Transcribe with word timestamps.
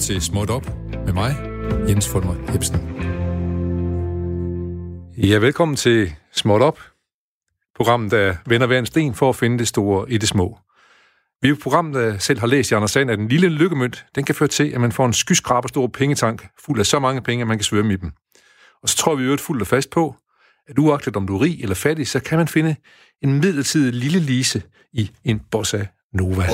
til 0.00 0.22
Småt 0.22 0.50
Op 0.50 0.66
med 1.06 1.12
mig, 1.12 1.36
Jens 1.88 2.08
Fulmer 2.08 2.34
Hebsen. 2.52 2.76
Ja, 5.16 5.38
velkommen 5.38 5.76
til 5.76 6.12
Småt 6.32 6.62
Op, 6.62 6.78
programmet, 7.76 8.10
der 8.10 8.34
vender 8.46 8.66
hver 8.66 8.78
en 8.78 8.86
sten 8.86 9.14
for 9.14 9.28
at 9.28 9.36
finde 9.36 9.58
det 9.58 9.68
store 9.68 10.12
i 10.12 10.18
det 10.18 10.28
små. 10.28 10.58
Vi 11.42 11.48
er 11.48 11.52
et 11.52 11.60
program, 11.62 11.92
der 11.92 12.18
selv 12.18 12.40
har 12.40 12.46
læst 12.46 12.70
i 12.70 12.74
Anders 12.74 12.90
Sand, 12.90 13.10
at 13.10 13.18
en 13.18 13.28
lille 13.28 13.48
lykkemønt, 13.48 14.04
den 14.14 14.24
kan 14.24 14.34
føre 14.34 14.48
til, 14.48 14.68
at 14.68 14.80
man 14.80 14.92
får 14.92 15.06
en 15.06 15.12
skyskraber 15.12 15.68
stor 15.68 15.86
pengetank, 15.86 16.48
fuld 16.64 16.80
af 16.80 16.86
så 16.86 16.98
mange 16.98 17.22
penge, 17.22 17.42
at 17.42 17.48
man 17.48 17.58
kan 17.58 17.64
svømme 17.64 17.92
i 17.92 17.96
dem. 17.96 18.10
Og 18.82 18.88
så 18.88 18.96
tror 18.96 19.14
vi 19.14 19.24
jo 19.24 19.36
fuldt 19.36 19.62
og 19.62 19.68
fast 19.68 19.90
på, 19.90 20.14
at 20.68 20.78
uagtet 20.78 21.16
om 21.16 21.26
du 21.26 21.36
er 21.36 21.40
rig 21.40 21.62
eller 21.62 21.74
fattig, 21.74 22.08
så 22.08 22.20
kan 22.20 22.38
man 22.38 22.48
finde 22.48 22.76
en 23.22 23.32
midlertidig 23.32 23.94
lille 23.94 24.20
lise 24.20 24.62
i 24.92 25.10
en 25.24 25.40
bossa 25.50 25.86
nova. 26.12 26.46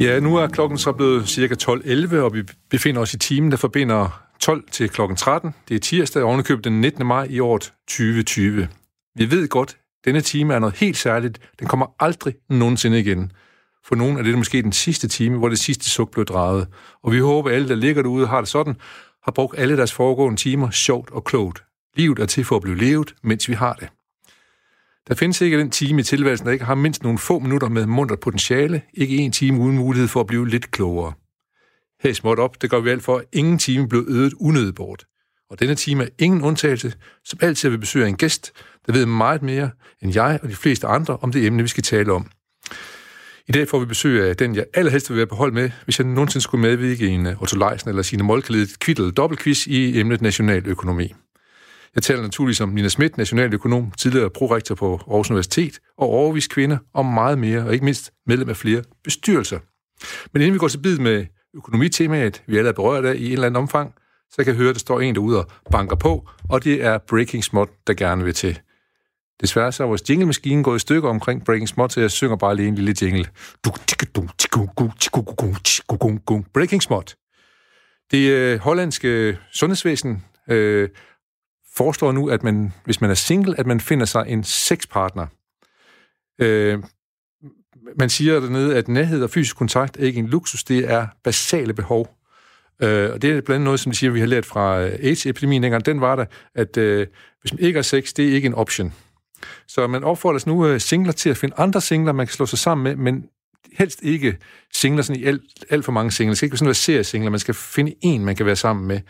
Ja, 0.00 0.20
nu 0.20 0.36
er 0.36 0.46
klokken 0.46 0.78
så 0.78 0.92
blevet 0.92 1.28
cirka 1.28 1.54
12.11, 1.62 2.16
og 2.16 2.34
vi 2.34 2.42
befinder 2.70 3.00
os 3.00 3.14
i 3.14 3.18
timen, 3.18 3.50
der 3.50 3.56
forbinder 3.56 4.22
12 4.40 4.64
til 4.70 4.88
klokken 4.88 5.16
13. 5.16 5.54
Det 5.68 5.74
er 5.74 5.78
tirsdag, 5.78 6.22
ovenikøbet 6.22 6.64
den 6.64 6.80
19. 6.80 7.06
maj 7.06 7.26
i 7.30 7.40
år 7.40 7.58
2020. 7.58 8.68
Vi 9.14 9.30
ved 9.30 9.48
godt, 9.48 9.76
denne 10.04 10.20
time 10.20 10.54
er 10.54 10.58
noget 10.58 10.76
helt 10.76 10.96
særligt. 10.96 11.38
Den 11.60 11.68
kommer 11.68 11.86
aldrig 12.00 12.34
nogensinde 12.48 13.00
igen. 13.00 13.32
For 13.84 13.94
nogen 13.94 14.18
er 14.18 14.22
det 14.22 14.38
måske 14.38 14.62
den 14.62 14.72
sidste 14.72 15.08
time, 15.08 15.38
hvor 15.38 15.48
det 15.48 15.58
sidste 15.58 15.90
suk 15.90 16.10
blev 16.10 16.24
drejet. 16.24 16.68
Og 17.02 17.12
vi 17.12 17.18
håber, 17.18 17.50
at 17.50 17.56
alle, 17.56 17.68
der 17.68 17.74
ligger 17.74 18.02
derude 18.02 18.26
har 18.26 18.40
det 18.40 18.48
sådan, 18.48 18.76
har 19.24 19.32
brugt 19.32 19.58
alle 19.58 19.76
deres 19.76 19.92
foregående 19.92 20.40
timer 20.40 20.70
sjovt 20.70 21.10
og 21.10 21.24
klogt. 21.24 21.64
Livet 21.96 22.18
er 22.18 22.26
til 22.26 22.44
for 22.44 22.56
at 22.56 22.62
blive 22.62 22.78
levet, 22.78 23.14
mens 23.22 23.48
vi 23.48 23.54
har 23.54 23.72
det. 23.72 23.88
Der 25.08 25.14
findes 25.14 25.40
ikke 25.40 25.58
den 25.58 25.70
time 25.70 26.00
i 26.00 26.02
tilværelsen, 26.02 26.46
der 26.46 26.52
ikke 26.52 26.64
har 26.64 26.74
mindst 26.74 27.02
nogle 27.02 27.18
få 27.18 27.38
minutter 27.38 27.68
med 27.68 27.86
munter 27.86 28.16
potentiale, 28.16 28.82
ikke 28.94 29.16
en 29.16 29.32
time 29.32 29.60
uden 29.60 29.76
mulighed 29.76 30.08
for 30.08 30.20
at 30.20 30.26
blive 30.26 30.48
lidt 30.48 30.70
klogere. 30.70 31.12
Her 32.02 32.10
i 32.10 32.14
Småt 32.14 32.38
Op, 32.38 32.62
det 32.62 32.70
gør 32.70 32.80
vi 32.80 32.90
alt 32.90 33.02
for, 33.02 33.16
at 33.16 33.24
ingen 33.32 33.58
time 33.58 33.88
blev 33.88 34.04
ødet 34.08 34.34
unødigt 34.40 34.76
bort. 34.76 35.04
Og 35.50 35.60
denne 35.60 35.74
time 35.74 36.04
er 36.04 36.08
ingen 36.18 36.42
undtagelse, 36.42 36.92
som 37.24 37.38
altid 37.42 37.68
vil 37.68 37.78
besøge 37.78 38.08
en 38.08 38.16
gæst, 38.16 38.52
der 38.86 38.92
ved 38.92 39.06
meget 39.06 39.42
mere 39.42 39.70
end 40.02 40.14
jeg 40.14 40.38
og 40.42 40.48
de 40.48 40.56
fleste 40.56 40.86
andre 40.86 41.16
om 41.16 41.32
det 41.32 41.46
emne, 41.46 41.62
vi 41.62 41.68
skal 41.68 41.84
tale 41.84 42.12
om. 42.12 42.30
I 43.48 43.52
dag 43.52 43.68
får 43.68 43.78
vi 43.78 43.86
besøg 43.86 44.28
af 44.28 44.36
den, 44.36 44.54
jeg 44.54 44.64
allerhelst 44.74 45.10
vil 45.10 45.16
være 45.16 45.26
på 45.26 45.34
hold 45.34 45.52
med, 45.52 45.70
hvis 45.84 45.98
jeg 45.98 46.06
nogensinde 46.06 46.42
skulle 46.42 46.62
medvirke 46.62 47.06
i 47.06 47.10
en 47.10 47.26
uh, 47.26 47.42
Otto 47.42 47.58
Leisen 47.58 47.88
eller 47.88 48.02
sine 48.02 48.22
målklædet 48.22 48.78
kvitt 48.78 48.98
eller 48.98 49.12
dobbeltquiz 49.12 49.66
i 49.66 50.00
emnet 50.00 50.22
nationaløkonomi. 50.22 51.14
Jeg 51.96 52.02
taler 52.02 52.22
naturligvis 52.22 52.60
om 52.60 52.68
Nina 52.68 52.88
Schmidt, 52.88 53.16
nationaløkonom, 53.16 53.90
tidligere 53.90 54.30
prorektor 54.30 54.74
på 54.74 54.92
Aarhus 54.92 55.30
Universitet, 55.30 55.78
og 55.98 56.08
overvist 56.08 56.50
kvinde, 56.50 56.78
og 56.94 57.06
meget 57.06 57.38
mere, 57.38 57.64
og 57.64 57.72
ikke 57.72 57.84
mindst 57.84 58.12
medlem 58.26 58.48
af 58.48 58.56
flere 58.56 58.82
bestyrelser. 59.04 59.58
Men 60.32 60.42
inden 60.42 60.54
vi 60.54 60.58
går 60.58 60.68
til 60.68 60.78
bid 60.78 60.98
med 60.98 61.26
økonomitemaet, 61.54 62.42
vi 62.46 62.58
alle 62.58 62.68
er 62.68 62.72
berørt 62.72 63.04
af 63.04 63.14
i 63.14 63.26
en 63.26 63.32
eller 63.32 63.46
anden 63.46 63.62
omfang, 63.62 63.94
så 64.30 64.36
kan 64.36 64.46
jeg 64.46 64.54
høre, 64.54 64.68
at 64.68 64.74
der 64.74 64.78
står 64.78 65.00
en 65.00 65.14
derude 65.14 65.38
og 65.38 65.50
banker 65.70 65.96
på, 65.96 66.28
og 66.50 66.64
det 66.64 66.84
er 66.84 66.98
Breaking 66.98 67.44
Smot, 67.44 67.68
der 67.86 67.94
gerne 67.94 68.24
vil 68.24 68.34
til. 68.34 68.60
Desværre 69.40 69.72
så 69.72 69.82
er 69.82 69.86
vores 69.86 70.10
jinglemaskine 70.10 70.62
gået 70.62 70.76
i 70.76 70.80
stykker 70.80 71.08
omkring 71.08 71.44
Breaking 71.44 71.68
Smot, 71.68 71.92
så 71.92 72.00
jeg 72.00 72.10
synger 72.10 72.36
bare 72.36 72.56
lige 72.56 72.68
en 72.68 72.74
lille 72.74 72.94
jingle. 73.02 73.26
Breaking 76.54 76.82
Smot. 76.82 77.14
Det 78.10 78.30
øh, 78.30 78.58
hollandske 78.58 79.38
sundhedsvæsen 79.52 80.24
øh, 80.50 80.88
foreslår 81.76 82.12
nu, 82.12 82.28
at 82.28 82.42
man, 82.42 82.72
hvis 82.84 83.00
man 83.00 83.10
er 83.10 83.14
single, 83.14 83.60
at 83.60 83.66
man 83.66 83.80
finder 83.80 84.06
sig 84.06 84.24
en 84.28 84.44
sexpartner. 84.44 85.26
Øh, 86.40 86.78
man 87.98 88.10
siger 88.10 88.40
dernede, 88.40 88.76
at 88.76 88.88
nærhed 88.88 89.22
og 89.22 89.30
fysisk 89.30 89.56
kontakt 89.56 89.96
er 89.96 90.04
ikke 90.04 90.18
en 90.18 90.26
luksus, 90.26 90.64
det 90.64 90.92
er 90.92 91.06
basale 91.24 91.74
behov. 91.74 92.16
Øh, 92.82 93.12
og 93.12 93.22
det 93.22 93.30
er 93.30 93.32
blandt 93.32 93.50
andet 93.50 93.64
noget, 93.64 93.80
som 93.80 93.92
de 93.92 93.98
siger, 93.98 94.10
vi 94.10 94.20
har 94.20 94.26
lært 94.26 94.46
fra 94.46 94.80
øh, 94.80 94.92
AIDS-epidemien 94.92 95.62
dengang. 95.62 95.86
Den 95.86 96.00
var 96.00 96.16
der, 96.16 96.24
at 96.54 96.76
øh, 96.76 97.06
hvis 97.40 97.52
man 97.52 97.60
ikke 97.60 97.76
har 97.76 97.82
sex, 97.82 98.12
det 98.12 98.28
er 98.28 98.32
ikke 98.32 98.46
en 98.46 98.54
option. 98.54 98.92
Så 99.68 99.86
man 99.86 100.04
opfordrer 100.04 100.40
nu 100.46 100.66
øh, 100.66 100.80
singler 100.80 101.12
til 101.12 101.30
at 101.30 101.36
finde 101.36 101.54
andre 101.58 101.80
singler, 101.80 102.12
man 102.12 102.26
kan 102.26 102.34
slå 102.34 102.46
sig 102.46 102.58
sammen 102.58 102.84
med, 102.84 102.96
men 102.96 103.24
helst 103.72 104.02
ikke 104.02 104.36
singler 104.74 105.02
sådan 105.02 105.22
i 105.22 105.24
alt, 105.24 105.42
alt 105.70 105.84
for 105.84 105.92
mange 105.92 106.12
singler. 106.12 106.30
Det 106.30 106.36
skal 106.36 106.46
ikke 106.46 106.52
være 106.52 106.58
sådan 106.58 106.66
noget 106.66 106.76
seriesingler, 106.76 107.30
man 107.30 107.40
skal 107.40 107.54
finde 107.54 107.94
en, 108.02 108.24
man 108.24 108.36
kan 108.36 108.46
være 108.46 108.56
sammen 108.56 108.86
med. 108.86 109.00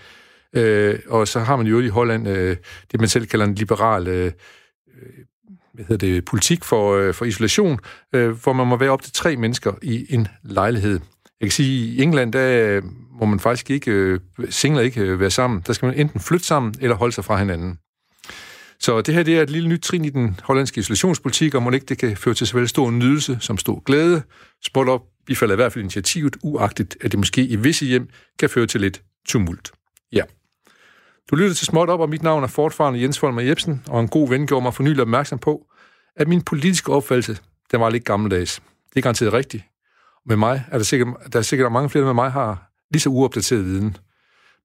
Øh, 0.56 0.99
og 1.09 1.28
så 1.28 1.41
har 1.41 1.56
man 1.56 1.67
jo 1.67 1.81
i 1.81 1.89
Holland 1.89 2.28
øh, 2.28 2.56
det, 2.93 3.00
man 3.00 3.09
selv 3.09 3.27
kalder 3.27 3.47
en 3.47 3.55
liberal 3.55 4.09
øh, 4.09 4.25
øh, 4.25 4.33
hvad 5.77 5.84
hedder 5.84 6.06
det, 6.06 6.25
politik 6.25 6.65
for, 6.65 6.97
øh, 6.97 7.15
for 7.15 7.25
isolation, 7.25 7.78
øh, 8.15 8.31
hvor 8.31 8.53
man 8.53 8.67
må 8.67 8.77
være 8.77 8.91
op 8.91 9.03
til 9.03 9.12
tre 9.12 9.37
mennesker 9.37 9.72
i 9.83 10.06
en 10.15 10.28
lejlighed. 10.43 11.00
Jeg 11.41 11.47
kan 11.47 11.50
sige, 11.50 11.93
at 11.93 11.99
i 11.99 12.03
England, 12.03 12.33
der 12.33 12.77
øh, 12.77 12.83
må 13.21 13.27
man 13.27 13.41
faktisk 13.41 13.71
ikke, 13.71 13.91
øh, 13.91 14.21
singler 14.50 14.83
ikke 14.83 15.00
øh, 15.00 15.21
være 15.21 15.31
sammen. 15.31 15.62
Der 15.67 15.72
skal 15.72 15.87
man 15.87 15.94
enten 15.99 16.21
flytte 16.21 16.47
sammen, 16.47 16.75
eller 16.81 16.97
holde 16.97 17.12
sig 17.15 17.25
fra 17.25 17.38
hinanden. 17.38 17.78
Så 18.81 19.00
det 19.00 19.15
her 19.15 19.23
det 19.23 19.38
er 19.38 19.43
et 19.43 19.50
lille 19.50 19.69
nyt 19.69 19.83
trin 19.83 20.05
i 20.05 20.11
den 20.11 20.41
hollandske 20.43 20.78
isolationspolitik, 20.78 21.55
og 21.55 21.62
må 21.62 21.71
ikke 21.71 21.87
det 21.87 21.99
kan 21.99 22.17
føre 22.17 22.34
til 22.34 22.47
såvel 22.47 22.69
stor 22.69 22.91
nydelse 22.91 23.38
som 23.41 23.59
stor 23.59 23.81
glæde. 23.81 24.23
Spot 24.65 24.88
op, 24.88 25.03
vi 25.27 25.34
falder 25.34 25.55
i 25.55 25.56
hvert 25.56 25.73
fald 25.73 25.84
initiativet, 25.84 26.37
uagtigt 26.43 26.97
at 27.00 27.12
det 27.12 27.19
måske 27.19 27.47
i 27.47 27.56
visse 27.56 27.87
hjem 27.87 28.09
kan 28.38 28.50
føre 28.50 28.67
til 28.67 28.81
lidt 28.81 29.03
tumult. 29.28 29.73
Ja. 30.12 30.23
Du 31.31 31.37
lytter 31.37 31.54
til 31.54 31.66
Småt 31.66 31.88
op, 31.88 32.00
og 32.00 32.09
mit 32.09 32.22
navn 32.22 32.42
er 32.42 32.47
fortfarande 32.47 33.00
Jens 33.00 33.19
Folmer 33.19 33.42
Jebsen, 33.42 33.82
og 33.88 34.00
en 34.00 34.09
god 34.09 34.28
ven 34.28 34.47
gjorde 34.47 34.62
mig 34.62 34.75
for 34.75 34.82
nylig 34.82 35.03
opmærksom 35.03 35.38
på, 35.38 35.66
at 36.16 36.28
min 36.28 36.42
politiske 36.42 36.92
opfattelse, 36.92 37.38
den 37.72 37.81
var 37.81 37.91
lidt 37.91 38.04
gammeldags. 38.04 38.62
Det 38.88 38.97
er 38.97 39.00
garanteret 39.00 39.32
rigtigt. 39.32 39.64
Med 40.26 40.37
mig 40.37 40.64
er 40.70 40.78
der 40.78 40.84
sikkert, 40.84 41.09
der 41.32 41.38
er 41.38 41.42
sikkert 41.42 41.72
mange 41.72 41.91
flere, 41.91 42.04
med 42.04 42.14
mig 42.14 42.31
har 42.32 42.70
lige 42.91 43.00
så 43.00 43.09
uopdateret 43.09 43.64
viden. 43.64 43.97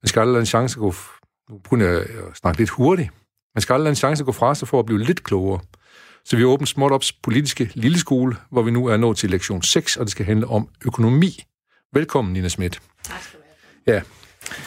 Man 0.01 0.07
skal 0.07 0.19
aldrig 0.19 0.35
have 0.35 0.39
en 0.39 0.45
chance 0.45 0.77
at 0.77 0.79
gå... 0.79 0.93
Nu 1.49 1.57
begynder 1.57 1.87
jeg 1.87 2.05
snakke 2.33 2.59
lidt 2.59 2.69
hurtigt. 2.69 3.09
Man 3.55 3.61
skal 3.61 3.73
aldrig 3.73 3.85
have 3.85 3.91
en 3.91 3.95
chance 3.95 4.21
at 4.21 4.25
gå 4.25 4.31
fra 4.31 4.55
sig 4.55 4.67
for 4.67 4.79
at 4.79 4.85
blive 4.85 4.99
lidt 4.99 5.23
klogere. 5.23 5.59
Så 6.25 6.35
vi 6.35 6.41
har 6.41 6.49
åbent 6.49 6.69
Småt 6.69 6.91
Ops 6.91 7.13
politiske 7.13 7.71
lille 7.73 7.99
skole, 7.99 8.35
hvor 8.51 8.61
vi 8.61 8.71
nu 8.71 8.85
er 8.85 8.97
nået 8.97 9.17
til 9.17 9.29
lektion 9.29 9.61
6, 9.61 9.97
og 9.97 10.05
det 10.05 10.11
skal 10.11 10.25
handle 10.25 10.47
om 10.47 10.69
økonomi. 10.85 11.43
Velkommen, 11.93 12.33
Nina 12.33 12.47
Schmidt. 12.47 12.81
Tak 13.03 13.21
skal 13.23 13.39
du 13.39 13.43
have. 13.85 13.95
Ja. 13.95 14.20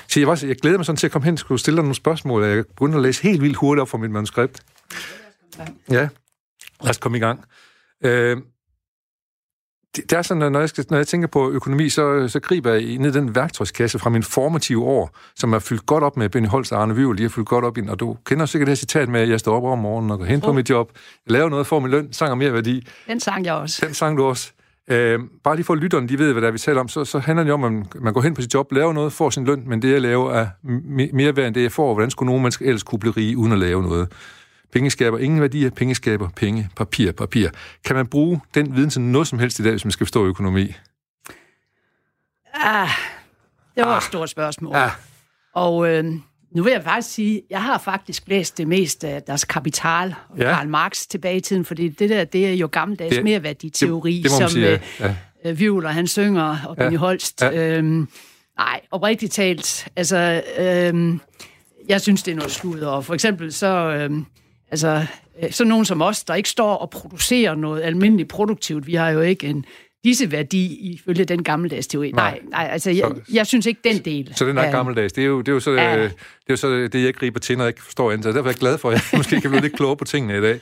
Så 0.08 0.20
jeg, 0.20 0.28
var, 0.28 0.44
jeg 0.46 0.56
glæder 0.56 0.78
mig 0.78 0.86
sådan 0.86 0.96
til 0.96 1.06
at 1.06 1.12
komme 1.12 1.24
hen 1.24 1.32
og 1.32 1.38
skulle 1.38 1.60
stille 1.60 1.76
dig 1.76 1.82
nogle 1.82 1.94
spørgsmål. 1.94 2.44
Jeg 2.44 2.66
begyndte 2.66 2.96
at 2.96 3.02
læse 3.02 3.22
helt 3.22 3.42
vildt 3.42 3.56
hurtigt 3.56 3.82
op 3.82 3.88
fra 3.88 3.98
mit 3.98 4.10
manuskript. 4.10 4.62
Ja, 5.90 6.08
lad 6.82 6.90
os 6.90 6.98
komme 6.98 7.18
i 7.18 7.20
gang. 7.20 7.44
Øh, 8.04 8.36
det, 9.96 10.10
det 10.10 10.18
er 10.18 10.22
sådan, 10.22 10.42
at 10.42 10.52
når 10.52 10.60
jeg, 10.60 10.68
skal, 10.68 10.86
når 10.90 10.96
jeg 10.96 11.06
tænker 11.06 11.28
på 11.28 11.50
økonomi, 11.50 11.88
så, 11.88 12.28
så 12.28 12.40
griber 12.40 12.72
jeg 12.72 12.98
ned 12.98 13.10
i 13.10 13.18
den 13.18 13.34
værktøjskasse 13.34 13.98
fra 13.98 14.10
min 14.10 14.22
formative 14.22 14.84
år, 14.84 15.16
som 15.36 15.52
er 15.52 15.58
fyldt 15.58 15.86
godt 15.86 16.04
op 16.04 16.16
med 16.16 16.28
Benny 16.28 16.48
Holst 16.48 16.72
og 16.72 16.82
Arne 16.82 16.96
Vyvel, 16.96 17.18
de 17.18 17.22
har 17.22 17.30
fyldt 17.30 17.48
godt 17.48 17.64
op 17.64 17.78
ind, 17.78 17.90
og 17.90 18.00
du 18.00 18.16
kender 18.24 18.46
sikkert 18.46 18.68
det 18.68 18.78
citat 18.78 19.08
med, 19.08 19.20
at 19.20 19.28
jeg 19.28 19.40
står 19.40 19.56
op 19.56 19.64
om 19.64 19.78
morgenen 19.78 20.10
og 20.10 20.18
går 20.18 20.24
hen 20.24 20.40
på 20.40 20.52
mit 20.52 20.70
job, 20.70 20.92
laver 21.26 21.48
noget, 21.48 21.66
får 21.66 21.80
min 21.80 21.90
løn, 21.90 22.12
sang 22.12 22.30
og 22.30 22.38
mere 22.38 22.52
værdi. 22.52 22.86
Den 23.06 23.20
sang 23.20 23.44
jeg 23.44 23.54
også. 23.54 23.86
Den 23.86 23.94
sang 23.94 24.18
du 24.18 24.24
også. 24.24 24.52
Øh, 24.88 25.20
bare 25.44 25.56
lige 25.56 25.64
for 25.64 25.74
at 25.74 25.80
lytterne, 25.80 26.08
de 26.08 26.18
ved, 26.18 26.32
hvad 26.32 26.42
der 26.42 26.48
er, 26.48 26.52
vi 26.52 26.58
taler 26.58 26.80
om, 26.80 26.88
så, 26.88 27.04
så 27.04 27.18
handler 27.18 27.44
det 27.44 27.52
om, 27.52 27.64
at 27.64 27.72
man, 27.72 27.86
man 27.94 28.12
går 28.12 28.20
hen 28.20 28.34
på 28.34 28.40
sit 28.40 28.54
job, 28.54 28.72
laver 28.72 28.92
noget, 28.92 29.12
får 29.12 29.30
sin 29.30 29.44
løn, 29.44 29.68
men 29.68 29.82
det, 29.82 29.92
jeg 29.92 30.00
laver, 30.00 30.32
er 30.32 30.48
mere 31.14 31.36
værd 31.36 31.46
end 31.46 31.54
det, 31.54 31.62
jeg 31.62 31.72
får. 31.72 31.94
Hvordan 31.94 32.10
skulle 32.10 32.26
nogen 32.26 32.42
mennesker 32.42 32.66
ellers 32.66 32.82
kunne 32.82 32.98
blive 32.98 33.14
rige, 33.16 33.36
uden 33.36 33.52
at 33.52 33.58
lave 33.58 33.82
noget? 33.82 34.12
Penge 34.72 34.90
skaber 34.90 35.18
ingen 35.18 35.40
værdier, 35.40 35.70
penge 35.70 35.94
skaber 35.94 36.28
penge, 36.36 36.68
papir, 36.76 37.12
papir. 37.12 37.48
Kan 37.84 37.96
man 37.96 38.06
bruge 38.06 38.40
den 38.54 38.76
viden 38.76 38.90
til 38.90 39.00
noget 39.00 39.28
som 39.28 39.38
helst 39.38 39.58
i 39.58 39.62
dag, 39.62 39.70
hvis 39.72 39.84
man 39.84 39.92
skal 39.92 40.06
forstå 40.06 40.26
økonomi? 40.26 40.74
Ah, 42.54 42.88
det 43.76 43.84
var 43.86 43.92
ah. 43.92 43.96
et 43.96 44.02
stort 44.02 44.30
spørgsmål. 44.30 44.74
Ah. 44.76 44.90
Og 45.54 45.88
øh, 45.88 46.04
nu 46.54 46.62
vil 46.62 46.72
jeg 46.72 46.82
faktisk 46.84 47.14
sige, 47.14 47.42
jeg 47.50 47.62
har 47.62 47.78
faktisk 47.78 48.22
læst 48.26 48.58
det 48.58 48.68
meste 48.68 49.08
af 49.08 49.22
deres 49.22 49.44
kapital 49.44 50.14
og 50.28 50.38
ja. 50.38 50.54
Karl 50.54 50.68
Marx 50.68 51.06
tilbage 51.06 51.36
i 51.36 51.40
tiden, 51.40 51.64
fordi 51.64 51.88
det 51.88 52.10
der, 52.10 52.24
det 52.24 52.46
er 52.46 52.54
jo 52.54 52.68
gammeldags 52.72 53.14
det, 53.14 53.24
merværditeori, 53.24 54.16
det, 54.16 54.22
det 54.22 54.30
som 54.30 54.48
sige, 54.48 54.80
ja. 55.00 55.14
øh, 55.44 55.58
Vivler, 55.58 55.88
han 55.88 56.06
synger, 56.06 56.58
og 56.66 56.76
Benny 56.76 56.92
ja. 56.92 56.98
Holst. 56.98 57.42
Ja. 57.42 57.78
Øhm, 57.78 58.08
nej, 58.58 58.80
oprigtigt 58.90 59.32
talt, 59.32 59.88
altså, 59.96 60.42
øhm, 60.58 61.20
jeg 61.88 62.00
synes, 62.00 62.22
det 62.22 62.32
er 62.32 62.36
noget 62.36 62.52
sludder. 62.52 62.88
Og 62.88 63.04
for 63.04 63.14
eksempel 63.14 63.52
så, 63.52 63.66
øhm, 63.66 64.26
altså, 64.70 65.06
øh, 65.42 65.52
så 65.52 65.64
nogen 65.64 65.84
som 65.84 66.02
os, 66.02 66.24
der 66.24 66.34
ikke 66.34 66.48
står 66.48 66.74
og 66.74 66.90
producerer 66.90 67.54
noget 67.54 67.82
almindeligt 67.82 68.28
produktivt, 68.28 68.86
vi 68.86 68.94
har 68.94 69.10
jo 69.10 69.20
ikke 69.20 69.46
en 69.46 69.64
disse 70.04 70.32
værdi 70.32 70.92
ifølge 70.92 71.24
den 71.24 71.44
gammeldags 71.44 71.86
teori. 71.86 72.10
Nej, 72.12 72.30
nej, 72.30 72.40
nej 72.50 72.68
altså 72.72 72.90
jeg, 72.90 73.12
så, 73.16 73.32
jeg 73.32 73.46
synes 73.46 73.66
ikke 73.66 73.80
den 73.84 73.98
del. 73.98 74.32
Så 74.36 74.46
den 74.46 74.58
er 74.58 74.70
gammeldags. 74.70 75.12
Det 75.12 75.24
er 75.24 75.28
jo, 75.28 75.38
det 75.38 75.48
er 75.48 75.52
jo, 75.52 75.60
så, 75.60 75.70
ja. 75.70 76.02
det, 76.02 76.04
er 76.04 76.10
jo 76.50 76.56
så 76.56 76.68
det, 76.68 77.04
jeg 77.04 77.14
griber 77.14 77.40
til, 77.40 77.58
når 77.58 77.64
jeg 77.64 77.68
ikke 77.68 77.82
forstår 77.82 78.12
andet. 78.12 78.34
Derfor 78.34 78.48
er 78.48 78.52
jeg 78.52 78.54
glad 78.54 78.78
for, 78.78 78.90
at 78.90 78.94
jeg 78.94 79.02
måske 79.18 79.40
kan 79.40 79.50
blive 79.50 79.62
lidt 79.62 79.76
klogere 79.76 79.96
på 79.96 80.04
tingene 80.04 80.38
i 80.38 80.40
dag. 80.40 80.60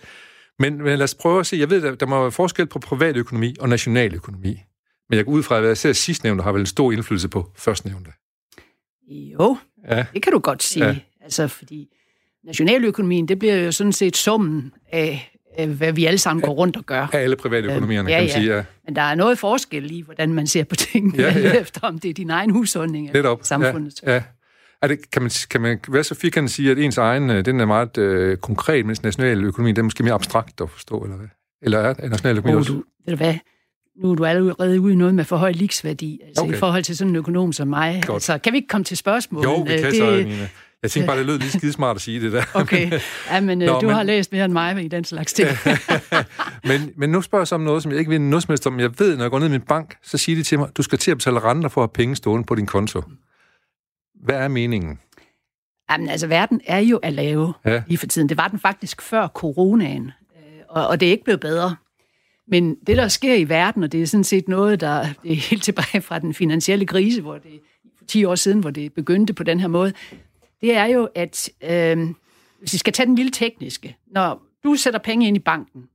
Men, 0.59 0.77
men 0.77 0.87
lad 0.87 1.03
os 1.03 1.15
prøve 1.15 1.41
at 1.41 1.47
se. 1.47 1.57
Jeg 1.57 1.71
ved, 1.71 1.85
at 1.85 2.01
der 2.01 2.07
må 2.07 2.23
være 2.23 2.33
forskel 2.33 2.67
på 2.67 2.79
privatøkonomi 2.79 3.55
og 3.61 3.69
nationaløkonomi. 3.69 4.61
Men 5.09 5.17
jeg 5.17 5.25
går 5.25 5.33
ud 5.33 5.43
fra, 5.43 5.59
at 5.59 5.65
jeg 5.65 5.77
ser 5.77 5.93
sidstnævnte 5.93 6.45
har 6.45 6.53
vel 6.53 6.61
en 6.61 6.67
stor 6.67 6.93
indflydelse 6.93 7.29
på 7.29 7.51
førstnævnte. 7.57 8.11
Jo, 9.11 9.57
ja. 9.89 10.05
det 10.15 10.23
kan 10.23 10.33
du 10.33 10.39
godt 10.39 10.63
sige. 10.63 10.87
Ja. 10.87 10.97
Altså, 11.23 11.49
fordi 11.49 11.89
nationaløkonomien, 12.45 13.29
det 13.29 13.39
bliver 13.39 13.55
jo 13.55 13.73
sådan 13.73 13.93
set 13.93 14.17
summen 14.17 14.73
af 14.93 15.32
hvad 15.67 15.93
vi 15.93 16.05
alle 16.05 16.19
sammen 16.19 16.43
går 16.43 16.53
rundt 16.53 16.77
og 16.77 16.87
gør. 16.87 17.07
Af 17.13 17.19
alle 17.19 17.37
privatøkonomierne, 17.37 18.11
ja, 18.11 18.17
kan 18.17 18.23
man 18.23 18.29
ja. 18.29 18.35
sige. 18.35 18.57
Ja. 18.57 18.65
Men 18.85 18.97
der 18.97 19.03
er 19.03 19.15
noget 19.15 19.39
forskel 19.39 19.91
i, 19.91 20.01
hvordan 20.01 20.33
man 20.33 20.47
ser 20.47 20.65
på 20.65 20.77
tingene, 20.77 21.23
ja, 21.23 21.39
ja. 21.39 21.53
efter 21.61 21.81
om 21.81 21.99
det 21.99 22.09
er 22.09 22.15
din 22.15 22.31
egen 22.31 22.51
husholdning 22.51 23.11
eller 23.15 23.37
samfundet. 23.43 24.03
Ja, 24.03 24.15
ja. 24.15 24.23
Er 24.83 24.87
det, 24.87 25.11
kan, 25.11 25.23
man, 25.23 25.31
kan 25.51 25.61
man 25.61 25.79
være 25.89 26.05
så 26.05 26.15
firkantet 26.15 26.53
sige, 26.55 26.71
at 26.71 26.79
ens 26.79 26.99
egen, 26.99 27.31
øh, 27.31 27.45
den 27.45 27.61
er 27.61 27.67
meget 27.67 27.99
øh, 27.99 28.37
konkret, 28.37 28.87
mens 28.87 29.03
nationaløkonomi, 29.03 29.71
den 29.71 29.79
er 29.79 29.83
måske 29.83 30.03
mere 30.03 30.15
abstrakt 30.15 30.61
at 30.61 30.71
forstå, 30.71 30.99
eller 30.99 31.17
hvad? 31.17 31.29
Eller 31.63 31.79
er 31.79 32.09
nationaløkonomi 32.09 32.55
oh, 32.55 32.61
også? 32.61 32.73
Du, 32.73 32.83
ved 33.07 33.17
du 33.17 33.17
hvad? 33.17 33.35
nu 33.97 34.11
er 34.11 34.15
du 34.15 34.25
allerede 34.25 34.81
ude 34.81 34.93
i 34.93 34.97
noget 34.97 35.15
med 35.15 35.25
for 35.25 35.37
høj 35.37 35.53
liksværdi, 35.53 36.21
altså 36.27 36.43
okay. 36.43 36.55
i 36.55 36.57
forhold 36.57 36.83
til 36.83 36.97
sådan 36.97 37.11
en 37.11 37.17
økonom 37.17 37.53
som 37.53 37.69
mig. 37.69 38.03
Godt. 38.07 38.23
Så 38.23 38.39
kan 38.39 38.53
vi 38.53 38.57
ikke 38.57 38.69
komme 38.69 38.85
til 38.85 38.97
spørgsmål? 38.97 39.45
Jo, 39.45 39.55
vi 39.55 39.69
kan 39.69 39.85
det, 39.85 39.97
så, 39.97 40.11
Nina. 40.11 40.49
Jeg 40.83 40.91
tænkte 40.91 41.07
bare, 41.07 41.19
det 41.19 41.27
lød 41.27 41.39
lige 41.39 41.51
skidesmart 41.51 41.97
at 41.97 42.03
sige 42.03 42.21
det 42.21 42.33
der. 42.33 42.43
Okay, 42.61 43.01
ja, 43.31 43.41
men 43.41 43.59
Nå, 43.59 43.81
du 43.81 43.87
men... 43.87 43.97
har 43.97 44.03
læst 44.03 44.33
mere 44.33 44.45
end 44.45 44.53
mig 44.53 44.85
i 44.85 44.89
den 44.89 45.05
slags 45.05 45.33
ting. 45.33 45.49
men, 46.69 46.93
men 46.97 47.11
nu 47.11 47.23
spørger 47.23 47.41
jeg 47.41 47.49
så 47.49 47.55
om 47.55 47.61
noget, 47.61 47.83
som 47.83 47.93
jeg 47.93 47.99
ikke 47.99 48.11
ved 48.11 48.19
noget 48.19 48.43
som 48.43 48.53
helst 48.53 48.67
om. 48.67 48.81
Jeg 48.81 48.91
ved, 48.99 49.17
når 49.17 49.25
jeg 49.25 49.31
går 49.31 49.39
ned 49.39 49.47
i 49.47 49.51
min 49.51 49.61
bank, 49.61 49.97
så 50.03 50.19
siger 50.19 50.37
de 50.37 50.43
til 50.43 50.59
mig, 50.59 50.69
du 50.77 50.83
skal 50.83 50.99
til 50.99 51.11
at 51.11 51.17
betale 51.17 51.41
renter 51.41 51.69
for 51.69 51.83
at 51.83 51.89
have 51.89 51.93
penge 51.95 52.17
stående 52.17 52.47
på 52.47 52.55
din 52.55 52.67
konto. 52.67 53.03
Hvad 54.25 54.35
er 54.35 54.49
meningen? 54.49 54.99
Jamen 55.91 56.09
altså, 56.09 56.27
verden 56.27 56.61
er 56.67 56.79
jo 56.79 56.97
at 56.97 57.13
lave 57.13 57.53
ja. 57.65 57.83
lige 57.87 57.99
for 57.99 58.07
tiden. 58.07 58.29
Det 58.29 58.37
var 58.37 58.49
den 58.49 58.59
faktisk 58.59 59.03
før 59.03 59.29
coronaen, 59.29 60.05
øh, 60.37 60.61
og, 60.69 60.87
og 60.87 61.01
det 61.01 61.09
er 61.09 61.11
ikke 61.11 61.25
blevet 61.25 61.41
bedre. 61.41 61.77
Men 62.49 62.77
det, 62.87 62.97
der 62.97 63.09
sker 63.09 63.35
i 63.35 63.49
verden, 63.49 63.83
og 63.83 63.93
det 63.93 64.03
er 64.03 64.07
sådan 64.07 64.25
set 64.25 64.49
noget, 64.49 64.81
der 64.81 65.07
det 65.23 65.33
er 65.33 65.37
helt 65.37 65.63
tilbage 65.63 66.01
fra 66.01 66.19
den 66.19 66.35
finansielle 66.35 66.87
krise, 66.87 67.23
hvor 67.23 67.35
det 67.35 67.61
for 67.99 68.05
10 68.05 68.25
år 68.25 68.35
siden, 68.35 68.61
hvor 68.61 68.71
det 68.71 68.93
begyndte 68.93 69.33
på 69.33 69.43
den 69.43 69.61
her 69.61 69.69
måde, 69.69 69.93
det 70.63 70.75
er 70.75 70.85
jo, 70.85 71.09
at 71.15 71.51
øh, 71.65 72.09
hvis 72.59 72.73
vi 72.73 72.79
skal 72.79 72.93
tage 72.93 73.07
den 73.07 73.15
lille 73.15 73.31
tekniske, 73.31 73.97
når 74.11 74.43
du 74.65 74.75
sætter 74.75 75.01
penge 75.01 75.29
ind 75.29 75.37
i 75.37 75.41
banken, 75.41 75.89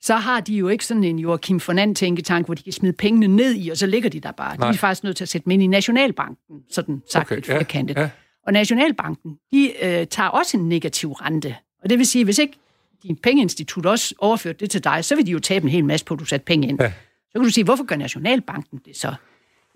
så 0.00 0.16
har 0.16 0.40
de 0.40 0.54
jo 0.54 0.68
ikke 0.68 0.86
sådan 0.86 1.04
en 1.04 1.18
Joachim 1.18 1.60
von 1.66 1.94
tænketank, 1.94 2.46
hvor 2.46 2.54
de 2.54 2.62
kan 2.62 2.72
smide 2.72 2.92
pengene 2.92 3.26
ned 3.26 3.54
i, 3.54 3.70
og 3.70 3.76
så 3.76 3.86
ligger 3.86 4.10
de 4.10 4.20
der 4.20 4.32
bare. 4.32 4.56
Nej. 4.56 4.68
De 4.68 4.74
er 4.74 4.78
faktisk 4.78 5.04
nødt 5.04 5.16
til 5.16 5.24
at 5.24 5.28
sætte 5.28 5.44
dem 5.44 5.50
ind 5.50 5.62
i 5.62 5.66
Nationalbanken, 5.66 6.62
sådan 6.70 7.02
sagt 7.12 7.32
okay, 7.32 7.36
lidt. 7.36 7.48
Ja, 7.96 8.02
ja. 8.02 8.10
Og 8.46 8.52
Nationalbanken, 8.52 9.38
de 9.52 9.72
øh, 9.82 10.06
tager 10.06 10.28
også 10.28 10.56
en 10.56 10.68
negativ 10.68 11.12
rente. 11.12 11.56
Og 11.82 11.90
det 11.90 11.98
vil 11.98 12.06
sige, 12.06 12.24
hvis 12.24 12.38
ikke 12.38 12.58
din 13.02 13.16
pengeinstitut 13.16 13.86
også 13.86 14.14
overført 14.18 14.60
det 14.60 14.70
til 14.70 14.84
dig, 14.84 15.04
så 15.04 15.16
vil 15.16 15.26
de 15.26 15.30
jo 15.30 15.38
tabe 15.38 15.62
en 15.64 15.68
hel 15.68 15.84
masse 15.84 16.06
på, 16.06 16.14
at 16.14 16.20
du 16.20 16.24
satte 16.24 16.44
penge 16.44 16.68
ind. 16.68 16.82
Ja. 16.82 16.92
Så 17.26 17.32
kan 17.34 17.42
du 17.42 17.50
sige, 17.50 17.64
hvorfor 17.64 17.84
gør 17.84 17.96
Nationalbanken 17.96 18.80
det 18.84 18.96
så? 18.96 19.14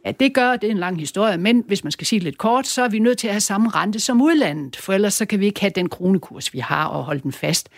Ja, 0.06 0.10
det 0.10 0.34
gør, 0.34 0.56
det 0.56 0.66
er 0.66 0.70
en 0.70 0.78
lang 0.78 0.98
historie, 0.98 1.38
men 1.38 1.64
hvis 1.66 1.84
man 1.84 1.90
skal 1.90 2.06
sige 2.06 2.18
det 2.20 2.24
lidt 2.24 2.38
kort, 2.38 2.66
så 2.66 2.82
er 2.82 2.88
vi 2.88 2.98
nødt 2.98 3.18
til 3.18 3.28
at 3.28 3.34
have 3.34 3.40
samme 3.40 3.70
rente 3.70 4.00
som 4.00 4.22
udlandet, 4.22 4.76
for 4.76 4.92
ellers 4.92 5.14
så 5.14 5.26
kan 5.26 5.40
vi 5.40 5.46
ikke 5.46 5.60
have 5.60 5.72
den 5.74 5.88
kronekurs, 5.88 6.54
vi 6.54 6.58
har, 6.58 6.86
og 6.86 7.04
holde 7.04 7.20
den 7.20 7.32
fast. 7.32 7.68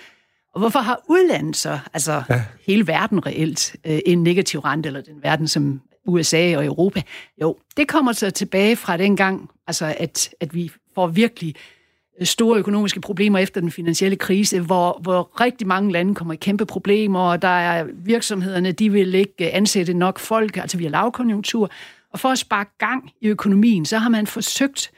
Og 0.55 0.61
hvorfor 0.61 0.79
har 0.79 1.05
udlandet 1.09 1.57
så, 1.57 1.79
altså 1.95 2.23
ja. 2.31 2.45
hele 2.67 2.87
verden 2.87 3.27
reelt, 3.27 3.77
øh, 3.87 3.99
en 4.07 4.23
negativ 4.23 4.61
rente, 4.61 4.87
eller 4.87 5.01
den 5.01 5.23
verden 5.23 5.49
som 5.49 5.81
USA 6.07 6.57
og 6.57 6.65
Europa? 6.65 7.03
Jo, 7.41 7.57
det 7.77 7.89
kommer 7.89 8.13
så 8.13 8.31
tilbage 8.31 8.77
fra 8.77 8.97
den 8.97 9.17
gang, 9.17 9.51
altså 9.67 9.95
at, 9.99 10.35
at 10.41 10.55
vi 10.55 10.71
får 10.95 11.07
virkelig 11.07 11.55
store 12.23 12.59
økonomiske 12.59 13.01
problemer 13.01 13.39
efter 13.39 13.61
den 13.61 13.71
finansielle 13.71 14.17
krise, 14.17 14.61
hvor, 14.61 14.99
hvor 15.03 15.41
rigtig 15.41 15.67
mange 15.67 15.93
lande 15.93 16.15
kommer 16.15 16.35
i 16.35 16.37
kæmpe 16.37 16.67
problemer, 16.67 17.21
og 17.21 17.43
der 17.43 17.49
er 17.49 17.87
virksomhederne, 17.95 18.73
de 18.73 18.93
vil 18.93 19.15
ikke 19.15 19.51
ansætte 19.51 19.95
nok 19.95 20.19
folk, 20.19 20.57
altså 20.57 20.79
vi 20.79 20.85
har 20.85 20.91
lavkonjunktur. 20.91 21.71
Og 22.13 22.21
for 22.21 22.29
at 22.29 22.39
spare 22.39 22.65
gang 22.79 23.11
i 23.21 23.29
økonomien, 23.29 23.85
så 23.85 23.99
har 23.99 24.09
man 24.09 24.27
forsøgt 24.27 24.91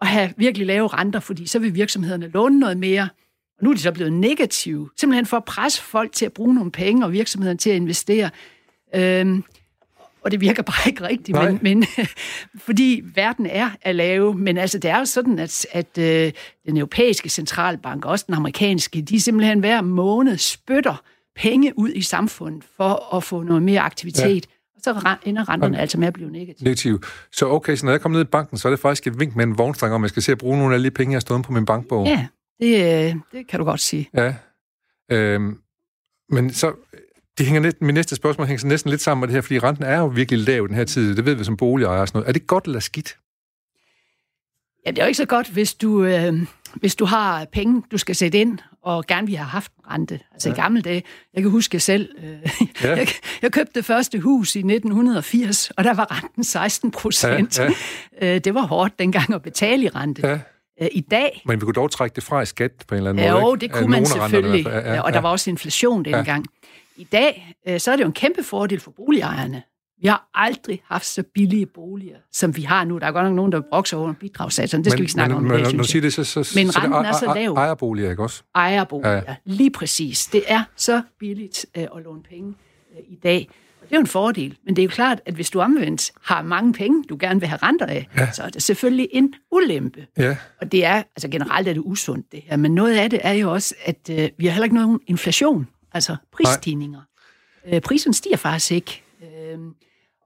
at 0.00 0.06
have 0.06 0.34
virkelig 0.36 0.66
lave 0.66 0.88
renter, 0.88 1.20
fordi 1.20 1.46
så 1.46 1.58
vil 1.58 1.74
virksomhederne 1.74 2.28
låne 2.28 2.58
noget 2.58 2.78
mere. 2.78 3.08
Og 3.58 3.64
nu 3.64 3.70
er 3.70 3.74
de 3.74 3.80
så 3.80 3.92
blevet 3.92 4.12
negative, 4.12 4.90
simpelthen 4.96 5.26
for 5.26 5.36
at 5.36 5.44
presse 5.44 5.82
folk 5.82 6.12
til 6.12 6.26
at 6.26 6.32
bruge 6.32 6.54
nogle 6.54 6.70
penge, 6.70 7.04
og 7.04 7.12
virksomhederne 7.12 7.58
til 7.58 7.70
at 7.70 7.76
investere. 7.76 8.30
Øhm, 8.94 9.44
og 10.22 10.30
det 10.30 10.40
virker 10.40 10.62
bare 10.62 10.88
ikke 10.88 11.02
rigtigt, 11.02 11.38
men, 11.38 11.58
men 11.62 11.84
fordi 12.66 13.02
verden 13.14 13.46
er 13.46 13.70
at 13.82 13.94
lave, 13.94 14.34
men 14.34 14.58
altså 14.58 14.78
det 14.78 14.90
er 14.90 14.98
jo 14.98 15.04
sådan, 15.04 15.38
at, 15.38 15.66
at 15.72 15.98
øh, 15.98 16.32
den 16.66 16.76
europæiske 16.76 17.28
centralbank, 17.28 18.04
også 18.04 18.24
den 18.26 18.34
amerikanske, 18.34 19.02
de 19.02 19.20
simpelthen 19.20 19.60
hver 19.60 19.80
måned 19.80 20.38
spytter 20.38 21.02
penge 21.36 21.72
ud 21.76 21.90
i 21.90 22.02
samfundet 22.02 22.64
for 22.76 23.16
at 23.16 23.24
få 23.24 23.42
noget 23.42 23.62
mere 23.62 23.80
aktivitet. 23.80 24.46
Ja. 24.46 24.59
Og 24.86 25.00
så 25.00 25.16
ender 25.24 25.48
renterne 25.48 25.78
altså 25.78 25.98
med 25.98 26.06
at 26.06 26.12
blive 26.12 26.30
negative. 26.30 26.64
Negativ. 26.64 27.02
Så 27.32 27.48
okay, 27.48 27.76
så 27.76 27.86
når 27.86 27.92
jeg 27.92 28.00
kommer 28.00 28.18
ned 28.18 28.26
i 28.26 28.28
banken, 28.28 28.58
så 28.58 28.68
er 28.68 28.70
det 28.70 28.80
faktisk 28.80 29.06
et 29.06 29.20
vink 29.20 29.36
med 29.36 29.44
en 29.44 29.58
vognstang, 29.58 29.94
om 29.94 30.02
jeg 30.02 30.10
skal 30.10 30.22
se 30.22 30.32
at 30.32 30.38
bruge 30.38 30.58
nogle 30.58 30.74
af 30.74 30.82
de 30.82 30.90
penge, 30.90 31.12
jeg 31.12 31.16
har 31.16 31.20
stået 31.20 31.42
på 31.42 31.52
min 31.52 31.64
bankbog. 31.64 32.06
Ja, 32.06 32.26
det, 32.60 33.06
øh, 33.08 33.14
det 33.32 33.46
kan 33.48 33.58
du 33.58 33.64
godt 33.64 33.80
sige. 33.80 34.08
Ja. 34.14 34.34
Øhm, 35.10 35.58
men 36.28 36.52
så 36.52 36.72
det 37.38 37.46
hænger 37.46 37.60
net, 37.60 37.82
min 37.82 37.94
næste 37.94 38.16
spørgsmål 38.16 38.46
hænger 38.46 38.66
næsten 38.66 38.90
lidt 38.90 39.00
sammen 39.00 39.20
med 39.20 39.28
det 39.28 39.34
her, 39.34 39.40
fordi 39.40 39.58
renten 39.58 39.84
er 39.84 39.98
jo 39.98 40.06
virkelig 40.06 40.40
lav 40.40 40.66
den 40.68 40.76
her 40.76 40.84
tid. 40.84 41.16
Det 41.16 41.24
ved 41.24 41.34
vi 41.34 41.44
som 41.44 41.56
boligejere 41.56 42.00
og 42.00 42.08
sådan 42.08 42.18
noget. 42.18 42.28
Er 42.28 42.32
det 42.32 42.46
godt 42.46 42.64
eller 42.64 42.80
skidt? 42.80 43.16
Ja, 44.86 44.90
det 44.90 44.98
er 44.98 45.04
jo 45.04 45.06
ikke 45.06 45.16
så 45.16 45.26
godt, 45.26 45.50
hvis 45.50 45.74
du, 45.74 46.04
øh, 46.04 46.34
hvis 46.74 46.96
du 46.96 47.04
har 47.04 47.44
penge, 47.52 47.82
du 47.90 47.98
skal 47.98 48.14
sætte 48.14 48.38
ind, 48.38 48.58
og 48.82 49.06
gerne 49.06 49.26
vil 49.26 49.36
have 49.36 49.48
haft 49.48 49.72
rente. 49.90 50.20
Altså 50.32 50.48
ja. 50.48 50.54
i 50.54 50.56
gamle 50.56 50.82
dage, 50.82 51.02
jeg 51.34 51.42
kan 51.42 51.50
huske 51.50 51.80
selv, 51.80 52.08
øh, 52.18 52.50
ja. 52.82 52.96
jeg, 52.96 53.08
jeg 53.42 53.52
købte 53.52 53.72
det 53.74 53.84
første 53.84 54.20
hus 54.20 54.56
i 54.56 54.58
1980, 54.58 55.70
og 55.70 55.84
der 55.84 55.94
var 55.94 56.22
renten 56.22 56.44
16 56.44 56.90
procent. 56.90 57.58
Ja, 57.58 57.64
ja. 57.64 57.70
Øh, 58.34 58.40
det 58.40 58.54
var 58.54 58.62
hårdt 58.62 58.98
dengang 58.98 59.34
at 59.34 59.42
betale 59.42 59.84
i 59.84 59.88
rente. 59.88 60.26
Ja. 60.26 60.38
Øh, 60.82 60.88
I 60.92 61.00
dag... 61.00 61.42
Men 61.46 61.60
vi 61.60 61.64
kunne 61.64 61.74
dog 61.74 61.90
trække 61.90 62.14
det 62.14 62.24
fra 62.24 62.40
i 62.40 62.46
skat 62.46 62.72
på 62.88 62.94
en 62.94 62.96
eller 62.96 63.10
anden 63.10 63.24
ja, 63.24 63.32
måde, 63.32 63.42
Jo, 63.42 63.54
det 63.54 63.72
kunne 63.72 63.90
man 63.90 64.06
selvfølgelig, 64.06 64.66
ja, 64.66 64.78
ja, 64.78 64.94
ja. 64.94 65.00
og 65.00 65.12
der 65.12 65.20
var 65.20 65.30
også 65.30 65.50
inflation 65.50 66.04
dengang. 66.04 66.46
Ja. 66.98 67.02
I 67.02 67.04
dag, 67.04 67.54
øh, 67.68 67.80
så 67.80 67.92
er 67.92 67.96
det 67.96 68.02
jo 68.02 68.06
en 68.06 68.12
kæmpe 68.12 68.42
fordel 68.42 68.80
for 68.80 68.90
boligejerne. 68.90 69.62
Vi 70.00 70.08
har 70.08 70.30
aldrig 70.34 70.82
haft 70.84 71.06
så 71.06 71.22
billige 71.34 71.66
boliger, 71.66 72.16
som 72.32 72.56
vi 72.56 72.62
har 72.62 72.84
nu. 72.84 72.98
Der 72.98 73.06
er 73.06 73.12
godt 73.12 73.24
nok 73.24 73.34
nogen, 73.34 73.52
der 73.52 73.60
brokser 73.70 73.96
over 73.96 74.12
bidragssatserne. 74.12 74.84
Det 74.84 74.92
skal 74.92 74.98
men, 74.98 75.02
vi 75.02 75.04
ikke 75.04 75.12
snakke 75.12 75.34
men, 75.34 75.44
om. 75.44 75.56
Men, 75.58 75.64
det, 75.64 75.76
når 75.76 75.84
siger 75.84 76.02
det, 76.02 76.12
så, 76.12 76.24
så, 76.24 76.52
men 76.54 76.72
så 76.72 76.78
renten 76.78 77.04
er 77.04 77.12
så 77.12 77.32
lav. 77.34 77.52
Ejerboliger, 77.52 78.10
ikke 78.10 78.22
også? 78.22 78.42
Ejerboliger, 78.54 79.14
ja. 79.14 79.36
lige 79.44 79.70
præcis. 79.70 80.26
Det 80.26 80.42
er 80.46 80.64
så 80.76 81.02
billigt 81.18 81.66
uh, 81.78 81.82
at 81.82 82.04
låne 82.04 82.22
penge 82.22 82.48
uh, 82.48 83.12
i 83.12 83.16
dag. 83.22 83.48
Og 83.82 83.88
det 83.88 83.94
er 83.94 83.96
jo 83.96 84.00
en 84.00 84.06
fordel. 84.06 84.56
Men 84.66 84.76
det 84.76 84.82
er 84.82 84.84
jo 84.84 84.90
klart, 84.90 85.20
at 85.26 85.34
hvis 85.34 85.50
du 85.50 85.60
omvendt 85.60 86.12
har 86.22 86.42
mange 86.42 86.72
penge, 86.72 87.04
du 87.08 87.16
gerne 87.20 87.40
vil 87.40 87.48
have 87.48 87.58
renter 87.62 87.86
af, 87.86 88.08
ja. 88.16 88.32
så 88.32 88.42
er 88.42 88.48
det 88.48 88.62
selvfølgelig 88.62 89.08
en 89.12 89.34
ulempe. 89.52 90.06
Ja. 90.18 90.36
Og 90.60 90.72
det 90.72 90.84
er, 90.84 90.96
altså 90.96 91.28
generelt 91.28 91.68
er 91.68 91.72
det 91.72 91.82
usundt 91.84 92.32
det 92.32 92.42
her, 92.46 92.56
men 92.56 92.74
noget 92.74 92.94
af 92.94 93.10
det 93.10 93.20
er 93.22 93.32
jo 93.32 93.52
også, 93.52 93.74
at 93.84 94.10
uh, 94.10 94.16
vi 94.38 94.46
har 94.46 94.52
heller 94.52 94.64
ikke 94.64 94.76
nogen 94.76 95.00
inflation 95.06 95.68
altså 95.92 96.16
prisstigninger. 96.32 97.00
Øh, 97.72 97.80
priserne 97.80 98.14
stiger 98.14 98.36
faktisk 98.36 98.72
ikke. 98.72 99.02
Øh, 99.22 99.58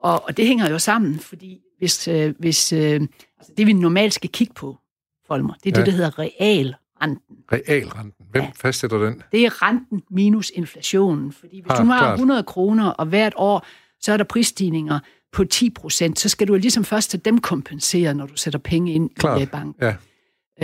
og, 0.04 0.24
og 0.24 0.36
det 0.36 0.46
hænger 0.46 0.70
jo 0.70 0.78
sammen, 0.78 1.18
fordi 1.18 1.60
hvis, 1.78 2.08
øh, 2.08 2.34
hvis 2.38 2.72
øh, 2.72 3.00
altså 3.38 3.52
det 3.56 3.66
vi 3.66 3.72
normalt 3.72 4.14
skal 4.14 4.30
kigge 4.30 4.54
på, 4.54 4.78
Folmer, 5.26 5.54
det 5.64 5.76
er 5.76 5.80
ja. 5.80 5.84
det, 5.84 5.86
der 5.86 5.96
hedder 5.96 6.18
realrenten. 6.18 7.36
Realrenten. 7.52 8.26
Hvem 8.30 8.42
ja. 8.42 8.50
fastsætter 8.56 8.98
den? 8.98 9.22
Det 9.32 9.44
er 9.44 9.62
renten 9.62 10.02
minus 10.10 10.52
inflationen. 10.54 11.32
Fordi 11.32 11.60
hvis 11.60 11.70
ah, 11.70 11.84
du 11.84 11.90
har 11.90 11.98
klart. 11.98 12.14
100 12.14 12.42
kroner, 12.42 12.86
og 12.86 13.06
hvert 13.06 13.32
år, 13.36 13.66
så 14.00 14.12
er 14.12 14.16
der 14.16 14.24
prisstigninger 14.24 14.98
på 15.32 15.44
10 15.44 15.70
procent, 15.70 16.18
så 16.18 16.28
skal 16.28 16.48
du 16.48 16.54
ligesom 16.54 16.84
først 16.84 17.10
til 17.10 17.24
dem 17.24 17.38
kompensere, 17.38 18.14
når 18.14 18.26
du 18.26 18.36
sætter 18.36 18.58
penge 18.58 18.92
ind 18.92 19.10
klart. 19.10 19.42
i 19.42 19.46
banken. 19.46 19.74
Ja. 19.82 19.96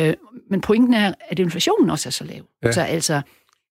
Øh, 0.09 0.15
men 0.51 0.61
pointen 0.61 0.95
er, 0.95 1.15
at 1.29 1.39
inflationen 1.39 1.91
også 1.91 2.09
er 2.09 2.11
så 2.11 2.25
lav. 2.25 2.43
Ja. 2.63 2.73
Så 2.73 2.81
altså, 2.81 3.23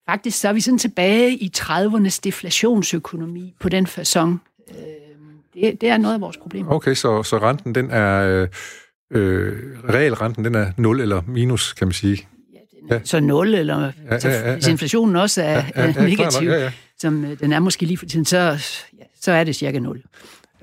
Faktisk 0.08 0.40
så 0.40 0.48
er 0.48 0.52
vi 0.52 0.60
sådan 0.60 0.78
tilbage 0.78 1.36
i 1.36 1.52
30'ernes 1.56 2.20
deflationsøkonomi 2.24 3.54
på 3.60 3.68
den 3.68 3.86
façon. 3.86 4.28
Øh, 4.70 4.99
det, 5.54 5.80
det 5.80 5.88
er 5.88 5.98
noget 5.98 6.14
af 6.14 6.20
vores 6.20 6.36
problem. 6.36 6.68
Okay, 6.68 6.94
så, 6.94 7.22
så 7.22 7.38
renten, 7.38 7.74
den 7.74 7.90
er... 7.90 8.42
Øh, 8.42 8.48
øh, 9.10 9.58
realrenten, 9.88 10.44
den 10.44 10.54
er 10.54 10.72
0 10.76 11.00
eller 11.00 11.22
minus, 11.26 11.72
kan 11.72 11.86
man 11.86 11.92
sige. 11.92 12.28
Ja, 12.90 12.94
ja. 12.94 13.00
Så 13.04 13.20
0, 13.20 13.54
eller 13.54 13.80
ja, 13.80 13.90
ja, 14.10 14.18
ja, 14.24 14.48
ja. 14.48 14.54
hvis 14.54 14.66
inflationen 14.66 15.16
også 15.16 15.42
er, 15.42 15.46
ja, 15.46 15.64
ja, 15.76 15.92
ja, 15.96 16.02
negativ, 16.02 16.48
ja, 16.48 16.62
ja. 16.62 16.72
som 16.98 17.24
øh, 17.24 17.40
den 17.40 17.52
er 17.52 17.58
måske 17.58 17.86
lige 17.86 17.98
for 17.98 18.06
tiden, 18.06 18.24
så, 18.24 18.38
ja, 18.98 19.04
så 19.20 19.32
er 19.32 19.44
det 19.44 19.56
cirka 19.56 19.78
0. 19.78 20.02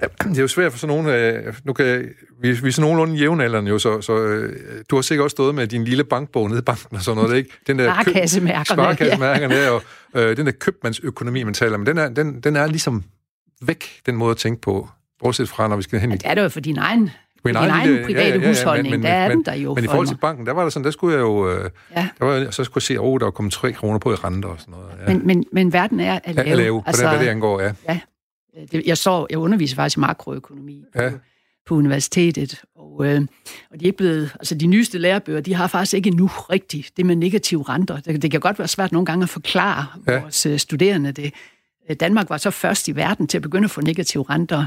Ja, 0.01 0.08
det 0.24 0.38
er 0.38 0.41
jo 0.41 0.48
svært 0.48 0.72
for 0.72 0.79
sådan 0.79 0.96
nogen... 0.96 1.08
Øh, 1.08 1.53
nu 1.63 1.74
kan 1.74 2.10
vi, 2.41 2.51
vi 2.51 2.67
er 2.67 2.72
sådan 2.72 2.82
nogenlunde 2.82 3.20
jævnaldrende 3.20 3.70
jo, 3.70 3.79
så, 3.79 4.01
så 4.01 4.17
øh, 4.17 4.56
du 4.89 4.96
har 4.96 5.01
sikkert 5.01 5.24
også 5.24 5.34
stået 5.34 5.56
med 5.56 5.67
din 5.67 5.84
lille 5.84 6.03
bankbog 6.03 6.50
nede 6.50 6.60
i 6.60 6.62
banken 6.62 6.96
og 6.96 7.01
sådan 7.01 7.24
noget, 7.24 7.38
ikke? 7.38 7.50
Den 7.67 7.79
der 7.79 7.94
Sparkassemærkerne. 7.94 8.84
Sparkassemærkerne, 8.84 9.56
ja. 9.56 9.70
og 9.70 9.84
øh, 10.15 10.38
den 10.38 10.46
der 10.46 10.51
købmandsøkonomi, 10.51 11.44
man 11.44 11.53
taler 11.53 11.75
om, 11.75 11.86
den 11.86 11.98
er, 11.98 12.10
den, 12.10 12.41
den 12.41 12.56
er 12.56 12.67
ligesom 12.67 13.03
væk, 13.62 14.02
den 14.06 14.16
måde 14.16 14.32
at 14.32 14.38
tænke 14.38 14.62
på. 14.62 14.90
Bortset 15.20 15.50
fra, 15.50 15.68
når 15.68 15.76
vi 15.76 15.82
skal 15.82 16.00
hen 16.00 16.12
i... 16.12 16.14
Ja, 16.14 16.18
det 16.18 16.26
er 16.26 16.36
det 16.36 16.44
jo 16.44 16.50
for 16.50 16.60
din 16.60 16.78
egen 16.78 17.10
Min 17.46 17.56
egen, 17.56 17.70
egen 17.70 18.06
private 18.06 18.28
ja, 18.28 18.36
ja, 18.36 18.42
ja, 18.42 18.48
husholdning, 18.48 18.92
men, 18.92 19.04
der 19.04 19.10
er 19.10 19.28
men, 19.28 19.38
den 19.38 19.46
der 19.46 19.54
jo. 19.54 19.76
Men 19.76 19.84
i 19.84 19.88
forhold 19.88 20.08
til 20.08 20.18
banken, 20.18 20.46
der 20.46 20.52
var 20.52 20.64
der 20.64 20.70
sådan, 20.70 20.84
der 20.84 20.92
skulle 20.92 21.16
jeg 21.16 21.22
jo... 21.22 21.50
Øh, 21.50 21.70
ja. 21.96 22.10
der 22.20 22.26
var, 22.26 22.52
så 22.52 22.64
skulle 22.64 22.82
jeg 22.82 22.84
se, 22.84 22.94
at 22.94 23.00
oh, 23.00 23.20
der 23.20 23.26
var 23.26 23.32
kommet 23.32 23.54
3 23.54 23.72
kroner 23.72 24.00
på 24.00 24.12
i 24.12 24.16
renter 24.16 24.50
og 24.50 24.60
sådan 24.60 24.72
noget. 24.72 24.88
Ja. 25.08 25.14
Men, 25.14 25.28
men, 25.28 25.46
men 25.52 25.74
verden 25.74 26.00
er 26.00 26.20
at 26.24 26.36
lave. 26.36 26.48
Ja, 26.48 26.56
lave, 26.56 26.84
altså, 26.86 27.10
hvad 27.10 27.20
det 27.20 27.28
angår, 27.28 27.62
ja. 27.62 27.74
ja. 27.90 28.00
Det, 28.72 28.84
jeg 28.86 28.98
så, 28.98 29.28
jeg 29.30 29.40
underviser 29.40 29.76
faktisk 29.76 29.98
i 29.98 30.00
makroøkonomi 30.00 30.84
ja. 30.96 31.10
på, 31.10 31.18
på 31.68 31.76
universitetet, 31.76 32.62
og, 32.76 33.06
øh, 33.06 33.22
og 33.72 33.80
de 33.80 33.86
er 33.86 33.88
ikke 33.88 33.98
blevet, 33.98 34.32
altså 34.36 34.56
de 34.56 34.68
nyeste 34.68 34.98
lærebøger, 34.98 35.42
de 35.42 35.54
har 35.54 35.68
faktisk 35.68 35.94
ikke 35.94 36.08
endnu 36.08 36.28
rigtigt 36.28 36.98
det 36.98 37.06
med 37.06 37.16
negative 37.16 37.64
renter. 37.70 38.00
Det, 38.00 38.22
det 38.22 38.32
kan 38.32 38.40
godt 38.40 38.60
være 38.60 38.68
svært 38.68 38.92
nogle 38.92 39.06
gange 39.06 39.24
at 39.24 39.30
forklare 39.30 39.86
ja. 40.08 40.20
vores 40.20 40.46
øh, 40.46 40.60
studerende 40.60 41.12
det. 41.12 41.34
Øh, 41.89 41.96
Danmark 42.00 42.29
var 42.29 42.38
så 42.38 42.51
først 42.51 42.88
i 42.88 42.96
verden 42.96 43.27
til 43.27 43.38
at 43.38 43.41
begynde 43.41 43.65
at 43.65 43.72
få 43.72 43.82
negative 43.82 44.25
renter. 44.29 44.65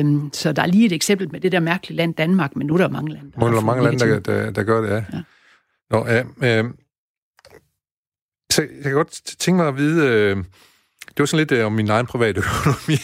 Øhm, 0.00 0.30
så 0.32 0.52
der 0.52 0.62
er 0.62 0.66
lige 0.66 0.86
et 0.86 0.92
eksempel 0.92 1.32
med 1.32 1.40
det 1.40 1.52
der 1.52 1.60
mærkelige 1.60 1.96
land 1.96 2.14
Danmark, 2.14 2.56
men 2.56 2.66
nu 2.66 2.74
er 2.74 2.78
der 2.78 2.88
mange 2.88 3.12
lande, 3.12 3.32
der, 3.32 3.46
er 3.46 3.60
mange 3.60 3.84
lande, 3.84 3.98
der, 3.98 4.18
der, 4.18 4.50
der 4.50 4.62
gør 4.62 4.80
det, 4.80 4.88
ja. 4.88 4.94
ja. 4.94 5.22
Nå, 5.90 6.06
ja 6.06 6.22
øh, 6.42 6.70
så 8.54 8.62
jeg 8.62 8.82
kan 8.82 8.92
godt 8.92 9.22
tænke 9.38 9.56
mig 9.56 9.68
at 9.68 9.76
vide, 9.76 10.06
øh, 10.06 10.36
det 11.06 11.18
var 11.18 11.24
sådan 11.26 11.38
lidt 11.38 11.52
øh, 11.52 11.66
om 11.66 11.72
min 11.72 11.90
egen 11.90 12.06
private 12.06 12.40
økonomi. 12.44 12.96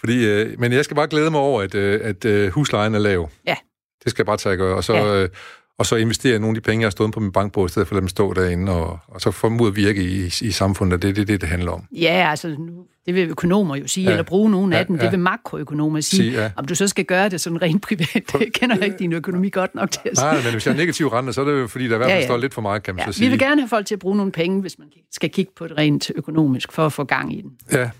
Fordi, 0.00 0.26
øh, 0.26 0.60
men 0.60 0.72
jeg 0.72 0.84
skal 0.84 0.94
bare 0.94 1.08
glæde 1.08 1.30
mig 1.30 1.40
over, 1.40 1.62
at, 1.62 1.74
øh, 1.74 2.00
at 2.02 2.24
øh, 2.24 2.50
huslejen 2.50 2.94
er 2.94 2.98
lav. 2.98 3.30
Ja. 3.46 3.56
Det 4.04 4.10
skal 4.10 4.22
jeg 4.22 4.26
bare 4.26 4.36
tage 4.36 4.52
at 4.52 4.58
gøre. 4.58 4.76
Og 4.76 4.84
så, 4.84 4.94
ja. 4.94 5.22
øh, 5.22 5.28
og 5.78 5.86
så 5.86 5.96
investere 5.96 6.38
nogle 6.38 6.56
af 6.56 6.62
de 6.62 6.66
penge, 6.66 6.82
jeg 6.82 6.86
har 6.86 6.90
stået 6.90 7.12
på 7.12 7.20
min 7.20 7.32
bankbog, 7.32 7.66
i 7.66 7.68
stedet 7.68 7.88
for 7.88 7.92
at 7.92 7.96
lade 7.96 8.00
dem 8.00 8.08
stå 8.08 8.32
derinde, 8.32 8.72
og, 8.72 8.98
og 9.08 9.20
så 9.20 9.30
få 9.30 9.48
dem 9.48 9.60
ud 9.60 9.68
at 9.68 9.76
virke 9.76 10.02
i, 10.02 10.24
i 10.26 10.50
samfundet. 10.50 11.02
Det 11.02 11.08
er 11.10 11.14
det, 11.14 11.28
det, 11.28 11.40
det 11.40 11.48
handler 11.48 11.72
om. 11.72 11.84
Ja, 11.92 12.26
altså, 12.30 12.48
nu, 12.48 12.86
det 13.06 13.14
vil 13.14 13.28
økonomer 13.28 13.76
jo 13.76 13.86
sige, 13.86 14.04
ja. 14.04 14.10
eller 14.10 14.22
bruge 14.22 14.50
nogle 14.50 14.76
af 14.76 14.80
ja, 14.80 14.84
dem. 14.84 14.98
Det 14.98 15.10
vil 15.10 15.18
makroøkonomer 15.18 16.00
sige. 16.00 16.22
sige 16.22 16.42
ja. 16.42 16.50
Om 16.56 16.64
du 16.64 16.74
så 16.74 16.88
skal 16.88 17.04
gøre 17.04 17.28
det 17.28 17.40
sådan 17.40 17.62
rent 17.62 17.82
privat, 17.82 18.22
det 18.32 18.52
kender 18.52 18.76
jeg 18.76 18.84
ikke 18.84 18.98
din 18.98 19.12
økonomi 19.12 19.48
godt 19.48 19.74
nok 19.74 19.90
til 19.90 20.00
at. 20.04 20.16
Nej, 20.16 20.42
men 20.42 20.52
hvis 20.52 20.66
jeg 20.66 20.74
har 20.74 20.78
negativ 20.78 21.08
rente, 21.08 21.32
så 21.32 21.40
er 21.40 21.44
det 21.44 21.60
jo, 21.60 21.66
fordi 21.66 21.88
der 21.88 21.94
i 21.94 21.96
hvert 21.96 22.06
fald 22.06 22.16
ja, 22.16 22.20
ja. 22.20 22.26
står 22.26 22.36
lidt 22.36 22.54
for 22.54 22.62
meget, 22.62 22.82
kan 22.82 22.94
man 22.94 23.04
ja, 23.04 23.12
så 23.12 23.18
sige. 23.18 23.26
Vi 23.26 23.30
vil 23.30 23.38
gerne 23.38 23.60
have 23.60 23.68
folk 23.68 23.86
til 23.86 23.94
at 23.94 23.98
bruge 23.98 24.16
nogle 24.16 24.32
penge, 24.32 24.60
hvis 24.60 24.78
man 24.78 24.88
skal 25.12 25.30
kigge 25.30 25.52
på 25.56 25.68
det 25.68 25.78
rent 25.78 26.10
økonomisk, 26.14 26.72
for 26.72 26.86
at 26.86 26.92
få 26.92 27.04
gang 27.04 27.38
i 27.38 27.42
den. 27.42 27.50
Ja, 27.72 27.90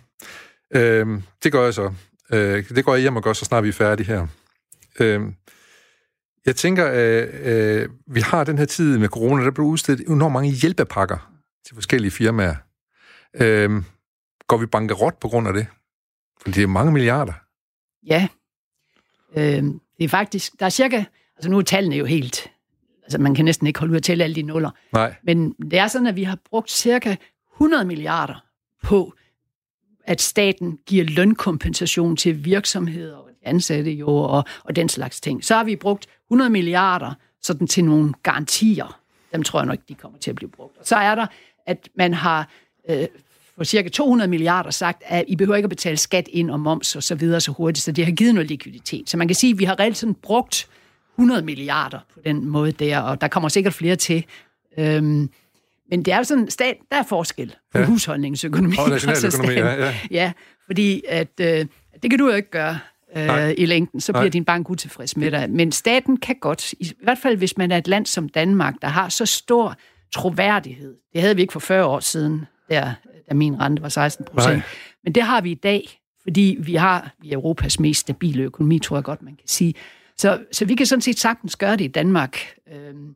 øhm, 0.75 1.23
det 1.45 1.53
gør 1.53 1.65
jeg 1.65 1.75
så. 1.75 1.91
Øh, 2.33 2.69
det 2.69 2.85
går 2.85 2.95
jeg 2.95 3.03
hjem 3.03 3.17
og 3.17 3.23
gør, 3.23 3.33
så 3.33 3.45
snart 3.45 3.65
vi 3.65 3.69
er 3.69 3.73
færdige 3.73 4.07
her. 4.07 4.27
Øh, 5.01 5.21
jeg 6.47 6.57
tænker, 6.57 6.87
at 6.87 7.35
øh, 7.35 7.89
vi 8.07 8.21
har 8.21 8.45
den 8.45 8.59
her 8.59 8.65
tid 8.65 8.99
med 8.99 9.09
corona, 9.09 9.45
der 9.45 9.51
blev 9.51 9.67
udstedt 9.67 10.01
enormt 10.01 10.33
mange 10.33 10.51
hjælpepakker 10.51 11.33
til 11.67 11.75
forskellige 11.75 12.11
firmaer. 12.11 12.55
Øh, 13.35 13.83
går 14.49 14.57
vi 14.57 14.67
bankerot 14.67 15.21
på 15.21 15.29
grund 15.29 15.49
af 15.49 15.55
det? 15.55 15.67
For 16.41 16.51
det 16.51 16.63
er 16.63 16.67
mange 16.67 16.93
milliarder. 16.93 17.33
Ja. 18.07 18.29
Øh, 19.37 19.63
det 19.99 20.05
er 20.05 20.09
faktisk, 20.09 20.53
der 20.61 20.67
er 20.67 20.71
cirka, 20.71 21.05
altså 21.37 21.51
nu 21.51 21.59
er 21.59 21.63
tallene 21.63 21.97
jo 21.97 22.05
helt, 22.05 22.51
altså 23.03 23.19
man 23.19 23.35
kan 23.35 23.45
næsten 23.45 23.67
ikke 23.67 23.79
holde 23.79 23.93
ud 23.93 23.97
at 23.97 24.03
tælle 24.03 24.25
alle 24.25 24.37
de 24.37 24.43
nuller. 24.43 24.71
Nej. 24.93 25.15
Men 25.23 25.53
det 25.53 25.79
er 25.79 25.89
sådan, 25.89 26.07
at 26.07 26.17
vi 26.17 26.23
har 26.23 26.39
brugt 26.51 26.71
cirka 26.71 27.17
100 27.55 27.85
milliarder 27.85 28.45
på 28.83 29.15
at 30.07 30.21
staten 30.21 30.79
giver 30.87 31.05
lønkompensation 31.05 32.17
til 32.17 32.45
virksomheder 32.45 33.17
og 33.17 33.31
ansatte 33.43 33.91
jo, 33.91 34.09
og, 34.09 34.45
og 34.65 34.77
den 34.77 34.89
slags 34.89 35.21
ting. 35.21 35.45
Så 35.45 35.55
har 35.55 35.65
vi 35.65 35.77
brugt 35.77 36.07
100 36.35 36.51
milliarder 36.51 37.13
sådan 37.43 37.67
til 37.67 37.85
nogle 37.85 38.13
garantier. 38.23 39.01
Dem 39.33 39.43
tror 39.43 39.61
jeg 39.61 39.67
nok, 39.67 39.79
de 39.89 39.95
kommer 39.95 40.19
til 40.19 40.31
at 40.31 40.37
blive 40.37 40.51
brugt. 40.51 40.89
Så 40.89 40.97
er 40.97 41.15
der, 41.15 41.27
at 41.67 41.89
man 41.97 42.15
har 42.15 42.49
øh, 42.91 43.07
for 43.57 43.65
cirka 43.65 43.89
200 43.89 44.31
milliarder 44.31 44.71
sagt, 44.71 45.03
at 45.07 45.25
I 45.29 45.37
behøver 45.37 45.57
ikke 45.57 45.67
at 45.67 45.71
betale 45.71 45.97
skat 45.97 46.29
ind 46.33 46.51
og 46.51 46.61
moms 46.61 46.97
og 46.97 47.03
så 47.03 47.15
videre 47.15 47.41
så 47.41 47.53
hurtigt, 47.53 47.85
så 47.85 47.93
det 47.93 48.05
har 48.05 48.13
givet 48.13 48.35
noget 48.35 48.49
likviditet. 48.49 49.11
Så 49.11 49.17
man 49.17 49.29
kan 49.29 49.35
sige, 49.35 49.53
at 49.53 49.59
vi 49.59 49.65
har 49.65 49.81
reelt 49.81 49.97
sådan 49.97 50.15
brugt 50.15 50.69
100 51.19 51.43
milliarder 51.43 51.99
på 52.15 52.21
den 52.25 52.47
måde 52.47 52.73
der, 52.73 53.01
og 53.01 53.21
der 53.21 53.29
kommer 53.29 53.49
sikkert 53.49 53.75
flere 53.75 53.97
til. 53.97 54.25
Øhm, 54.79 55.31
men 55.91 56.03
det 56.03 56.13
er 56.13 56.17
jo 56.17 56.25
sådan, 56.25 56.51
stat, 56.51 56.77
der 56.91 56.97
er 56.97 57.03
forskel 57.03 57.55
på 57.73 57.79
ja. 57.79 57.85
husholdningsøkonomi. 57.85 58.77
Og 58.79 58.91
nationaløkonomi, 58.91 59.55
ja, 59.55 59.85
ja. 59.85 59.95
Ja, 60.11 60.33
fordi 60.67 61.03
at, 61.09 61.41
øh, 61.41 61.67
det 62.03 62.11
kan 62.11 62.19
du 62.19 62.29
jo 62.29 62.35
ikke 62.35 62.51
gøre 62.51 62.79
øh, 63.17 63.55
i 63.59 63.67
længden, 63.67 64.01
så 64.01 64.13
bliver 64.13 64.23
Nej. 64.23 64.29
din 64.29 64.45
bank 64.45 64.71
utilfreds 64.71 65.17
med 65.17 65.31
dig. 65.31 65.51
Men 65.51 65.73
staten 65.73 66.17
kan 66.17 66.37
godt, 66.41 66.73
i 66.73 66.93
hvert 67.03 67.19
fald 67.19 67.37
hvis 67.37 67.57
man 67.57 67.71
er 67.71 67.77
et 67.77 67.89
land 67.89 68.07
som 68.07 68.29
Danmark, 68.29 68.75
der 68.83 68.89
har 68.89 69.09
så 69.09 69.27
stor 69.27 69.77
troværdighed. 70.15 70.95
Det 71.13 71.21
havde 71.21 71.37
vi 71.37 71.43
ikke 71.43 71.53
for 71.53 71.61
40 71.61 71.85
år 71.85 72.01
siden, 72.01 72.47
der, 72.71 72.93
da 73.29 73.35
min 73.35 73.61
rente 73.61 73.83
var 73.83 73.89
16 73.89 74.25
procent. 74.25 74.63
Men 75.05 75.13
det 75.13 75.23
har 75.23 75.41
vi 75.41 75.51
i 75.51 75.55
dag, 75.55 76.01
fordi 76.23 76.57
vi 76.61 76.75
har 76.75 77.15
vi 77.23 77.31
er 77.31 77.35
Europas 77.35 77.81
mest 77.81 78.01
stabile 78.01 78.43
økonomi, 78.43 78.79
tror 78.79 78.97
jeg 78.97 79.05
godt, 79.05 79.23
man 79.23 79.37
kan 79.37 79.49
sige. 79.49 79.75
Så, 80.17 80.45
så 80.53 80.65
vi 80.65 80.75
kan 80.75 80.87
sådan 80.87 81.01
set 81.01 81.19
sagtens 81.19 81.57
gøre 81.57 81.73
det 81.73 81.85
i 81.85 81.89
Danmark. 81.89 82.39
Øhm, 82.73 83.15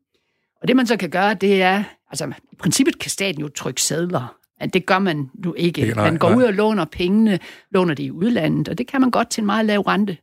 og 0.63 0.69
det 0.69 0.77
man 0.77 0.87
så 0.87 0.97
kan 0.97 1.11
gøre, 1.11 1.35
det 1.35 1.63
er, 1.63 1.85
altså 2.11 2.33
i 2.53 2.57
princippet 2.59 2.99
kan 2.99 3.11
staten 3.11 3.41
jo 3.41 3.49
trykke 3.49 3.83
sædler. 3.83 4.38
Det 4.73 4.87
gør 4.87 4.99
man 4.99 5.31
nu 5.45 5.55
ikke. 5.55 5.81
ikke 5.81 5.95
nej, 5.95 6.11
man 6.11 6.19
går 6.19 6.29
nej. 6.29 6.39
ud 6.39 6.43
og 6.43 6.55
låner 6.55 6.85
pengene, 6.85 7.39
låner 7.71 7.95
det 7.95 8.03
i 8.03 8.11
udlandet, 8.11 8.69
og 8.69 8.79
det 8.79 8.87
kan 8.87 9.01
man 9.01 9.11
godt 9.11 9.31
til 9.31 9.41
en 9.41 9.47
meget 9.47 9.67
lav 9.67 9.81
rente. 9.81 10.17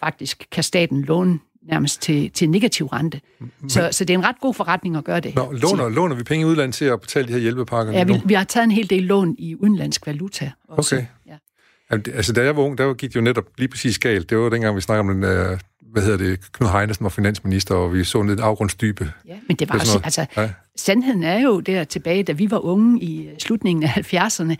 Faktisk 0.00 0.46
kan 0.52 0.64
staten 0.64 1.02
låne 1.02 1.38
nærmest 1.68 2.02
til, 2.02 2.30
til 2.30 2.50
negativ 2.50 2.86
rente. 2.86 3.20
Men, 3.38 3.70
så, 3.70 3.88
så 3.92 4.04
det 4.04 4.14
er 4.14 4.18
en 4.18 4.24
ret 4.24 4.40
god 4.40 4.54
forretning 4.54 4.96
at 4.96 5.04
gøre 5.04 5.20
det. 5.20 5.34
Nå, 5.34 5.52
låner, 5.52 5.88
låner 5.88 6.16
vi 6.16 6.22
penge 6.22 6.42
i 6.42 6.44
udlandet 6.44 6.74
til 6.74 6.84
at 6.84 7.00
betale 7.00 7.28
de 7.28 7.32
her 7.32 7.40
hjælpepakker? 7.40 7.92
Ja, 7.92 8.04
vi, 8.04 8.14
vi 8.24 8.34
har 8.34 8.44
taget 8.44 8.64
en 8.64 8.70
hel 8.70 8.90
del 8.90 9.02
lån 9.02 9.34
i 9.38 9.54
udenlandsk 9.54 10.06
valuta. 10.06 10.52
Også. 10.68 10.96
Okay. 10.96 11.06
Ja. 11.26 11.36
Altså, 11.90 12.32
da 12.32 12.44
jeg 12.44 12.56
var 12.56 12.62
ung, 12.62 12.78
der 12.78 12.94
gik 12.94 13.10
det 13.10 13.16
jo 13.16 13.20
netop 13.20 13.44
lige 13.58 13.68
præcis 13.68 13.98
galt. 13.98 14.30
Det 14.30 14.38
var 14.38 14.48
dengang, 14.48 14.76
vi 14.76 14.80
snakkede 14.80 15.00
om 15.00 15.08
den, 15.08 15.24
uh, 15.24 15.58
hvad 15.92 16.02
hedder 16.02 16.16
det, 16.16 16.52
Knud 16.52 16.70
Heinesen 16.70 17.04
var 17.04 17.10
finansminister, 17.10 17.74
og 17.74 17.94
vi 17.94 18.04
så 18.04 18.22
lidt 18.22 18.40
afgrundsdybe. 18.40 19.12
Ja, 19.26 19.36
men 19.48 19.56
det 19.56 19.68
var 19.68 19.74
også, 19.74 20.00
altså, 20.04 20.26
ja. 20.36 20.50
Sandheden 20.78 21.22
er 21.22 21.40
jo 21.40 21.60
der 21.60 21.84
tilbage, 21.84 22.22
da 22.22 22.32
vi 22.32 22.50
var 22.50 22.58
unge 22.58 23.02
i 23.02 23.26
øh, 23.26 23.38
slutningen 23.38 23.82
af 23.82 24.14
70'erne, 24.14 24.54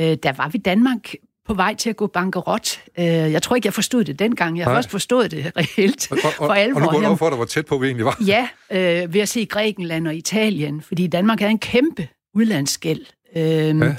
øh, 0.00 0.16
der 0.22 0.32
var 0.32 0.48
vi 0.48 0.58
Danmark 0.58 1.14
på 1.46 1.54
vej 1.54 1.74
til 1.74 1.90
at 1.90 1.96
gå 1.96 2.06
bankerot. 2.06 2.80
Øh, 2.98 3.04
jeg 3.06 3.42
tror 3.42 3.56
ikke, 3.56 3.66
jeg 3.66 3.74
forstod 3.74 4.04
det 4.04 4.18
dengang. 4.18 4.58
Jeg 4.58 4.66
har 4.66 4.74
først 4.74 4.90
forstået 4.90 5.30
det 5.30 5.52
reelt 5.56 6.12
og, 6.12 6.18
og, 6.24 6.32
for 6.32 6.52
alvor. 6.52 6.80
Og 6.80 6.86
nu 6.86 7.00
går 7.00 7.08
det 7.08 7.18
for 7.18 7.28
dig, 7.28 7.36
hvor 7.36 7.44
tæt 7.44 7.66
på 7.66 7.78
vi 7.78 7.86
egentlig 7.86 8.04
var. 8.04 8.18
Ja, 8.26 8.48
øh, 8.70 9.14
ved 9.14 9.20
at 9.20 9.28
se 9.28 9.44
Grækenland 9.44 10.08
og 10.08 10.14
Italien, 10.14 10.80
fordi 10.80 11.06
Danmark 11.06 11.40
havde 11.40 11.50
en 11.50 11.58
kæmpe 11.58 12.08
udlandsgæld. 12.34 13.06
Øh, 13.36 13.42
ja. 13.42 13.94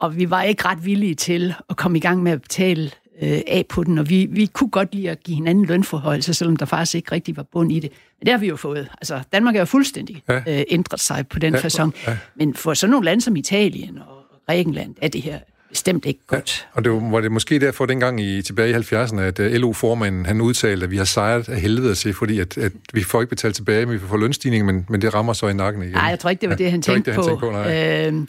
Og 0.00 0.16
vi 0.16 0.30
var 0.30 0.42
ikke 0.42 0.64
ret 0.64 0.84
villige 0.84 1.14
til 1.14 1.54
at 1.70 1.76
komme 1.76 1.98
i 1.98 2.00
gang 2.00 2.22
med 2.22 2.32
at 2.32 2.42
betale 2.42 2.90
øh, 3.22 3.40
af 3.46 3.64
på 3.68 3.84
den, 3.84 3.98
og 3.98 4.08
vi, 4.08 4.28
vi 4.30 4.46
kunne 4.46 4.70
godt 4.70 4.94
lide 4.94 5.10
at 5.10 5.22
give 5.22 5.34
hinanden 5.34 5.64
lønforhold, 5.64 6.22
selvom 6.22 6.56
der 6.56 6.66
faktisk 6.66 6.94
ikke 6.94 7.12
rigtig 7.12 7.36
var 7.36 7.42
bund 7.52 7.72
i 7.72 7.80
det. 7.80 7.92
Men 8.18 8.26
det 8.26 8.32
har 8.32 8.38
vi 8.38 8.48
jo 8.48 8.56
fået. 8.56 8.88
Altså, 9.00 9.20
Danmark 9.32 9.54
er 9.54 9.58
jo 9.58 9.64
fuldstændig 9.64 10.22
ja. 10.28 10.36
øh, 10.46 10.62
ændret 10.70 11.00
sig 11.00 11.28
på 11.28 11.38
den 11.38 11.54
ja, 11.54 11.60
façon. 11.60 11.90
Ja. 12.06 12.16
Men 12.34 12.54
for 12.54 12.74
sådan 12.74 12.90
nogle 12.90 13.04
lande 13.04 13.20
som 13.20 13.36
Italien 13.36 13.98
og 13.98 14.38
Grækenland 14.46 14.94
er 15.02 15.08
det 15.08 15.22
her 15.22 15.38
bestemt 15.68 16.04
ikke 16.04 16.20
godt. 16.26 16.66
Ja, 16.74 16.76
og 16.76 16.84
det 16.84 16.92
var 16.92 17.20
det 17.20 17.32
måske 17.32 17.60
derfor 17.60 17.86
dengang 17.86 18.20
i, 18.20 18.42
tilbage 18.42 18.70
i 18.70 18.74
70'erne, 18.74 19.20
at 19.20 19.40
øh, 19.40 19.52
LO-formanden 19.52 20.26
han 20.26 20.40
udtalte, 20.40 20.84
at 20.84 20.90
vi 20.90 20.96
har 20.96 21.04
sejret 21.04 21.48
af 21.48 21.60
helvede 21.60 21.94
se, 21.94 22.12
fordi 22.12 22.38
at, 22.40 22.58
at 22.58 22.72
vi 22.92 23.02
får 23.02 23.20
ikke 23.20 23.30
betalt 23.30 23.54
tilbage, 23.54 23.86
men 23.86 23.94
vi 23.94 23.98
får 23.98 24.16
lønstigning, 24.16 24.66
men, 24.66 24.86
men 24.88 25.02
det 25.02 25.14
rammer 25.14 25.32
så 25.32 25.48
i 25.48 25.52
nakken 25.54 25.82
igen. 25.82 25.94
Nej, 25.94 26.04
jeg 26.04 26.18
tror 26.18 26.30
ikke, 26.30 26.40
det 26.40 26.48
var 26.48 26.56
det, 26.56 26.70
han 26.70 26.80
ja, 26.86 26.92
tænkte 26.92 27.10
det, 27.10 27.14
han 27.14 27.24
på. 27.24 27.46
Tænkte 27.46 28.16
på 28.16 28.22
øh, 28.22 28.26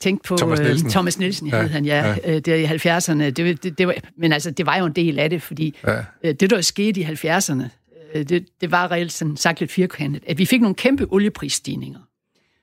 tænkte 0.00 0.28
på 0.28 0.36
Thomas 0.36 0.60
Nielsen, 0.60 0.86
øh, 0.86 0.90
Thomas 0.90 1.18
Nielsen 1.18 1.48
ja, 1.48 1.60
hed 1.60 1.68
han, 1.68 1.84
ja, 1.84 2.16
ja. 2.24 2.34
Øh, 2.34 2.40
der 2.40 2.54
i 2.54 2.64
70'erne. 2.64 3.30
Det, 3.30 3.62
det, 3.62 3.78
det 3.78 3.86
var, 3.86 3.94
men 4.18 4.32
altså, 4.32 4.50
det 4.50 4.66
var 4.66 4.76
jo 4.76 4.86
en 4.86 4.92
del 4.92 5.18
af 5.18 5.30
det, 5.30 5.42
fordi 5.42 5.76
ja. 5.86 5.98
øh, 6.24 6.34
det, 6.34 6.50
der 6.50 6.60
skete 6.60 7.00
i 7.00 7.04
70'erne, 7.04 7.62
øh, 8.14 8.28
det, 8.28 8.46
det 8.60 8.70
var 8.70 8.90
reelt 8.90 9.12
sådan 9.12 9.36
sagt 9.36 9.60
lidt 9.60 9.72
firkantet, 9.72 10.22
at 10.26 10.38
vi 10.38 10.44
fik 10.44 10.60
nogle 10.60 10.74
kæmpe 10.74 11.06
olieprisstigninger. 11.10 11.98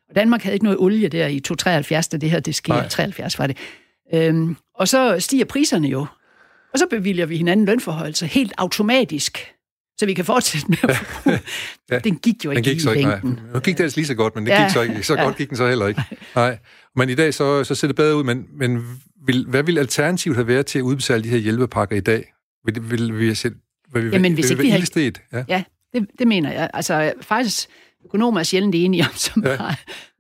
Og 0.10 0.16
Danmark 0.16 0.44
havde 0.44 0.54
ikke 0.54 0.64
noget 0.64 0.80
olie 0.80 1.08
der 1.08 1.28
i 1.28 1.40
273, 1.40 2.08
da 2.08 2.18
det 2.18 2.32
her 2.32 2.40
det 2.40 2.56
skete. 2.56 2.90
73 2.90 3.40
var 3.40 3.48
det. 3.48 3.58
Øhm, 4.14 4.58
og 4.76 4.88
så 4.88 5.20
stiger 5.20 5.46
priserne 5.46 5.88
jo. 5.88 6.06
Og 6.74 6.80
så 6.80 6.88
bevilger 6.90 7.26
vi 7.26 7.38
hinanden 7.38 7.66
lønforhold, 7.66 8.26
helt 8.26 8.54
automatisk 8.58 9.55
så 9.98 10.06
vi 10.06 10.14
kan 10.14 10.26
fortsætte 10.26 10.68
med 10.70 10.78
at 10.84 10.98
forbruge. 10.98 11.40
ja. 11.92 12.00
Den 12.00 12.18
gik 12.18 12.46
jo 12.46 12.52
ikke, 12.52 12.62
den 12.62 12.74
gik 12.74 12.82
så 12.82 12.92
ikke 12.92 13.10
Nej. 13.10 13.20
Nu 13.54 13.60
gik 13.60 13.78
det 13.78 13.84
altså 13.84 13.98
lige 13.98 14.08
så 14.08 14.16
godt, 14.16 14.36
men 14.36 14.46
det 14.46 14.52
ja. 14.52 14.64
gik 14.64 14.74
så 14.74 14.82
ikke. 14.82 15.04
Så 15.04 15.16
godt 15.16 15.38
gik 15.38 15.50
den 15.50 15.58
så 15.58 15.68
heller 15.68 15.88
ikke. 15.88 16.02
Nej. 16.36 16.58
Men 16.96 17.10
i 17.10 17.16
dag 17.16 17.34
så, 17.34 17.64
så 17.64 17.76
ser 17.76 17.88
det 17.88 17.96
bedre 17.96 18.16
ud, 18.16 18.24
men, 18.24 18.46
men 18.54 19.00
vil, 19.26 19.46
hvad 19.48 19.64
vil 19.64 19.78
alternativet 19.78 20.38
have 20.38 20.48
været 20.48 20.66
til 20.66 20.80
at 20.80 20.84
udbetale 20.84 21.24
de 21.24 21.30
her 21.30 21.38
hjælpepakker 21.38 21.96
i 21.96 22.00
dag? 22.00 22.34
Vil, 22.66 22.92
vil, 22.92 23.20
vi 23.20 23.26
have 23.26 23.36
set, 23.36 23.54
vil, 23.94 24.04
vil, 24.04 24.12
Jamen, 24.12 24.34
hvis 24.34 24.44
vil, 24.44 24.52
ikke 24.52 24.96
vi 24.96 25.02
havde... 25.02 25.12
Ja, 25.34 25.44
ja 25.48 25.64
det, 25.94 26.08
det 26.20 26.28
mener 26.28 26.52
jeg. 26.52 26.70
Altså, 26.74 27.14
faktisk, 27.22 27.70
økonomer 28.06 28.40
er 28.40 28.44
sjældent 28.44 28.76
enige 28.76 29.04
om 29.04 29.16
så 29.16 29.32
meget. 29.36 29.60
Ja. 29.60 29.76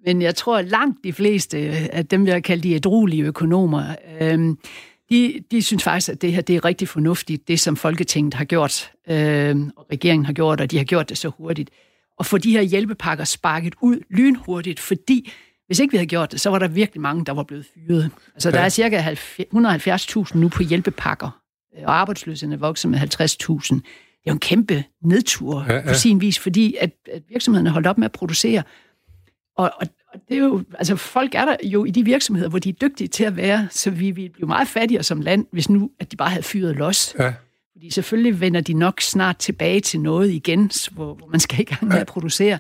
Men 0.06 0.22
jeg 0.22 0.36
tror, 0.36 0.62
langt 0.62 0.98
de 1.04 1.14
fleste 1.14 1.58
af 1.92 2.06
dem, 2.06 2.26
vi 2.26 2.32
har 2.32 2.40
kaldt 2.40 2.64
de 2.64 2.74
ædruelige 2.74 3.24
økonomer, 3.24 3.96
øhm, 4.22 4.58
de, 5.10 5.44
de 5.52 5.62
synes 5.62 5.84
faktisk, 5.84 6.10
at 6.10 6.22
det 6.22 6.34
her 6.34 6.42
det 6.42 6.56
er 6.56 6.66
rigtig 6.66 6.88
fornuftigt, 6.88 7.48
det 7.48 7.60
som 7.60 7.76
Folketinget 7.76 8.34
har 8.34 8.46
gjort, 8.46 8.92
øh, 9.10 9.56
og 9.76 9.86
regeringen 9.92 10.26
har 10.26 10.34
gjort, 10.34 10.62
og 10.62 10.72
de 10.72 10.78
har 10.78 10.84
gjort 10.84 11.10
det 11.10 11.18
så 11.18 11.32
hurtigt. 11.38 11.70
Og 12.20 12.26
få 12.26 12.38
de 12.38 12.52
her 12.52 12.62
hjælpepakker 12.62 13.24
sparket 13.24 13.76
ud 13.82 14.00
lynhurtigt, 14.10 14.80
fordi 14.80 15.32
hvis 15.68 15.80
ikke 15.80 15.92
vi 15.92 15.98
havde 15.98 16.08
gjort 16.08 16.32
det, 16.32 16.42
så 16.42 16.50
var 16.50 16.60
der 16.60 16.68
virkelig 16.68 17.02
mange, 17.02 17.26
der 17.26 17.32
var 17.32 17.44
blevet 17.44 17.66
fyret. 17.74 18.12
Altså, 18.34 18.50
ja. 18.50 18.56
der 18.56 18.62
er 18.62 18.70
cirka 18.70 19.14
170.000 19.14 20.38
nu 20.38 20.50
på 20.50 20.64
hjælpepakker, 20.64 21.42
og 21.84 22.00
arbejdsløsheden 22.00 22.54
er 22.54 22.58
vokset 22.58 22.92
med 22.92 23.00
50.000. 23.00 23.80
jo 24.28 24.32
en 24.32 24.40
kæmpe 24.40 24.84
nedtur 25.04 25.66
ja, 25.68 25.76
ja. 25.76 25.88
på 25.88 25.94
sin 25.94 26.22
vis, 26.22 26.40
fordi 26.40 26.76
at, 26.80 26.92
at 27.14 27.22
virksomhederne 27.30 27.70
holdt 27.70 27.88
op 27.88 27.98
med 27.98 28.06
at 28.06 28.12
producere. 28.12 28.64
Og, 29.58 29.72
og 29.82 29.88
det 30.30 30.38
er 30.38 30.42
jo, 30.42 30.64
altså 30.74 30.96
folk 30.96 31.36
er 31.36 31.46
der 31.46 31.56
jo 31.64 31.86
i 31.86 31.92
de 31.92 32.06
virksomheder, 32.06 32.50
hvor 32.50 32.60
de 32.60 32.70
er 32.70 32.74
dygtige 32.74 33.08
til 33.08 33.24
at 33.24 33.38
være, 33.38 33.68
så 33.72 33.90
vi 33.90 34.12
ville 34.12 34.30
blive 34.30 34.48
meget 34.48 34.68
fattigere 34.68 35.04
som 35.04 35.22
land, 35.22 35.46
hvis 35.52 35.70
nu, 35.70 35.92
at 36.00 36.12
de 36.12 36.18
bare 36.18 36.30
havde 36.30 36.44
fyret 36.44 36.76
los. 36.76 37.16
Ja. 37.20 37.34
Fordi 37.72 37.90
selvfølgelig 37.90 38.42
vender 38.42 38.62
de 38.62 38.74
nok 38.74 39.02
snart 39.02 39.38
tilbage 39.38 39.80
til 39.80 40.00
noget 40.00 40.32
igen, 40.32 40.72
hvor, 40.92 41.14
hvor 41.14 41.28
man 41.28 41.40
skal 41.40 41.60
i 41.60 41.64
gang 41.64 41.88
med 41.88 41.98
at 41.98 42.08
producere. 42.08 42.60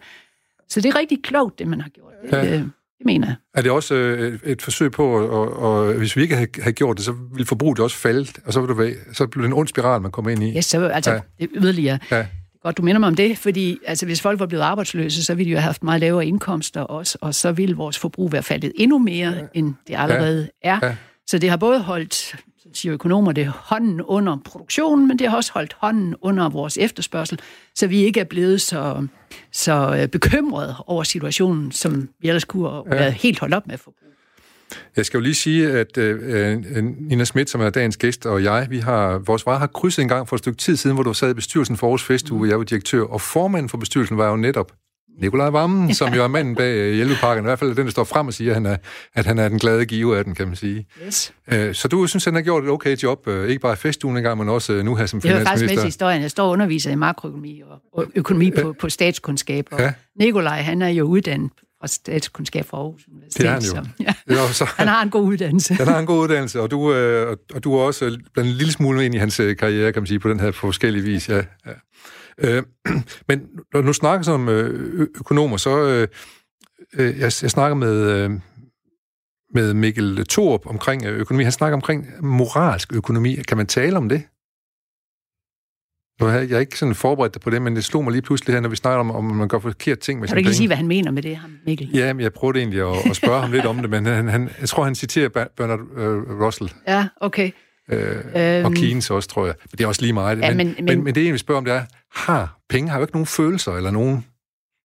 Så 0.69 0.81
det 0.81 0.89
er 0.89 0.95
rigtig 0.95 1.23
klogt, 1.23 1.59
det 1.59 1.67
man 1.67 1.81
har 1.81 1.89
gjort. 1.89 2.13
Det, 2.23 2.31
ja. 2.31 2.53
det 2.53 2.71
mener 3.05 3.27
jeg. 3.27 3.35
Er 3.53 3.61
det 3.61 3.71
også 3.71 3.95
øh, 3.95 4.33
et, 4.33 4.41
et 4.43 4.61
forsøg 4.61 4.91
på, 4.91 5.23
at, 5.23 5.29
og, 5.29 5.53
og, 5.53 5.93
hvis 5.93 6.15
vi 6.15 6.21
ikke 6.21 6.35
havde, 6.35 6.49
havde 6.59 6.73
gjort 6.73 6.97
det, 6.97 7.05
så 7.05 7.11
ville 7.31 7.45
forbruget 7.45 7.79
også 7.79 7.97
falde, 7.97 8.27
og 8.45 8.53
så, 8.53 8.61
ville 8.61 8.85
det, 8.85 8.97
så 9.13 9.27
blev 9.27 9.43
det 9.43 9.47
en 9.47 9.53
ond 9.53 9.67
spiral, 9.67 10.01
man 10.01 10.11
kommer 10.11 10.31
ind 10.31 10.43
i? 10.43 10.51
Ja, 10.51 10.61
så 10.61 10.87
altså, 10.87 11.11
ja. 11.11 11.19
det 11.39 11.49
yderligere. 11.55 11.99
Ja. 12.11 12.27
Godt, 12.65 12.77
du 12.77 12.81
minder 12.81 12.99
mig 12.99 13.07
om 13.07 13.15
det, 13.15 13.37
fordi 13.37 13.79
altså, 13.85 14.05
hvis 14.05 14.21
folk 14.21 14.39
var 14.39 14.45
blevet 14.45 14.63
arbejdsløse, 14.63 15.23
så 15.23 15.35
ville 15.35 15.49
de 15.49 15.51
jo 15.51 15.57
have 15.57 15.65
haft 15.65 15.83
meget 15.83 16.01
lavere 16.01 16.25
indkomster 16.25 16.81
også, 16.81 17.17
og 17.21 17.35
så 17.35 17.51
ville 17.51 17.75
vores 17.75 17.99
forbrug 17.99 18.31
være 18.31 18.43
faldet 18.43 18.71
endnu 18.75 18.97
mere, 18.97 19.31
ja. 19.31 19.41
end 19.53 19.73
det 19.87 19.95
allerede 19.97 20.49
ja. 20.63 20.69
er. 20.69 20.87
Ja. 20.87 20.95
Så 21.27 21.37
det 21.37 21.49
har 21.49 21.57
både 21.57 21.81
holdt 21.81 22.35
siger 22.73 22.93
økonomer, 22.93 23.31
det 23.31 23.47
hånden 23.47 24.01
under 24.01 24.37
produktionen, 24.45 25.07
men 25.07 25.19
det 25.19 25.29
har 25.29 25.37
også 25.37 25.51
holdt 25.53 25.75
hånden 25.79 26.15
under 26.21 26.49
vores 26.49 26.77
efterspørgsel, 26.77 27.39
så 27.75 27.87
vi 27.87 28.03
ikke 28.03 28.19
er 28.19 28.23
blevet 28.23 28.61
så, 28.61 29.07
så 29.51 29.97
øh, 29.99 30.07
bekymrede 30.07 30.75
over 30.87 31.03
situationen, 31.03 31.71
som 31.71 32.09
vi 32.19 32.27
ellers 32.27 32.45
kunne 32.45 32.69
have 32.69 32.83
været 32.89 33.13
helt 33.13 33.39
holdt 33.39 33.53
op 33.53 33.67
med 33.67 33.73
at 33.73 33.79
forbruge. 33.79 34.11
Jeg 34.97 35.05
skal 35.05 35.17
jo 35.17 35.21
lige 35.21 35.35
sige, 35.35 35.71
at 35.71 35.97
øh, 35.97 36.19
øh, 36.23 36.83
Nina 36.99 37.23
Schmidt, 37.23 37.49
som 37.49 37.61
er 37.61 37.69
dagens 37.69 37.97
gæst, 37.97 38.25
og 38.25 38.43
jeg, 38.43 38.67
vi 38.69 38.79
har, 38.79 39.17
vores 39.17 39.45
vare 39.45 39.59
har 39.59 39.67
krydset 39.67 40.01
en 40.01 40.07
gang 40.07 40.27
for 40.27 40.35
et 40.35 40.39
stykke 40.39 40.57
tid 40.57 40.75
siden, 40.75 40.95
hvor 40.95 41.03
du 41.03 41.13
sad 41.13 41.31
i 41.31 41.33
bestyrelsen 41.33 41.77
for 41.77 41.87
Aarhus 41.87 42.03
Festuge, 42.03 42.37
hvor 42.37 42.47
jeg 42.47 42.57
var 42.57 42.63
direktør, 42.63 43.01
og 43.01 43.21
formanden 43.21 43.69
for 43.69 43.77
bestyrelsen 43.77 44.17
var 44.17 44.29
jo 44.29 44.35
netop 44.35 44.71
Nikolaj 45.21 45.49
Vammen, 45.49 45.93
som 45.93 46.13
jo 46.13 46.23
er 46.23 46.27
manden 46.27 46.55
bag 46.55 46.75
øh, 46.75 46.93
Hjælpepakken, 46.93 47.45
i 47.45 47.47
hvert 47.47 47.59
fald 47.59 47.75
den, 47.75 47.85
der 47.85 47.91
står 47.91 48.03
frem 48.03 48.27
og 48.27 48.33
siger, 48.33 48.51
at 48.51 48.55
han 48.55 48.65
er, 48.65 48.77
at 49.13 49.25
han 49.25 49.39
er 49.39 49.49
den 49.49 49.59
glade 49.59 49.85
giver 49.85 50.17
af 50.17 50.23
den, 50.23 50.35
kan 50.35 50.47
man 50.47 50.55
sige. 50.55 50.85
Yes. 51.05 51.33
Øh, 51.51 51.75
så 51.75 51.87
du 51.87 52.07
synes, 52.07 52.25
han 52.25 52.33
har 52.33 52.41
gjort 52.41 52.63
et 52.63 52.69
okay 52.69 52.95
job, 52.95 53.27
ikke 53.47 53.59
bare 53.59 53.73
i 53.73 53.75
festugen 53.75 54.17
engang, 54.17 54.37
men 54.37 54.49
også 54.49 54.83
nu 54.83 54.95
her 54.95 55.05
som 55.05 55.21
finansminister? 55.21 55.33
Det 55.39 55.41
er 55.41 55.45
faktisk 55.45 55.71
med 55.71 55.77
til 55.77 55.85
historien. 55.85 56.21
Jeg 56.21 56.31
står 56.31 56.45
og 56.45 56.51
underviser 56.51 56.91
i 56.91 56.95
makroøkonomi 56.95 57.61
og 57.93 58.05
økonomi 58.15 58.51
på, 58.51 58.75
på 58.79 58.89
statskundskab, 58.89 59.67
og 59.71 59.79
ja. 59.79 59.93
Nikolaj, 60.19 60.61
han 60.61 60.81
er 60.81 60.89
jo 60.89 61.03
uddannet 61.03 61.51
fra 61.85 61.89
statskundskab 61.89 62.65
fra 62.65 62.77
Aarhus 62.77 63.07
Universitet. 63.07 63.41
Det 63.41 63.47
er 63.47 63.53
han 63.53 63.61
jo. 63.61 63.69
Så, 63.69 63.85
ja. 63.99 64.13
jo 64.47 64.53
så, 64.53 64.65
han 64.65 64.87
har 64.87 65.03
en 65.03 65.09
god 65.09 65.23
uddannelse. 65.23 65.73
Han 65.73 65.87
har 65.87 65.99
en 65.99 66.05
god 66.05 66.23
uddannelse, 66.23 66.61
og 66.61 66.71
du, 66.71 66.93
øh, 66.93 67.37
og 67.53 67.63
du 67.63 67.75
er 67.75 67.81
også 67.81 68.19
blandt 68.33 68.49
en 68.49 68.55
lille 68.55 68.73
smule 68.73 69.05
ind 69.05 69.15
i 69.15 69.17
hans 69.17 69.37
karriere, 69.37 69.93
kan 69.93 70.01
man 70.01 70.07
sige, 70.07 70.19
på 70.19 70.29
den 70.29 70.39
her 70.39 70.51
forskellige 70.51 71.03
vis. 71.03 71.29
Ja, 71.29 71.41
ja. 71.65 71.71
Øh, 72.37 72.63
men 73.27 73.41
når 73.73 73.81
du 73.81 73.93
snakker 73.93 74.23
som 74.23 74.49
øh, 74.49 75.07
økonomer, 75.19 75.57
så... 75.57 75.87
Øh, 75.87 76.07
øh, 76.93 77.19
jeg, 77.19 77.31
jeg 77.41 77.51
snakker 77.51 77.75
med, 77.75 77.93
øh, 77.93 78.31
med 79.53 79.73
Mikkel 79.73 80.25
Thorup 80.29 80.65
omkring 80.65 81.05
økonomi. 81.05 81.43
Han 81.43 81.51
snakker 81.51 81.75
omkring 81.75 82.07
moralsk 82.21 82.93
økonomi. 82.93 83.35
Kan 83.35 83.57
man 83.57 83.67
tale 83.67 83.97
om 83.97 84.09
det? 84.09 84.23
Jeg 86.21 86.51
er 86.51 86.59
ikke 86.59 86.77
sådan 86.77 86.95
forberedt 86.95 87.41
på 87.41 87.49
det, 87.49 87.61
men 87.61 87.75
det 87.75 87.83
slog 87.83 88.03
mig 88.03 88.11
lige 88.11 88.21
pludselig 88.21 88.53
her, 88.53 88.61
når 88.61 88.69
vi 88.69 88.75
snakker 88.75 88.99
om, 88.99 89.11
om 89.11 89.23
man 89.23 89.47
gør 89.47 89.59
forkert 89.59 89.99
ting 89.99 90.19
med 90.19 90.27
Kan 90.27 90.35
du 90.35 90.39
ikke 90.39 90.53
sige, 90.53 90.67
hvad 90.67 90.77
han 90.77 90.87
mener 90.87 91.11
med 91.11 91.21
det, 91.21 91.39
Mikkel? 91.65 91.89
Ja, 91.93 92.13
men 92.13 92.23
jeg 92.23 92.33
prøvede 92.33 92.59
egentlig 92.59 92.81
at, 92.81 93.09
at 93.09 93.15
spørge 93.15 93.41
ham 93.41 93.51
lidt 93.51 93.65
om 93.65 93.77
det, 93.77 93.89
men 93.89 94.05
han, 94.05 94.27
han, 94.27 94.49
jeg 94.59 94.69
tror, 94.69 94.83
han 94.83 94.95
citerer 94.95 95.29
Bernard 95.29 95.79
uh, 95.79 96.45
Russell. 96.45 96.71
Ja, 96.87 97.07
okay. 97.21 97.51
Øh, 97.91 98.17
øhm, 98.35 98.65
og 98.65 98.73
Keynes 98.73 99.09
også, 99.09 99.29
tror 99.29 99.45
jeg. 99.45 99.55
Men 99.71 99.77
det 99.77 99.83
er 99.83 99.87
også 99.87 100.01
lige 100.01 100.13
meget. 100.13 100.39
Ja, 100.39 100.53
men, 100.53 100.57
men, 100.67 100.85
men, 100.85 101.03
men 101.03 101.15
det, 101.15 101.25
jeg 101.25 101.31
vil 101.31 101.39
spørge 101.39 101.57
om, 101.57 101.65
det 101.65 101.73
er, 101.73 101.83
har 102.15 102.59
penge 102.69 102.89
har 102.89 102.97
jo 102.97 103.03
ikke 103.03 103.13
nogen 103.13 103.25
følelser 103.25 103.71
eller 103.71 103.91
nogen... 103.91 104.25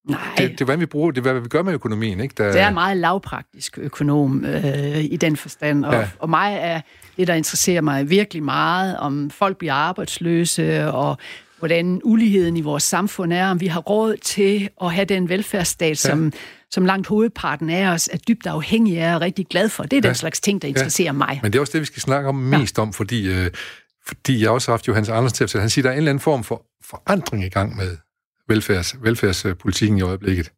Nej. 0.09 0.19
Det, 0.37 0.51
det 0.51 0.61
er, 0.61 0.65
hvad 0.65 0.77
vi 0.77 0.85
bruger, 0.85 1.11
det 1.11 1.27
er, 1.27 1.31
hvad 1.31 1.41
vi 1.41 1.47
gør 1.47 1.63
med 1.63 1.73
økonomien, 1.73 2.19
ikke? 2.19 2.35
Der... 2.37 2.51
Det 2.51 2.61
er 2.61 2.69
meget 2.69 2.97
lavpraktisk 2.97 3.77
økonom 3.77 4.45
øh, 4.45 5.03
i 5.03 5.17
den 5.17 5.37
forstand, 5.37 5.85
og, 5.85 5.93
ja. 5.93 6.09
og 6.19 6.29
mig 6.29 6.57
er 6.61 6.81
det, 7.17 7.27
der 7.27 7.33
interesserer 7.33 7.81
mig 7.81 8.09
virkelig 8.09 8.43
meget, 8.43 8.97
om 8.97 9.29
folk 9.29 9.57
bliver 9.57 9.73
arbejdsløse, 9.73 10.87
og 10.91 11.17
hvordan 11.59 12.01
uligheden 12.03 12.57
i 12.57 12.61
vores 12.61 12.83
samfund 12.83 13.33
er, 13.33 13.51
om 13.51 13.61
vi 13.61 13.67
har 13.67 13.79
råd 13.79 14.17
til 14.17 14.69
at 14.81 14.93
have 14.93 15.05
den 15.05 15.29
velfærdsstat, 15.29 15.89
ja. 15.89 16.09
som, 16.09 16.33
som 16.71 16.85
langt 16.85 17.07
hovedparten 17.07 17.69
af 17.69 17.87
os 17.87 18.09
er 18.13 18.17
dybt 18.17 18.47
afhængige 18.47 19.03
af 19.03 19.15
og 19.15 19.21
rigtig 19.21 19.47
glad 19.47 19.69
for. 19.69 19.83
Det 19.83 19.93
er 19.93 20.01
ja. 20.03 20.07
den 20.07 20.15
slags 20.15 20.39
ting, 20.39 20.61
der 20.61 20.67
interesserer 20.67 21.07
ja. 21.07 21.11
mig. 21.11 21.39
Men 21.43 21.53
det 21.53 21.59
er 21.59 21.61
også 21.61 21.73
det, 21.73 21.81
vi 21.81 21.85
skal 21.85 22.01
snakke 22.01 22.29
om 22.29 22.35
mest 22.35 22.77
ja. 22.77 22.81
om, 22.81 22.93
fordi, 22.93 23.27
øh, 23.27 23.51
fordi 24.07 24.41
jeg 24.41 24.49
også 24.49 24.71
har 24.71 24.73
haft 24.73 24.87
Johannes 24.87 25.09
Anders 25.09 25.33
til 25.33 25.43
at 25.43 25.53
Han 25.53 25.69
siger, 25.69 25.83
at 25.83 25.85
der 25.85 25.89
er 25.89 25.93
en 25.93 25.97
eller 25.97 26.11
anden 26.11 26.21
form 26.21 26.43
for 26.43 26.65
forandring 26.85 27.45
i 27.45 27.49
gang 27.49 27.75
med 27.75 27.97
velfærds, 28.51 28.95
velfærdspolitikken 29.01 29.97
i 29.97 30.01
øjeblikket. 30.01 30.51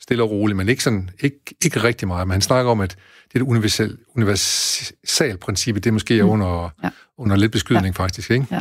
Stille 0.00 0.22
og 0.22 0.30
roligt, 0.30 0.56
men 0.56 0.68
ikke, 0.68 0.82
sådan, 0.82 1.10
ikke, 1.20 1.54
ikke 1.64 1.84
rigtig 1.84 2.08
meget. 2.08 2.28
Men 2.28 2.32
han 2.32 2.40
snakker 2.40 2.70
om, 2.70 2.80
at 2.80 2.96
det 3.32 3.40
er 3.40 3.44
et 3.44 3.48
universal, 3.48 3.98
universal 4.16 5.36
princip, 5.38 5.84
det 5.84 5.92
måske 5.92 6.18
er 6.18 6.24
mm. 6.24 6.30
under, 6.30 6.70
ja. 6.84 6.90
under 7.18 7.36
lidt 7.36 7.52
beskydning 7.52 7.94
ja. 7.98 8.02
faktisk. 8.02 8.30
Ikke? 8.30 8.46
Ja. 8.50 8.60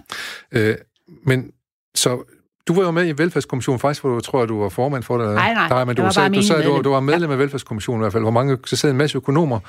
Øh, 0.52 0.78
men 1.26 1.52
så 1.96 2.24
du 2.68 2.74
var 2.74 2.84
jo 2.84 2.92
med 2.92 3.08
i 3.08 3.18
velfærdskommissionen 3.18 3.80
faktisk, 3.80 4.02
hvor 4.02 4.16
du 4.16 4.22
tror, 4.22 4.44
at 4.44 4.50
du 4.50 4.62
var 4.62 4.70
formand 4.70 5.04
for 5.04 5.18
det. 5.18 5.36
Nej, 5.36 5.54
nej, 5.54 5.70
nej 5.70 5.86
men 5.86 5.96
du, 5.96 6.02
var 6.02 6.10
sagde, 6.10 6.36
du 6.36 6.42
sagde, 6.42 6.64
du, 6.64 6.82
du 6.84 6.90
var 6.90 7.00
medlem 7.00 7.30
ja. 7.30 7.34
af 7.34 7.40
velfærdskommissionen 7.40 8.02
i 8.02 8.04
hvert 8.04 8.12
fald, 8.12 8.24
hvor 8.24 8.32
mange, 8.32 8.58
så 8.66 8.76
sad 8.76 8.92
en 8.92 8.98
masse 8.98 9.18
økonomer 9.18 9.60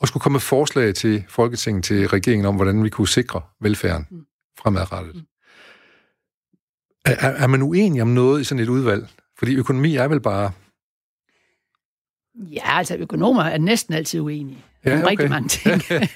og 0.00 0.08
skulle 0.08 0.20
komme 0.20 0.34
med 0.34 0.40
forslag 0.40 0.94
til 0.94 1.24
Folketinget, 1.28 1.84
til 1.84 2.08
regeringen 2.08 2.46
om, 2.46 2.56
hvordan 2.56 2.84
vi 2.84 2.88
kunne 2.88 3.08
sikre 3.08 3.40
velfærden 3.60 4.06
mm. 4.10 4.20
fremadrettet. 4.62 5.14
Mm. 5.14 5.20
Er, 7.04 7.28
er 7.28 7.46
man 7.46 7.62
uenig 7.62 8.02
om 8.02 8.08
noget 8.08 8.40
i 8.40 8.44
sådan 8.44 8.62
et 8.62 8.68
udvalg? 8.68 9.08
Fordi 9.38 9.54
økonomi 9.54 9.96
er 9.96 10.08
vel 10.08 10.20
bare... 10.20 10.52
Ja, 12.34 12.78
altså 12.78 12.96
økonomer 12.96 13.42
er 13.42 13.58
næsten 13.58 13.94
altid 13.94 14.20
uenige 14.20 14.64
ja, 14.86 14.98
okay. 14.98 15.10
rigtig 15.10 15.30
mange 15.30 15.48
ting. 15.48 15.82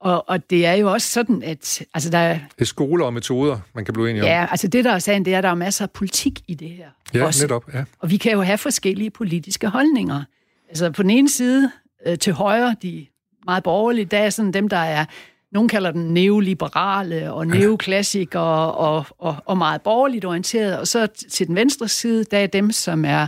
og, 0.00 0.28
og 0.28 0.50
det 0.50 0.66
er 0.66 0.72
jo 0.72 0.92
også 0.92 1.08
sådan, 1.08 1.42
at... 1.42 1.82
Altså, 1.94 2.10
der 2.10 2.18
er, 2.18 2.34
det 2.34 2.60
er 2.60 2.64
skoler 2.64 3.04
og 3.06 3.14
metoder, 3.14 3.58
man 3.74 3.84
kan 3.84 3.94
blive 3.94 4.10
enige 4.10 4.22
om. 4.22 4.28
Ja, 4.28 4.46
altså 4.50 4.68
det, 4.68 4.84
der 4.84 4.92
er 4.92 4.98
sagen, 4.98 5.24
det 5.24 5.34
er, 5.34 5.38
at 5.38 5.44
der 5.44 5.50
er 5.50 5.54
masser 5.54 5.84
af 5.84 5.90
politik 5.90 6.40
i 6.48 6.54
det 6.54 6.70
her. 6.70 6.88
Ja, 7.14 7.24
også. 7.24 7.44
netop. 7.44 7.74
Ja. 7.74 7.84
Og 7.98 8.10
vi 8.10 8.16
kan 8.16 8.32
jo 8.32 8.42
have 8.42 8.58
forskellige 8.58 9.10
politiske 9.10 9.68
holdninger. 9.68 10.22
Altså 10.68 10.90
på 10.90 11.02
den 11.02 11.10
ene 11.10 11.28
side, 11.28 11.70
øh, 12.06 12.18
til 12.18 12.32
højre, 12.32 12.76
de 12.82 13.06
meget 13.44 13.62
borgerlige, 13.62 14.04
der 14.04 14.18
er 14.18 14.30
sådan 14.30 14.52
dem, 14.52 14.68
der 14.68 14.76
er 14.76 15.04
nogen 15.52 15.68
kalder 15.68 15.90
den 15.90 16.14
neoliberale 16.14 17.32
og 17.32 17.46
neoklassikere 17.46 18.72
og, 18.72 19.06
og, 19.18 19.36
og 19.46 19.58
meget 19.58 19.82
borgerligt 19.82 20.24
orienteret. 20.24 20.78
Og 20.78 20.88
så 20.88 21.06
til 21.06 21.46
den 21.46 21.54
venstre 21.54 21.88
side, 21.88 22.24
der 22.24 22.38
er 22.38 22.46
dem, 22.46 22.72
som 22.72 23.04
er 23.04 23.26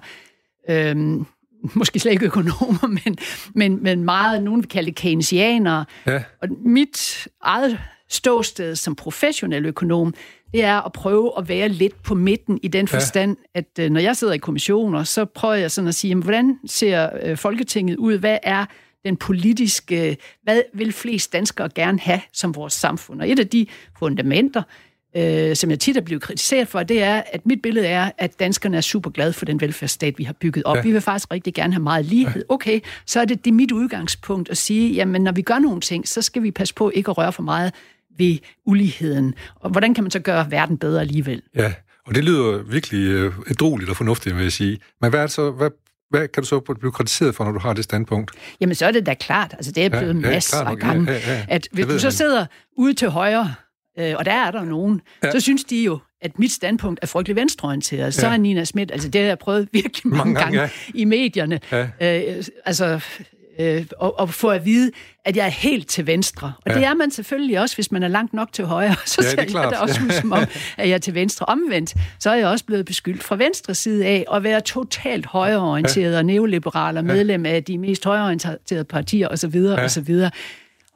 øhm, 0.70 1.26
måske 1.74 1.98
slet 1.98 2.12
ikke 2.12 2.26
økonomer, 2.26 2.86
men, 3.04 3.16
men, 3.54 3.82
men 3.82 4.04
meget, 4.04 4.42
nogen 4.42 4.60
vil 4.60 4.68
kalde 4.68 4.86
det 4.86 4.94
keynesianere. 4.96 5.84
Ja. 6.06 6.22
Og 6.42 6.48
mit 6.64 7.28
eget 7.42 7.78
ståsted 8.08 8.76
som 8.76 8.94
professionel 8.94 9.66
økonom, 9.66 10.14
det 10.52 10.64
er 10.64 10.80
at 10.80 10.92
prøve 10.92 11.32
at 11.38 11.48
være 11.48 11.68
lidt 11.68 12.02
på 12.02 12.14
midten 12.14 12.60
i 12.62 12.68
den 12.68 12.88
forstand, 12.88 13.36
ja. 13.54 13.58
at 13.58 13.78
øh, 13.80 13.90
når 13.90 14.00
jeg 14.00 14.16
sidder 14.16 14.32
i 14.32 14.38
kommissioner, 14.38 15.04
så 15.04 15.24
prøver 15.24 15.54
jeg 15.54 15.70
sådan 15.70 15.88
at 15.88 15.94
sige, 15.94 16.08
jamen, 16.08 16.22
hvordan 16.22 16.58
ser 16.66 17.10
øh, 17.22 17.36
Folketinget 17.36 17.96
ud? 17.96 18.18
Hvad 18.18 18.38
er 18.42 18.64
den 19.04 19.16
politiske, 19.16 20.16
hvad 20.42 20.62
vil 20.74 20.92
flest 20.92 21.32
danskere 21.32 21.68
gerne 21.74 21.98
have 21.98 22.20
som 22.32 22.54
vores 22.54 22.72
samfund? 22.72 23.20
Og 23.20 23.30
et 23.30 23.38
af 23.38 23.48
de 23.48 23.66
fundamenter, 23.98 24.62
øh, 25.16 25.56
som 25.56 25.70
jeg 25.70 25.80
tit 25.80 25.96
er 25.96 26.00
blevet 26.00 26.22
kritiseret 26.22 26.68
for, 26.68 26.82
det 26.82 27.02
er, 27.02 27.22
at 27.32 27.46
mit 27.46 27.62
billede 27.62 27.86
er, 27.86 28.10
at 28.18 28.40
danskerne 28.40 28.76
er 28.76 28.80
super 28.80 29.10
glade 29.10 29.32
for 29.32 29.44
den 29.44 29.60
velfærdsstat, 29.60 30.18
vi 30.18 30.24
har 30.24 30.32
bygget 30.32 30.64
op. 30.64 30.76
Ja. 30.76 30.82
Vi 30.82 30.92
vil 30.92 31.00
faktisk 31.00 31.32
rigtig 31.32 31.54
gerne 31.54 31.72
have 31.72 31.82
meget 31.82 32.04
lighed. 32.04 32.44
Okay, 32.48 32.80
så 33.06 33.20
er 33.20 33.24
det, 33.24 33.44
det 33.44 33.50
er 33.50 33.54
mit 33.54 33.72
udgangspunkt 33.72 34.50
at 34.50 34.56
sige, 34.56 34.94
jamen 34.94 35.22
når 35.22 35.32
vi 35.32 35.42
gør 35.42 35.58
nogle 35.58 35.80
ting, 35.80 36.08
så 36.08 36.22
skal 36.22 36.42
vi 36.42 36.50
passe 36.50 36.74
på 36.74 36.90
ikke 36.90 37.10
at 37.10 37.18
røre 37.18 37.32
for 37.32 37.42
meget 37.42 37.72
ved 38.18 38.38
uligheden. 38.66 39.34
Og 39.60 39.70
hvordan 39.70 39.94
kan 39.94 40.04
man 40.04 40.10
så 40.10 40.18
gøre 40.18 40.50
verden 40.50 40.78
bedre 40.78 41.00
alligevel? 41.00 41.42
Ja, 41.56 41.72
og 42.06 42.14
det 42.14 42.24
lyder 42.24 42.62
virkelig 42.62 43.08
øh, 43.08 43.32
ædroligt 43.50 43.90
og 43.90 43.96
fornuftigt, 43.96 44.36
vil 44.36 44.42
jeg 44.42 44.52
sige. 44.52 44.78
Men 45.00 45.10
hvad, 45.10 45.20
er 45.20 45.24
det 45.24 45.32
så, 45.32 45.50
hvad 45.50 45.70
hvad 46.18 46.28
kan 46.28 46.42
du 46.42 46.46
så 46.48 46.60
blive 46.60 46.92
kritiseret 46.92 47.34
for, 47.34 47.44
når 47.44 47.52
du 47.52 47.58
har 47.58 47.72
det 47.72 47.84
standpunkt? 47.84 48.30
Jamen, 48.60 48.74
så 48.74 48.86
er 48.86 48.90
det 48.90 49.06
da 49.06 49.14
klart. 49.14 49.52
Altså, 49.52 49.72
det 49.72 49.84
er 49.84 49.88
blevet 49.88 50.22
ja, 50.22 50.28
ja, 50.28 50.34
masser 50.34 50.58
af 50.58 50.76
gange. 50.76 51.12
Ja, 51.12 51.18
ja, 51.18 51.34
ja. 51.34 51.46
At 51.48 51.68
hvis 51.72 51.86
du 51.86 51.98
så 51.98 52.10
sidder 52.10 52.46
ude 52.76 52.94
til 52.94 53.08
højre, 53.08 53.54
øh, 53.98 54.14
og 54.18 54.24
der 54.24 54.32
er 54.32 54.50
der 54.50 54.64
nogen, 54.64 55.00
ja. 55.24 55.30
så 55.30 55.40
synes 55.40 55.64
de 55.64 55.84
jo, 55.84 55.98
at 56.22 56.38
mit 56.38 56.52
standpunkt 56.52 57.00
er 57.02 57.06
frygtelig 57.06 57.36
venstreorienteret. 57.36 58.04
Ja. 58.04 58.10
Så 58.10 58.26
er 58.26 58.36
Nina 58.36 58.64
Schmidt, 58.64 58.90
altså 58.92 59.08
det 59.08 59.20
har 59.20 59.28
jeg 59.28 59.38
prøvet 59.38 59.68
virkelig 59.72 60.12
mange, 60.12 60.32
mange 60.32 60.40
gange 60.40 60.60
ja. 60.60 60.68
i 60.94 61.04
medierne. 61.04 61.60
Ja. 61.72 61.82
Øh, 61.82 62.44
altså, 62.64 63.04
øh, 63.58 63.86
og, 63.98 64.18
og 64.18 64.30
få 64.30 64.48
at 64.48 64.64
vide, 64.64 64.90
at 65.24 65.36
jeg 65.36 65.46
er 65.46 65.50
helt 65.50 65.88
til 65.88 66.06
venstre. 66.06 66.52
Og 66.64 66.70
ja. 66.70 66.74
det 66.74 66.84
er 66.84 66.94
man 66.94 67.10
selvfølgelig 67.10 67.60
også, 67.60 67.76
hvis 67.76 67.92
man 67.92 68.02
er 68.02 68.08
langt 68.08 68.34
nok 68.34 68.52
til 68.52 68.64
højre. 68.64 68.96
Så 69.06 69.22
ja, 69.22 69.28
ser 69.28 69.60
jeg 69.60 69.70
det 69.70 69.78
også 69.78 70.00
ud 70.04 70.10
som 70.10 70.32
om, 70.32 70.42
at 70.76 70.88
jeg 70.88 70.94
er 70.94 70.98
til 70.98 71.14
venstre. 71.14 71.46
Omvendt, 71.46 71.94
så 72.18 72.30
er 72.30 72.34
jeg 72.34 72.46
også 72.46 72.64
blevet 72.64 72.86
beskyldt 72.86 73.22
fra 73.22 73.36
venstre 73.36 73.74
side 73.74 74.06
af 74.06 74.24
at 74.32 74.42
være 74.42 74.60
totalt 74.60 75.26
højreorienteret 75.26 76.12
ja. 76.12 76.18
og 76.18 76.24
neoliberal 76.24 76.96
og 76.96 77.04
medlem 77.04 77.46
af 77.46 77.64
de 77.64 77.78
mest 77.78 78.04
højreorienterede 78.04 78.84
partier 78.84 79.28
osv. 79.28 79.56
Ja. 79.56 79.84
osv. 79.84 80.20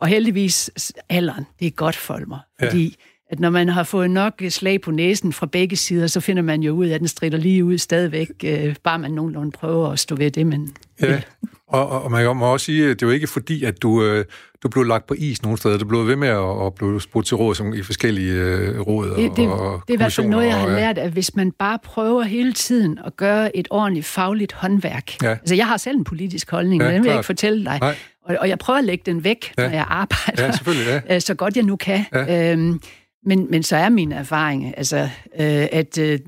Og 0.00 0.08
heldigvis, 0.08 0.70
alderen, 1.08 1.46
det 1.60 1.66
er 1.66 1.70
godt 1.70 1.96
for 1.96 2.20
mig. 2.26 2.38
Fordi 2.60 2.96
at 3.30 3.40
når 3.40 3.50
man 3.50 3.68
har 3.68 3.82
fået 3.82 4.10
nok 4.10 4.42
slag 4.48 4.80
på 4.80 4.90
næsen 4.90 5.32
fra 5.32 5.46
begge 5.46 5.76
sider, 5.76 6.06
så 6.06 6.20
finder 6.20 6.42
man 6.42 6.62
jo 6.62 6.72
ud 6.72 6.86
af, 6.86 6.94
at 6.94 7.00
den 7.00 7.08
strider 7.08 7.38
lige 7.38 7.64
ud 7.64 7.78
stadigvæk, 7.78 8.28
øh, 8.44 8.76
bare 8.84 8.98
man 8.98 9.10
nogenlunde 9.10 9.50
prøver 9.50 9.88
at 9.88 9.98
stå 9.98 10.16
ved 10.16 10.30
det. 10.30 10.46
Men, 10.46 10.76
ja, 11.02 11.20
og, 11.68 12.02
og 12.02 12.10
man 12.10 12.36
må 12.36 12.52
også 12.52 12.66
sige, 12.66 12.90
at 12.90 13.00
det 13.00 13.02
er 13.02 13.06
jo 13.06 13.12
ikke 13.12 13.26
fordi, 13.26 13.64
at 13.64 13.82
du, 13.82 14.04
øh, 14.04 14.24
du 14.62 14.68
blev 14.68 14.84
lagt 14.84 15.06
på 15.06 15.14
is 15.18 15.42
nogle 15.42 15.58
steder. 15.58 15.78
Du 15.78 15.86
blev 15.86 16.06
ved 16.06 16.16
med 16.16 16.28
at, 16.28 16.66
at 16.66 16.74
blive 16.74 17.00
spurgt 17.00 17.26
til 17.26 17.36
råd 17.36 17.54
som 17.54 17.74
i 17.74 17.82
forskellige 17.82 18.32
øh, 18.32 18.80
råd 18.80 19.08
det, 19.16 19.36
det, 19.36 19.48
og 19.48 19.82
Det 19.86 19.92
er 19.92 19.94
i 19.94 19.96
hvert 19.96 20.12
fald 20.12 20.26
noget, 20.26 20.46
jeg 20.46 20.60
har 20.60 20.68
lært, 20.68 20.98
at 20.98 21.10
hvis 21.10 21.34
man 21.36 21.52
bare 21.52 21.78
prøver 21.84 22.22
hele 22.22 22.52
tiden 22.52 22.98
at 23.06 23.16
gøre 23.16 23.56
et 23.56 23.68
ordentligt 23.70 24.06
fagligt 24.06 24.52
håndværk. 24.52 25.22
Ja. 25.22 25.30
Altså, 25.30 25.54
jeg 25.54 25.66
har 25.66 25.76
selv 25.76 25.96
en 25.96 26.04
politisk 26.04 26.50
holdning, 26.50 26.82
ja, 26.82 26.92
den 26.92 27.02
vil 27.02 27.08
jeg 27.08 27.16
ikke 27.16 27.26
fortælle 27.26 27.64
dig. 27.64 27.78
Nej. 27.80 27.96
Og, 28.24 28.36
og 28.40 28.48
jeg 28.48 28.58
prøver 28.58 28.78
at 28.78 28.84
lægge 28.84 29.02
den 29.06 29.24
væk, 29.24 29.52
ja. 29.58 29.62
når 29.62 29.74
jeg 29.74 29.86
arbejder, 29.88 30.44
ja, 30.44 30.52
selvfølgelig, 30.52 31.02
ja. 31.08 31.18
så 31.28 31.34
godt 31.34 31.56
jeg 31.56 31.64
nu 31.64 31.76
kan. 31.76 32.04
Ja. 32.12 32.52
Øhm, 32.52 32.80
men, 33.28 33.50
men 33.50 33.62
så 33.62 33.76
er 33.76 33.88
min 33.88 34.12
erfaring, 34.12 34.74
altså, 34.76 34.98
øh, 35.40 35.68
at, 35.72 35.98
øh, 35.98 36.18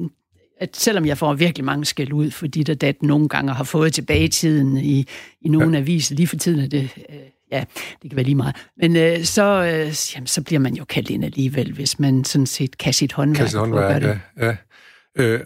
at 0.61 0.77
selvom 0.77 1.07
jeg 1.07 1.19
får 1.19 1.35
virkelig 1.35 1.65
mange 1.65 1.85
skæld 1.85 2.13
ud, 2.13 2.31
fordi 2.31 2.63
der 2.63 2.75
dat 2.75 3.03
nogle 3.03 3.29
gange 3.29 3.53
har 3.53 3.65
fået 3.65 3.93
tilbage 3.93 4.25
i 4.25 4.29
tiden 4.29 4.77
i, 4.77 5.07
i 5.41 5.49
nogle 5.49 5.73
ja. 5.73 5.79
aviser, 5.79 6.15
lige 6.15 6.27
for 6.27 6.37
tiden 6.37 6.61
er 6.61 6.69
det... 6.69 6.91
Øh, 7.09 7.17
ja, 7.53 7.65
det 8.03 8.11
kan 8.11 8.17
være 8.17 8.25
lige 8.25 8.35
meget. 8.35 8.57
Men 8.77 8.97
øh, 8.97 9.25
så, 9.25 9.43
øh, 9.43 10.15
jamen, 10.15 10.27
så 10.27 10.43
bliver 10.43 10.59
man 10.59 10.75
jo 10.75 10.85
kaldt 10.85 11.11
ind 11.11 11.25
alligevel, 11.25 11.73
hvis 11.73 11.99
man 11.99 12.25
sådan 12.25 12.47
set 12.47 12.79
kan 12.79 12.93
sit 12.93 13.13
håndværk. 13.13 13.37
Kan 13.37 13.49
sit 13.49 13.59
håndværk, 13.59 14.03
ja. 14.03 14.19
ja. 14.47 14.57
Øh, 15.19 15.41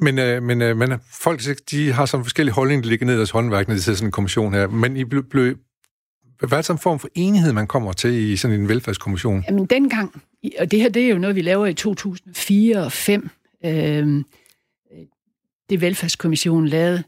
men, 0.00 0.18
øh, 0.18 0.42
men, 0.42 0.62
øh, 0.62 0.76
men 0.76 0.92
folk 1.10 1.40
de 1.70 1.92
har 1.92 2.06
sådan 2.06 2.24
forskellige 2.24 2.54
holdninger, 2.54 2.82
der 2.82 2.88
ligger 2.88 3.06
ned 3.06 3.14
i 3.14 3.16
deres 3.16 3.30
håndværk, 3.30 3.68
når 3.68 3.74
de 3.74 3.82
sidder 3.82 3.96
sådan 3.96 4.08
en 4.08 4.12
kommission 4.12 4.54
her. 4.54 4.66
Men 4.66 4.96
I 4.96 5.04
blev, 5.04 5.24
blev, 5.30 5.56
hvad 6.48 6.58
er 6.58 6.62
det 6.62 6.70
en 6.70 6.78
form 6.78 6.98
for 6.98 7.08
enighed, 7.14 7.52
man 7.52 7.66
kommer 7.66 7.92
til 7.92 8.14
i 8.14 8.36
sådan 8.36 8.60
en 8.60 8.68
velfærdskommission? 8.68 9.44
Jamen 9.48 9.66
dengang, 9.66 10.22
og 10.58 10.70
det 10.70 10.80
her 10.80 10.88
det 10.88 11.04
er 11.04 11.08
jo 11.08 11.18
noget, 11.18 11.36
vi 11.36 11.42
laver 11.42 11.66
i 11.66 11.74
2004 11.74 12.78
og 12.78 12.92
2005, 12.92 13.30
øh, 13.64 14.24
det 15.70 15.80
velfærdskommissionen 15.80 16.68
lavede. 16.68 17.02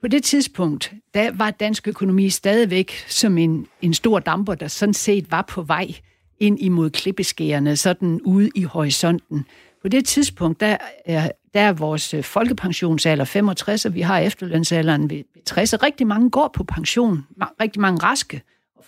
På 0.00 0.08
det 0.08 0.24
tidspunkt, 0.24 0.92
der 1.14 1.30
var 1.32 1.50
dansk 1.50 1.88
økonomi 1.88 2.30
stadigvæk 2.30 3.04
som 3.08 3.38
en, 3.38 3.66
en 3.82 3.94
stor 3.94 4.18
damper, 4.18 4.54
der 4.54 4.68
sådan 4.68 4.94
set 4.94 5.30
var 5.30 5.42
på 5.42 5.62
vej 5.62 5.94
ind 6.40 6.60
imod 6.60 6.90
klippeskærene, 6.90 7.76
sådan 7.76 8.20
ude 8.24 8.50
i 8.54 8.62
horisonten. 8.62 9.46
På 9.82 9.88
det 9.88 10.04
tidspunkt, 10.04 10.60
der 10.60 10.76
er, 11.04 11.30
der 11.54 11.60
er 11.60 11.72
vores 11.72 12.14
øh, 12.14 12.24
folkepensionsalder 12.24 13.24
65, 13.24 13.86
og 13.86 13.94
vi 13.94 14.00
har 14.00 14.18
efterlønsalderen 14.18 15.10
ved 15.10 15.22
60. 15.46 15.82
Rigtig 15.82 16.06
mange 16.06 16.30
går 16.30 16.50
på 16.54 16.64
pension. 16.64 17.26
Rigtig 17.60 17.80
mange 17.80 18.02
raske 18.02 18.42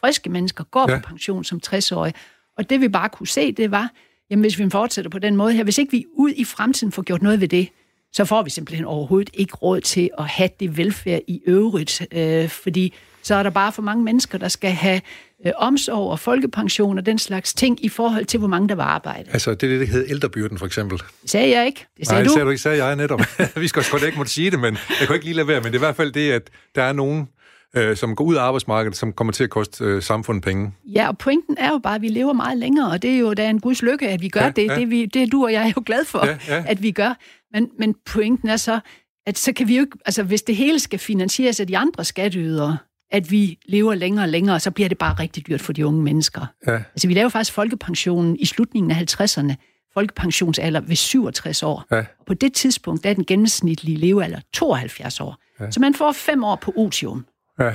friske 0.04 0.30
mennesker 0.30 0.64
går 0.64 0.90
ja. 0.90 0.98
på 0.98 1.08
pension 1.08 1.44
som 1.44 1.60
60-årige. 1.66 2.14
Og 2.58 2.70
det 2.70 2.80
vi 2.80 2.88
bare 2.88 3.08
kunne 3.08 3.26
se, 3.26 3.52
det 3.52 3.70
var, 3.70 3.90
jamen 4.30 4.40
hvis 4.40 4.58
vi 4.58 4.70
fortsætter 4.70 5.10
på 5.10 5.18
den 5.18 5.36
måde 5.36 5.52
her, 5.52 5.64
hvis 5.64 5.78
ikke 5.78 5.92
vi 5.92 6.04
ud 6.12 6.32
i 6.36 6.44
fremtiden 6.44 6.92
får 6.92 7.02
gjort 7.02 7.22
noget 7.22 7.40
ved 7.40 7.48
det, 7.48 7.68
så 8.12 8.24
får 8.24 8.42
vi 8.42 8.50
simpelthen 8.50 8.84
overhovedet 8.84 9.30
ikke 9.34 9.54
råd 9.54 9.80
til 9.80 10.10
at 10.18 10.24
have 10.24 10.48
det 10.60 10.76
velfærd 10.76 11.20
i 11.28 11.42
øvrigt, 11.46 12.06
øh, 12.12 12.48
fordi 12.48 12.94
så 13.22 13.34
er 13.34 13.42
der 13.42 13.50
bare 13.50 13.72
for 13.72 13.82
mange 13.82 14.04
mennesker, 14.04 14.38
der 14.38 14.48
skal 14.48 14.70
have 14.70 15.00
øh, 15.46 15.52
omsorg 15.56 16.10
og 16.10 16.18
folkepension 16.18 16.98
og 16.98 17.06
den 17.06 17.18
slags 17.18 17.54
ting 17.54 17.84
i 17.84 17.88
forhold 17.88 18.24
til, 18.24 18.38
hvor 18.38 18.48
mange 18.48 18.68
der 18.68 18.74
var 18.74 18.84
arbejde. 18.84 19.30
Altså, 19.32 19.54
det 19.54 19.62
er 19.62 19.68
det, 19.68 19.80
der 19.80 19.86
hedder 19.86 20.06
ældrebyrden, 20.10 20.58
for 20.58 20.66
eksempel. 20.66 20.98
Det 21.22 21.30
sagde 21.30 21.56
jeg 21.58 21.66
ikke. 21.66 21.86
Det 21.98 22.06
sagde 22.06 22.18
Nej, 22.18 22.22
du. 22.22 22.24
det 22.24 22.32
sagde 22.32 22.44
du 22.44 22.50
ikke, 22.50 22.62
sagde 22.62 22.84
jeg 22.84 22.96
netop. 22.96 23.20
vi 23.56 23.68
skal 23.68 23.80
også 23.80 24.06
ikke 24.06 24.18
måtte 24.18 24.32
sige 24.32 24.50
det, 24.50 24.60
men 24.60 24.78
jeg 25.00 25.06
kan 25.06 25.14
ikke 25.14 25.26
lige 25.26 25.36
lade 25.36 25.48
være. 25.48 25.60
Men 25.60 25.66
det 25.66 25.74
er 25.74 25.78
i 25.78 25.86
hvert 25.86 25.96
fald 25.96 26.12
det, 26.12 26.32
at 26.32 26.50
der 26.74 26.82
er 26.82 26.92
nogen, 26.92 27.28
øh, 27.76 27.96
som 27.96 28.16
går 28.16 28.24
ud 28.24 28.35
af 28.35 28.42
arbejdsmarkedet, 28.42 28.96
som 28.96 29.12
kommer 29.12 29.32
til 29.32 29.44
at 29.44 29.50
koste 29.50 29.85
øh, 29.85 30.02
samfundet 30.02 30.44
penge. 30.44 30.72
Ja, 30.85 31.08
og 31.08 31.18
pointen 31.18 31.56
er 31.58 31.70
jo 31.70 31.78
bare, 31.78 31.94
at 31.94 32.02
vi 32.02 32.08
lever 32.08 32.32
meget 32.32 32.58
længere, 32.58 32.90
og 32.90 33.02
det 33.02 33.14
er 33.14 33.18
jo 33.18 33.35
da 33.35 33.50
en 33.50 33.61
guds 33.61 33.82
lykke, 33.82 34.08
at 34.08 34.22
vi 34.22 34.28
gør 34.28 34.40
ja, 34.40 34.50
det. 34.50 34.66
Ja. 34.66 34.74
Det, 34.74 34.90
vi, 34.90 35.06
det 35.06 35.22
er 35.22 35.26
du 35.26 35.44
og 35.44 35.52
jeg 35.52 35.62
er 35.62 35.72
jo 35.76 35.82
glad 35.87 36.04
for, 36.04 36.26
ja, 36.26 36.38
ja. 36.48 36.64
at 36.66 36.82
vi 36.82 36.90
gør. 36.90 37.18
Men, 37.52 37.70
men 37.78 37.94
pointen 38.06 38.48
er 38.48 38.56
så, 38.56 38.80
at 39.26 39.38
så 39.38 39.52
kan 39.52 39.68
vi 39.68 39.76
jo 39.76 39.80
ikke, 39.80 39.98
altså 40.06 40.22
hvis 40.22 40.42
det 40.42 40.56
hele 40.56 40.78
skal 40.78 40.98
finansieres 40.98 41.61
af 41.61 41.66
de 41.66 41.78
andre 41.78 42.04
skatteydere, 42.04 42.78
at 43.11 43.30
vi 43.30 43.58
lever 43.64 43.94
længere 43.94 44.24
og 44.24 44.28
længere, 44.28 44.61
så 44.61 44.70
bliver 44.70 44.88
det 44.88 44.98
bare 44.98 45.14
rigtig 45.14 45.46
dyrt 45.46 45.61
for 45.61 45.72
de 45.72 45.87
unge 45.87 46.02
mennesker. 46.02 46.46
Ja. 46.66 46.72
Altså 46.72 47.08
vi 47.08 47.14
laver 47.14 47.28
faktisk 47.28 47.52
folkepensionen 47.52 48.37
i 48.37 48.46
slutningen 48.46 48.90
af 48.90 49.20
50'erne, 49.20 49.54
folkepensionsalder 49.94 50.80
ved 50.80 50.96
67 50.96 51.62
år. 51.62 51.85
Ja. 51.90 51.98
Og 51.98 52.26
på 52.26 52.35
det 52.35 52.52
tidspunkt 52.52 53.04
der 53.04 53.11
er 53.11 53.14
den 53.14 53.24
gennemsnitlige 53.24 53.96
levealder 53.96 54.40
72 54.52 55.20
år. 55.20 55.37
Ja. 55.61 55.70
Så 55.70 55.80
man 55.80 55.94
får 55.94 56.12
fem 56.12 56.44
år 56.44 56.56
på 56.56 56.72
otium. 56.76 57.26
Ja. 57.60 57.74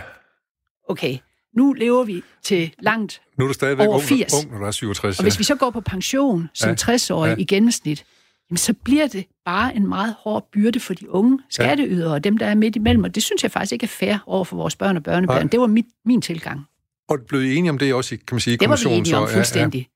Okay, 0.90 1.18
nu 1.56 1.74
lever 1.74 2.04
vi 2.04 2.24
til 2.44 2.74
langt 2.80 3.22
Nu 3.38 3.44
er 3.44 3.48
du 3.48 3.54
stadigvæk 3.54 3.88
over 3.88 4.00
80. 4.00 4.34
ung, 4.34 4.52
når 4.52 4.60
du 4.60 4.66
er 4.66 4.72
67. 4.72 5.20
Og 5.20 5.24
hvis 5.24 5.40
vi 5.40 5.44
så 5.44 5.56
går 5.56 5.70
på 5.70 5.82
pension 5.82 6.50
som 6.54 6.70
ja. 6.70 6.94
60-årig 6.94 7.30
ja. 7.30 7.36
i 7.42 7.46
gennemsnit, 7.46 8.06
jamen 8.50 8.58
så 8.58 8.74
bliver 8.74 9.08
det 9.08 9.26
bare 9.46 9.76
en 9.76 9.88
meget 9.88 10.16
hård 10.20 10.50
byrde 10.52 10.80
for 10.80 10.94
de 10.94 11.10
unge 11.10 11.40
skatteydere 11.50 12.14
og 12.14 12.24
dem, 12.24 12.38
der 12.38 12.46
er 12.46 12.56
midt 12.56 12.76
imellem. 12.76 13.04
Og 13.04 13.16
det 13.16 13.24
synes 13.24 13.44
jeg 13.44 13.52
faktisk 13.52 13.74
ikke 13.74 13.84
er 13.84 13.88
fair 13.88 14.18
over 14.26 14.44
for 14.44 14.56
vores 14.56 14.76
børn 14.76 14.98
og 14.98 15.04
børnebørn. 15.04 15.42
Ja. 15.42 15.48
Det 15.48 15.60
var 15.60 15.68
mit, 15.68 15.86
min 16.06 16.22
tilgang. 16.22 16.66
Og 17.10 17.20
blev 17.28 17.42
I 17.42 17.56
enige 17.56 17.70
om 17.70 17.78
det 17.78 17.94
også, 17.94 18.10
kan 18.10 18.22
man 18.32 18.40
sige, 18.40 18.54
i 18.54 18.58
Det 18.58 18.70
var 18.70 18.90
vi 18.90 18.96
enige 18.96 19.18
om 19.18 19.28
fuldstændig. 19.28 19.90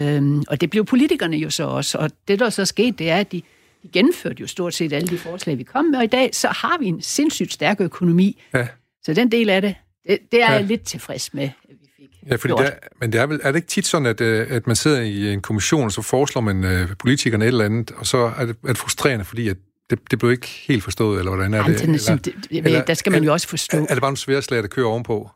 Ja, 0.00 0.04
ja. 0.04 0.16
Øhm, 0.16 0.42
og 0.48 0.60
det 0.60 0.70
blev 0.70 0.84
politikerne 0.84 1.36
jo 1.36 1.50
så 1.50 1.64
også. 1.64 1.98
Og 1.98 2.10
det, 2.28 2.38
der 2.38 2.50
så 2.50 2.64
skete, 2.64 2.90
det 2.90 3.10
er, 3.10 3.16
at 3.16 3.32
de, 3.32 3.42
de 3.82 3.88
gennemførte 3.92 4.40
jo 4.40 4.46
stort 4.46 4.74
set 4.74 4.92
alle 4.92 5.08
de 5.08 5.18
forslag, 5.18 5.58
vi 5.58 5.62
kom 5.62 5.84
med. 5.84 5.98
Og 5.98 6.04
i 6.04 6.06
dag, 6.06 6.34
så 6.34 6.48
har 6.48 6.78
vi 6.78 6.86
en 6.86 7.02
sindssygt 7.02 7.52
stærk 7.52 7.80
økonomi. 7.80 8.42
Ja. 8.54 8.68
Så 9.02 9.14
den 9.14 9.32
del 9.32 9.50
af 9.50 9.62
det, 9.62 9.74
det, 10.08 10.18
det 10.32 10.42
er 10.42 10.46
ja. 10.46 10.52
jeg 10.52 10.64
lidt 10.64 10.82
tilfreds 10.82 11.34
med, 11.34 11.42
at 11.44 11.76
vi 11.80 11.88
fik 11.96 12.08
Ja, 12.26 12.36
fordi 12.36 12.54
der, 12.56 12.70
men 13.00 13.12
det 13.12 13.20
er, 13.20 13.26
vel, 13.26 13.40
er 13.42 13.52
det 13.52 13.56
ikke 13.56 13.68
tit 13.68 13.86
sådan, 13.86 14.06
at, 14.06 14.20
øh, 14.20 14.46
at 14.50 14.66
man 14.66 14.76
sidder 14.76 15.00
i 15.00 15.32
en 15.32 15.40
kommission, 15.40 15.84
og 15.84 15.92
så 15.92 16.02
foreslår 16.02 16.42
man 16.42 16.64
uh, 16.64 16.96
politikerne 16.98 17.44
et 17.44 17.48
eller 17.48 17.64
andet, 17.64 17.90
og 17.90 18.06
så 18.06 18.32
er 18.38 18.46
det, 18.46 18.56
er 18.64 18.68
det 18.68 18.78
frustrerende, 18.78 19.24
fordi 19.24 19.48
at 19.48 19.56
det, 19.90 19.98
det 20.10 20.18
blev 20.18 20.30
ikke 20.32 20.46
helt 20.46 20.84
forstået, 20.84 21.18
eller 21.18 21.30
hvordan 21.30 21.54
er 21.54 21.58
Jamen, 21.58 21.72
det? 21.72 21.82
Eller, 21.82 22.16
det, 22.16 22.34
det 22.50 22.66
eller, 22.66 22.84
der 22.84 22.94
skal 22.94 23.12
man 23.12 23.24
jo 23.24 23.32
også 23.32 23.48
forstå. 23.48 23.78
Er, 23.78 23.82
er 23.88 23.94
det 23.94 24.00
bare 24.00 24.10
en 24.10 24.16
svær 24.16 24.40
slag, 24.40 24.62
der 24.62 24.68
kører 24.68 24.86
ovenpå? 24.86 25.30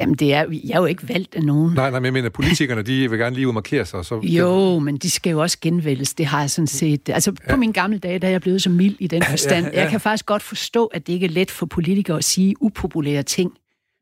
Jamen, 0.00 0.14
det 0.14 0.34
er, 0.34 0.44
jeg 0.64 0.74
er 0.74 0.78
jo 0.78 0.84
ikke 0.84 1.08
valgt 1.08 1.34
af 1.34 1.42
nogen. 1.42 1.74
Nej, 1.74 1.90
nej, 1.90 2.00
men 2.00 2.04
jeg 2.04 2.12
mener, 2.12 2.28
politikerne, 2.28 2.82
de 2.82 3.10
vil 3.10 3.18
gerne 3.18 3.36
lige 3.36 3.52
markere 3.52 3.86
sig. 3.86 4.04
Så 4.04 4.20
jo, 4.22 4.78
men 4.78 4.96
de 4.96 5.10
skal 5.10 5.30
jo 5.30 5.40
også 5.40 5.58
genvælges. 5.60 6.14
Det 6.14 6.26
har 6.26 6.40
jeg 6.40 6.50
sådan 6.50 6.66
set. 6.66 7.08
Altså, 7.08 7.32
på 7.32 7.40
ja. 7.48 7.56
min 7.56 7.72
gamle 7.72 7.98
dage, 7.98 8.18
der 8.18 8.26
er 8.26 8.30
jeg 8.32 8.40
blevet 8.40 8.62
så 8.62 8.70
mild 8.70 8.96
i 8.98 9.06
den 9.06 9.22
forstand. 9.22 9.66
Ja, 9.66 9.72
ja. 9.72 9.80
Jeg 9.80 9.90
kan 9.90 10.00
faktisk 10.00 10.26
godt 10.26 10.42
forstå, 10.42 10.86
at 10.86 11.06
det 11.06 11.12
ikke 11.12 11.26
er 11.26 11.30
let 11.30 11.50
for 11.50 11.66
politikere 11.66 12.16
at 12.16 12.24
sige 12.24 12.54
upopulære 12.60 13.22
ting. 13.22 13.52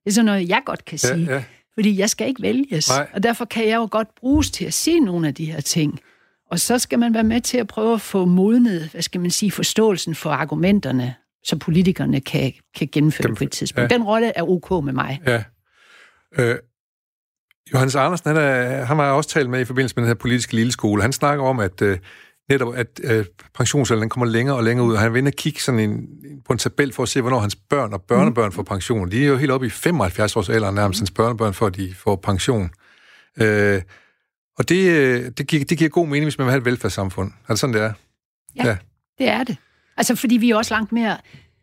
Det 0.04 0.10
er 0.10 0.14
sådan 0.14 0.24
noget, 0.24 0.48
jeg 0.48 0.62
godt 0.66 0.84
kan 0.84 0.98
sige. 0.98 1.24
Ja, 1.24 1.34
ja. 1.34 1.42
Fordi 1.74 1.98
jeg 1.98 2.10
skal 2.10 2.28
ikke 2.28 2.42
vælges. 2.42 2.88
Nej. 2.88 3.06
Og 3.12 3.22
derfor 3.22 3.44
kan 3.44 3.68
jeg 3.68 3.76
jo 3.76 3.88
godt 3.90 4.08
bruges 4.20 4.50
til 4.50 4.64
at 4.64 4.74
sige 4.74 5.00
nogle 5.00 5.28
af 5.28 5.34
de 5.34 5.44
her 5.44 5.60
ting. 5.60 6.00
Og 6.50 6.60
så 6.60 6.78
skal 6.78 6.98
man 6.98 7.14
være 7.14 7.24
med 7.24 7.40
til 7.40 7.58
at 7.58 7.66
prøve 7.66 7.94
at 7.94 8.00
få 8.00 8.24
modnet, 8.24 8.88
hvad 8.92 9.02
skal 9.02 9.20
man 9.20 9.30
sige, 9.30 9.50
forståelsen 9.50 10.14
for 10.14 10.30
argumenterne, 10.30 11.14
så 11.44 11.56
politikerne 11.56 12.20
kan, 12.20 12.52
kan 12.76 12.88
gennemføre 12.92 13.28
det 13.28 13.36
på 13.36 13.44
et 13.44 13.50
tidspunkt. 13.50 13.92
Ja. 13.92 13.96
Den 13.96 14.04
rolle 14.04 14.32
er 14.36 14.42
ok 14.42 14.84
med 14.84 14.92
mig. 14.92 15.20
Ja. 15.26 15.42
Øh, 16.38 16.56
Johannes 17.72 17.94
Andersen, 17.94 18.28
han, 18.28 18.36
er, 18.36 18.84
han 18.84 18.96
har 18.96 19.10
også 19.10 19.30
talt 19.30 19.50
med 19.50 19.60
i 19.60 19.64
forbindelse 19.64 19.96
med 19.96 20.02
den 20.02 20.08
her 20.08 20.14
politiske 20.14 20.54
lille 20.54 20.72
skole. 20.72 21.02
Han 21.02 21.12
snakker 21.12 21.44
om, 21.44 21.60
at 21.60 21.82
øh, 21.82 21.98
netop 22.48 22.74
at 22.74 23.00
øh, 23.04 23.24
pensionsalderen 23.54 24.08
kommer 24.08 24.26
længere 24.26 24.56
og 24.56 24.64
længere 24.64 24.86
ud, 24.86 24.94
og 24.94 25.00
han 25.00 25.12
vil 25.12 25.18
ind 25.18 25.28
og 25.28 25.32
kigge 25.32 25.60
sådan 25.60 25.80
en, 25.80 26.08
på 26.44 26.52
en 26.52 26.58
tabel 26.58 26.92
for 26.92 27.02
at 27.02 27.08
se, 27.08 27.20
hvornår 27.20 27.40
hans 27.40 27.56
børn 27.56 27.92
og 27.92 28.02
børnebørn 28.02 28.52
får 28.52 28.62
pension. 28.62 29.10
De 29.10 29.24
er 29.24 29.28
jo 29.28 29.36
helt 29.36 29.50
oppe 29.50 29.66
i 29.66 29.70
75 29.70 30.36
års 30.36 30.48
alder 30.48 30.70
nærmest, 30.70 31.00
hans 31.00 31.10
børnebørn, 31.10 31.66
at 31.66 31.76
de 31.76 31.94
får 31.94 32.16
pension. 32.16 32.70
Øh, 33.40 33.82
og 34.58 34.68
det, 34.68 34.90
øh, 34.90 35.30
det, 35.38 35.46
giver, 35.46 35.64
det 35.64 35.78
giver 35.78 35.90
god 35.90 36.06
mening, 36.06 36.24
hvis 36.24 36.38
man 36.38 36.46
vil 36.46 36.50
have 36.50 36.58
et 36.58 36.64
velfærdssamfund. 36.64 37.32
Er 37.48 37.52
det 37.52 37.58
sådan, 37.58 37.74
det 37.74 37.82
er? 37.82 37.92
Ja, 38.56 38.66
ja. 38.66 38.76
det 39.18 39.28
er 39.28 39.44
det. 39.44 39.56
Altså, 39.96 40.16
fordi 40.16 40.36
vi 40.36 40.50
er 40.50 40.56
også 40.56 40.74
langt 40.74 40.92
mere, 40.92 41.16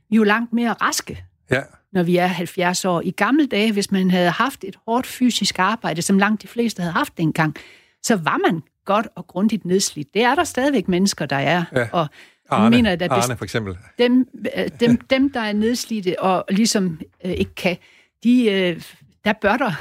vi 0.10 0.16
er 0.16 0.18
jo 0.18 0.24
langt 0.24 0.54
mere 0.54 0.74
raske. 0.74 1.24
Ja 1.54 1.62
når 1.94 2.04
vi 2.04 2.18
er 2.18 2.28
70 2.28 2.86
år. 2.86 3.02
I 3.02 3.12
gamle 3.12 3.46
dage, 3.46 3.72
hvis 3.72 3.92
man 3.92 4.12
havde 4.12 4.30
haft 4.30 4.64
et 4.64 4.76
hårdt 4.88 5.08
fysisk 5.08 5.60
arbejde, 5.60 6.02
som 6.02 6.18
langt 6.18 6.42
de 6.42 6.48
fleste 6.48 6.82
havde 6.82 6.94
haft 6.94 7.18
dengang, 7.18 7.56
så 8.04 8.16
var 8.16 8.38
man 8.38 8.62
godt 8.86 9.08
og 9.16 9.28
grundigt 9.28 9.66
nedslidt. 9.66 10.14
Det 10.14 10.24
er 10.24 10.36
der 10.36 10.44
stadigvæk 10.44 10.88
mennesker, 10.88 11.26
der 11.26 11.36
er. 11.36 11.64
Ja. 11.76 11.88
Og 11.92 12.08
Arne, 12.50 12.70
mener, 12.70 12.92
at 12.92 13.02
Arne 13.02 13.38
for 13.38 13.44
eksempel. 13.44 13.78
Dem, 14.00 14.28
øh, 14.58 14.68
dem, 14.80 14.98
dem, 15.10 15.32
der 15.32 15.40
er 15.40 15.54
nedslidte 15.54 16.20
og 16.20 16.46
ligesom 16.50 17.00
øh, 17.26 17.32
ikke 17.32 17.56
kan, 17.56 17.78
de, 18.24 18.52
øh, 18.52 18.82
der 19.26 19.34
bør 19.34 19.58
der, 19.58 19.72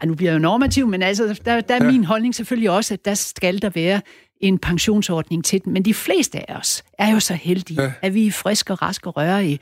ej, 0.00 0.06
nu 0.06 0.14
bliver 0.14 0.30
jeg 0.30 0.34
jo 0.34 0.42
normativ, 0.42 0.86
men 0.86 1.02
altså, 1.02 1.40
der, 1.44 1.60
der 1.60 1.74
er 1.74 1.84
ja. 1.84 1.90
min 1.90 2.04
holdning 2.04 2.34
selvfølgelig 2.34 2.70
også, 2.70 2.94
at 2.94 3.04
der 3.04 3.14
skal 3.14 3.62
der 3.62 3.70
være 3.70 4.00
en 4.40 4.58
pensionsordning 4.58 5.44
til 5.44 5.64
dem. 5.64 5.72
Men 5.72 5.84
de 5.84 5.94
fleste 5.94 6.50
af 6.50 6.56
os 6.56 6.84
er 6.98 7.12
jo 7.12 7.20
så 7.20 7.34
heldige, 7.34 7.82
ja. 7.82 7.92
at 8.02 8.14
vi 8.14 8.26
er 8.26 8.32
friske 8.32 8.72
og 8.72 8.82
raske 8.82 9.06
og 9.06 9.16
rørige. 9.16 9.58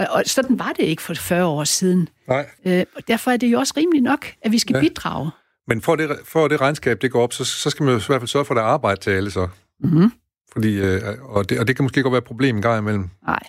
Og, 0.00 0.06
og 0.10 0.22
sådan 0.26 0.58
var 0.58 0.72
det 0.76 0.82
ikke 0.82 1.02
for 1.02 1.14
40 1.14 1.46
år 1.46 1.64
siden. 1.64 2.08
Nej. 2.28 2.46
Øh, 2.66 2.84
og 2.96 3.08
derfor 3.08 3.30
er 3.30 3.36
det 3.36 3.52
jo 3.52 3.58
også 3.58 3.74
rimeligt 3.76 4.04
nok, 4.04 4.26
at 4.42 4.52
vi 4.52 4.58
skal 4.58 4.74
ja. 4.74 4.80
bidrage. 4.80 5.30
Men 5.68 5.80
for 5.80 5.96
det, 5.96 6.10
for 6.24 6.48
det 6.48 6.60
regnskab, 6.60 7.02
det 7.02 7.10
går 7.10 7.22
op, 7.22 7.32
så, 7.32 7.44
så 7.44 7.70
skal 7.70 7.84
man 7.84 7.94
jo 7.94 7.98
i 7.98 8.02
hvert 8.06 8.20
fald 8.20 8.28
sørge 8.28 8.44
for, 8.44 8.54
at 8.54 8.56
der 8.56 8.62
er 8.62 8.66
arbejde 8.66 9.00
til 9.00 9.10
alle 9.10 9.30
så. 9.30 9.48
Mm-hmm. 9.80 10.12
Fordi, 10.52 10.74
øh, 10.74 11.02
og, 11.22 11.50
det, 11.50 11.60
og 11.60 11.68
det 11.68 11.76
kan 11.76 11.82
måske 11.82 12.02
godt 12.02 12.12
være 12.12 12.18
et 12.18 12.24
problem 12.24 12.56
en 12.56 12.62
gang 12.62 12.78
imellem. 12.78 13.08
Nej. 13.26 13.42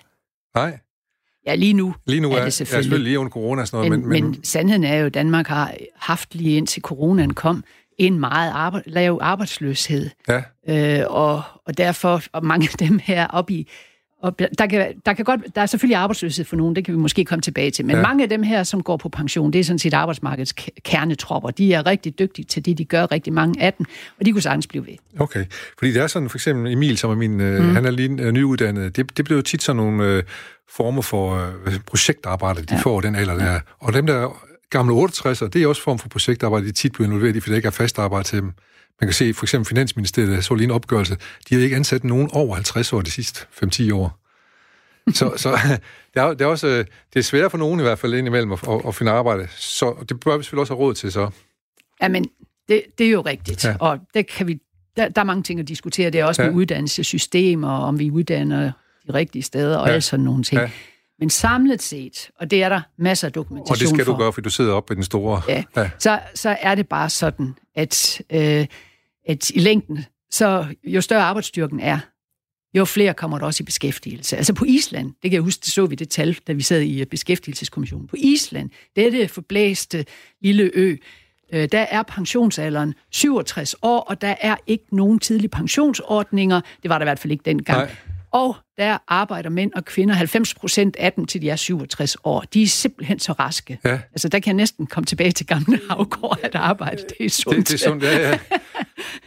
Nej? 0.55 0.79
Ja, 1.45 1.55
lige 1.55 1.73
nu, 1.73 1.95
lige 2.05 2.21
nu 2.21 2.31
er, 2.31 2.37
er 2.37 2.43
det 2.43 2.53
selvfølgelig. 2.53 2.77
Ja, 2.77 2.81
selvfølgelig 2.81 3.07
lige 3.07 3.19
under 3.19 3.31
corona 3.31 3.61
og 3.61 3.67
sådan 3.67 3.89
noget. 3.89 3.91
Men, 3.91 4.09
men, 4.09 4.23
men, 4.23 4.31
men 4.31 4.43
sandheden 4.43 4.83
er 4.83 4.95
jo, 4.97 5.05
at 5.05 5.13
Danmark 5.13 5.47
har 5.47 5.73
haft 5.95 6.35
lige 6.35 6.57
indtil 6.57 6.81
coronaen 6.81 7.33
kom, 7.33 7.63
en 7.97 8.19
meget 8.19 8.51
arbejde, 8.51 8.89
lav 8.89 9.19
arbejdsløshed. 9.21 10.09
Ja. 10.27 10.43
Øh, 10.69 11.05
og, 11.09 11.43
og 11.65 11.77
derfor, 11.77 12.21
og 12.31 12.45
mange 12.45 12.69
af 12.71 12.87
dem 12.87 12.99
her 13.03 13.27
op 13.27 13.49
i, 13.49 13.69
og 14.21 14.39
der, 14.57 14.67
kan, 14.67 14.93
der, 15.05 15.13
kan 15.13 15.25
godt, 15.25 15.41
der 15.55 15.61
er 15.61 15.65
selvfølgelig 15.65 15.97
arbejdsløshed 15.97 16.45
for 16.45 16.55
nogen, 16.55 16.75
det 16.75 16.85
kan 16.85 16.93
vi 16.93 16.99
måske 16.99 17.25
komme 17.25 17.41
tilbage 17.41 17.71
til, 17.71 17.85
men 17.85 17.95
ja. 17.95 18.01
mange 18.01 18.23
af 18.23 18.29
dem 18.29 18.43
her, 18.43 18.63
som 18.63 18.83
går 18.83 18.97
på 18.97 19.09
pension, 19.09 19.53
det 19.53 19.59
er 19.59 19.63
sådan 19.63 19.79
set 19.79 19.93
arbejdsmarkedets 19.93 20.53
kernetropper. 20.83 21.49
De 21.49 21.73
er 21.73 21.85
rigtig 21.85 22.19
dygtige 22.19 22.45
til 22.45 22.65
det, 22.65 22.77
de 22.77 22.85
gør 22.85 23.11
rigtig 23.11 23.33
mange 23.33 23.61
af 23.61 23.73
dem, 23.73 23.85
og 24.19 24.25
de 24.25 24.31
kunne 24.31 24.41
sagtens 24.41 24.67
blive 24.67 24.87
ved. 24.87 24.93
Okay, 25.19 25.45
fordi 25.79 25.91
det 25.91 26.01
er 26.01 26.07
sådan, 26.07 26.29
for 26.29 26.37
eksempel 26.37 26.71
Emil, 26.71 26.97
som 26.97 27.11
er 27.11 27.15
min, 27.15 27.31
mm. 27.31 27.75
han 27.75 27.85
er 27.85 27.91
lige 27.91 28.21
øh, 28.21 28.31
nyuddannet, 28.31 28.95
det, 28.95 29.17
det 29.17 29.25
bliver 29.25 29.37
jo 29.37 29.41
tit 29.41 29.63
sådan 29.63 29.77
nogle 29.77 30.05
øh, 30.05 30.23
former 30.69 31.01
for 31.01 31.51
øh, 31.65 31.73
projektarbejde, 31.85 32.61
de 32.61 32.75
ja. 32.75 32.79
får 32.79 33.01
den 33.01 33.15
alder 33.15 33.37
der. 33.37 33.59
Og 33.79 33.93
dem 33.93 34.07
der 34.07 34.29
gamle 34.69 34.93
68'ere, 34.93 35.47
det 35.47 35.63
er 35.63 35.67
også 35.67 35.81
form 35.81 35.99
for 35.99 36.09
projektarbejde, 36.09 36.65
de 36.65 36.71
tit 36.71 36.91
bliver 36.91 37.07
involveret 37.07 37.35
i, 37.35 37.39
fordi 37.39 37.51
der 37.51 37.55
ikke 37.55 37.67
er 37.67 37.71
fast 37.71 37.99
arbejde 37.99 38.27
til 38.27 38.41
dem. 38.41 38.51
Man 39.01 39.07
kan 39.07 39.13
se 39.13 39.33
for 39.33 39.45
eksempel 39.45 39.67
Finansministeriet, 39.67 40.45
så 40.45 40.55
lige 40.55 40.65
en 40.65 40.71
opgørelse, 40.71 41.17
de 41.49 41.55
har 41.55 41.61
ikke 41.61 41.75
ansat 41.75 42.03
nogen 42.03 42.29
over 42.33 42.55
50 42.55 42.93
år 42.93 43.01
de 43.01 43.11
sidste 43.11 43.45
5-10 43.63 43.93
år. 43.93 44.17
Så, 45.13 45.33
så 45.37 45.51
det, 46.13 46.21
er, 46.21 46.27
det, 46.27 46.41
er 46.41 46.45
også, 46.45 46.67
det 47.13 47.19
er 47.19 47.23
svært 47.23 47.51
for 47.51 47.57
nogen 47.57 47.79
i 47.79 47.83
hvert 47.83 47.99
fald 47.99 48.13
indimellem 48.13 48.51
at, 48.51 48.59
at, 48.69 48.81
at 48.87 48.95
finde 48.95 49.11
arbejde. 49.11 49.47
Så 49.51 50.05
det 50.09 50.19
bør 50.19 50.37
vi 50.37 50.43
selvfølgelig 50.43 50.61
også 50.61 50.73
have 50.73 50.79
råd 50.79 50.93
til 50.93 51.11
så. 51.11 51.29
Jamen, 52.01 52.25
det, 52.69 52.83
det 52.97 53.05
er 53.05 53.11
jo 53.11 53.21
rigtigt. 53.21 53.65
Ja. 53.65 53.75
Og 53.79 53.99
det 54.13 54.27
kan 54.27 54.47
vi, 54.47 54.59
der, 54.97 55.09
der 55.09 55.21
er 55.21 55.25
mange 55.25 55.43
ting 55.43 55.59
at 55.59 55.67
diskutere. 55.67 56.09
Det 56.09 56.19
er 56.19 56.25
også 56.25 56.41
ja. 56.41 56.49
med 56.49 56.57
uddannelsessystemer, 56.57 57.69
om 57.69 57.99
vi 57.99 58.11
uddanner 58.11 58.71
de 59.07 59.13
rigtige 59.13 59.43
steder 59.43 59.77
og 59.77 59.87
ja. 59.87 59.93
alt 59.93 60.03
sådan 60.03 60.25
nogle 60.25 60.43
ting. 60.43 60.61
Ja. 60.61 60.71
Men 61.19 61.29
samlet 61.29 61.81
set, 61.81 62.29
og 62.39 62.51
det 62.51 62.63
er 62.63 62.69
der 62.69 62.81
masser 62.97 63.27
af 63.27 63.33
dokumentation 63.33 63.73
Og 63.73 63.79
det 63.79 63.89
skal 63.89 64.05
for, 64.05 64.11
du 64.11 64.17
gøre, 64.17 64.33
fordi 64.33 64.43
du 64.43 64.49
sidder 64.49 64.73
oppe 64.73 64.93
i 64.93 64.95
den 64.95 65.03
store... 65.03 65.41
Ja, 65.47 65.63
ja. 65.75 65.89
Så, 65.99 66.19
så 66.35 66.57
er 66.61 66.75
det 66.75 66.87
bare 66.87 67.09
sådan, 67.09 67.55
at, 67.75 68.21
øh, 68.29 68.65
at 69.27 69.49
i 69.49 69.59
længden, 69.59 70.05
så 70.31 70.65
jo 70.83 71.01
større 71.01 71.21
arbejdsstyrken 71.21 71.79
er, 71.79 71.99
jo 72.73 72.85
flere 72.85 73.13
kommer 73.13 73.39
der 73.39 73.45
også 73.45 73.63
i 73.63 73.65
beskæftigelse. 73.65 74.37
Altså 74.37 74.53
på 74.53 74.65
Island, 74.65 75.07
det 75.07 75.31
kan 75.31 75.33
jeg 75.33 75.41
huske, 75.41 75.61
det 75.61 75.73
så 75.73 75.85
vi 75.85 75.95
det 75.95 76.09
tal, 76.09 76.37
da 76.47 76.53
vi 76.53 76.61
sad 76.61 76.81
i 76.81 77.01
øh, 77.01 77.05
beskæftigelseskommissionen. 77.05 78.07
På 78.07 78.15
Island, 78.19 78.69
dette 78.95 79.27
forblæste 79.27 80.05
lille 80.41 80.71
ø, 80.73 80.95
øh, 81.53 81.69
der 81.71 81.79
er 81.79 82.03
pensionsalderen 82.03 82.93
67 83.11 83.75
år, 83.81 83.99
og 83.99 84.21
der 84.21 84.35
er 84.41 84.55
ikke 84.67 84.85
nogen 84.91 85.19
tidlige 85.19 85.49
pensionsordninger. 85.49 86.61
Det 86.83 86.89
var 86.89 86.97
der 86.97 87.05
i 87.05 87.09
hvert 87.09 87.19
fald 87.19 87.31
ikke 87.31 87.43
dengang. 87.45 87.79
Nej. 87.79 87.95
Og 88.33 88.55
der 88.77 88.97
arbejder 89.07 89.49
mænd 89.49 89.71
og 89.75 89.85
kvinder, 89.85 90.15
90 90.15 90.53
procent 90.53 90.95
af 90.95 91.13
dem, 91.13 91.25
til 91.25 91.41
de 91.41 91.49
er 91.49 91.55
67 91.55 92.17
år. 92.23 92.41
De 92.53 92.63
er 92.63 92.67
simpelthen 92.67 93.19
så 93.19 93.31
raske. 93.31 93.79
Ja. 93.85 93.99
Altså, 94.11 94.29
der 94.29 94.39
kan 94.39 94.47
jeg 94.47 94.55
næsten 94.57 94.87
komme 94.87 95.05
tilbage 95.05 95.31
til 95.31 95.45
gamle 95.45 95.79
havgård 95.89 96.39
at 96.43 96.55
arbejde. 96.55 97.03
Det 97.19 97.25
er 97.25 97.29
sundt. 97.29 97.57
Det, 97.57 97.67
det 97.67 97.73
er 97.73 97.89
sundt, 97.89 98.03
ja, 98.03 98.29
ja. 98.29 98.39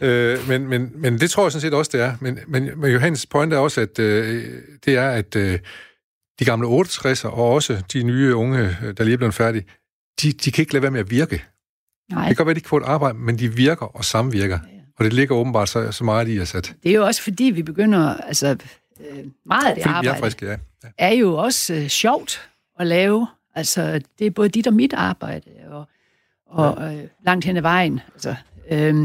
øh, 0.07 0.47
men, 0.47 0.67
men, 0.67 0.91
men 0.95 1.19
det 1.19 1.31
tror 1.31 1.43
jeg 1.43 1.51
sådan 1.51 1.61
set 1.61 1.73
også, 1.73 1.91
det 1.93 2.01
er. 2.01 2.15
Men, 2.21 2.39
men, 2.47 2.69
men 2.75 2.91
Johannes 2.91 3.25
point 3.25 3.53
er 3.53 3.57
også, 3.57 3.81
at 3.81 3.99
øh, 3.99 4.43
det 4.85 4.95
er, 4.95 5.09
at 5.09 5.35
øh, 5.35 5.59
de 6.39 6.45
gamle 6.45 6.67
68'ere, 6.67 7.27
og 7.27 7.51
også 7.51 7.83
de 7.93 8.03
nye 8.03 8.35
unge, 8.35 8.77
der 8.97 9.03
lige 9.03 9.13
er 9.13 9.17
blevet 9.17 9.33
færdige, 9.33 9.65
de, 10.21 10.31
de 10.31 10.51
kan 10.51 10.61
ikke 10.61 10.73
lade 10.73 10.81
være 10.81 10.91
med 10.91 10.99
at 10.99 11.11
virke. 11.11 11.43
Nej. 12.11 12.27
Det 12.27 12.27
kan 12.27 12.35
godt 12.35 12.45
være, 12.45 12.51
at 12.51 12.55
de 12.55 12.59
ikke 12.59 12.69
får 12.69 12.77
et 12.77 12.83
arbejde, 12.83 13.17
men 13.17 13.39
de 13.39 13.55
virker 13.55 13.85
og 13.85 14.05
samvirker. 14.05 14.59
Ja. 14.63 14.75
Og 14.97 15.05
det 15.05 15.13
ligger 15.13 15.35
åbenbart 15.35 15.69
så, 15.69 15.91
så 15.91 16.03
meget 16.03 16.29
i 16.29 16.39
os, 16.39 16.55
at... 16.55 16.75
Det 16.83 16.91
er 16.91 16.95
jo 16.95 17.05
også 17.05 17.21
fordi, 17.21 17.43
vi 17.43 17.63
begynder... 17.63 18.13
Altså, 18.13 18.57
øh, 18.99 19.25
meget 19.45 19.69
af 19.69 19.75
det 19.75 19.83
fordi 19.83 19.95
arbejde 19.95 20.17
er, 20.17 20.19
friske, 20.19 20.45
ja. 20.45 20.55
Ja. 20.83 20.89
er 20.97 21.11
jo 21.13 21.37
også 21.37 21.73
øh, 21.73 21.87
sjovt 21.87 22.49
at 22.79 22.87
lave. 22.87 23.27
Altså, 23.55 24.01
det 24.19 24.27
er 24.27 24.31
både 24.31 24.49
dit 24.49 24.67
og 24.67 24.73
mit 24.73 24.93
arbejde, 24.93 25.51
og, 25.69 25.87
og 26.47 26.77
ja. 26.79 26.93
øh, 26.93 27.07
langt 27.25 27.45
hen 27.45 27.57
ad 27.57 27.61
vejen. 27.61 27.99
Altså, 28.13 28.35
øh, 28.71 28.95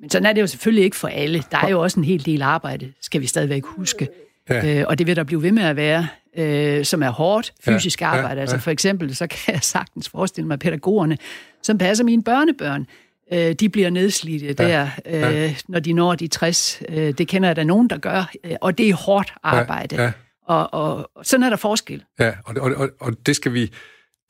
men 0.00 0.10
sådan 0.10 0.26
er 0.26 0.32
det 0.32 0.40
jo 0.40 0.46
selvfølgelig 0.46 0.84
ikke 0.84 0.96
for 0.96 1.08
alle. 1.08 1.42
Der 1.50 1.58
er 1.58 1.68
jo 1.68 1.82
også 1.82 2.00
en 2.00 2.04
hel 2.04 2.26
del 2.26 2.42
arbejde, 2.42 2.92
skal 3.00 3.20
vi 3.20 3.26
stadigvæk 3.26 3.64
huske. 3.64 4.08
Ja. 4.50 4.80
Øh, 4.80 4.84
og 4.88 4.98
det 4.98 5.06
vil 5.06 5.16
der 5.16 5.24
blive 5.24 5.42
ved 5.42 5.52
med 5.52 5.62
at 5.62 5.76
være, 5.76 6.08
øh, 6.36 6.84
som 6.84 7.02
er 7.02 7.10
hårdt 7.10 7.52
fysisk 7.64 8.00
ja. 8.00 8.06
arbejde. 8.06 8.28
Ja. 8.28 8.34
Ja. 8.34 8.40
Altså 8.40 8.58
for 8.58 8.70
eksempel, 8.70 9.16
så 9.16 9.26
kan 9.26 9.54
jeg 9.54 9.62
sagtens 9.62 10.08
forestille 10.08 10.48
mig 10.48 10.58
pædagogerne, 10.58 11.18
som 11.62 11.78
passer 11.78 12.04
mine 12.04 12.22
børnebørn. 12.22 12.86
Øh, 13.32 13.52
de 13.52 13.68
bliver 13.68 13.90
nedslidte 13.90 14.46
ja. 14.46 14.52
der, 14.52 14.88
øh, 15.06 15.20
ja. 15.20 15.54
når 15.68 15.80
de 15.80 15.92
når 15.92 16.14
de 16.14 16.26
60. 16.28 16.82
Øh, 16.88 17.12
det 17.18 17.28
kender 17.28 17.48
jeg 17.48 17.56
da 17.56 17.64
nogen, 17.64 17.90
der 17.90 17.98
gør, 17.98 18.30
øh, 18.44 18.56
og 18.60 18.78
det 18.78 18.88
er 18.88 18.94
hårdt 18.94 19.34
arbejde. 19.42 19.96
Ja. 19.96 20.02
Ja. 20.02 20.12
Og, 20.46 20.74
og, 20.74 21.10
og 21.14 21.26
sådan 21.26 21.44
er 21.44 21.50
der 21.50 21.56
forskel. 21.56 22.04
Ja, 22.18 22.32
og, 22.44 22.54
og, 22.60 22.74
og, 22.76 22.90
og 23.00 23.26
det 23.26 23.36
skal 23.36 23.52
vi 23.52 23.72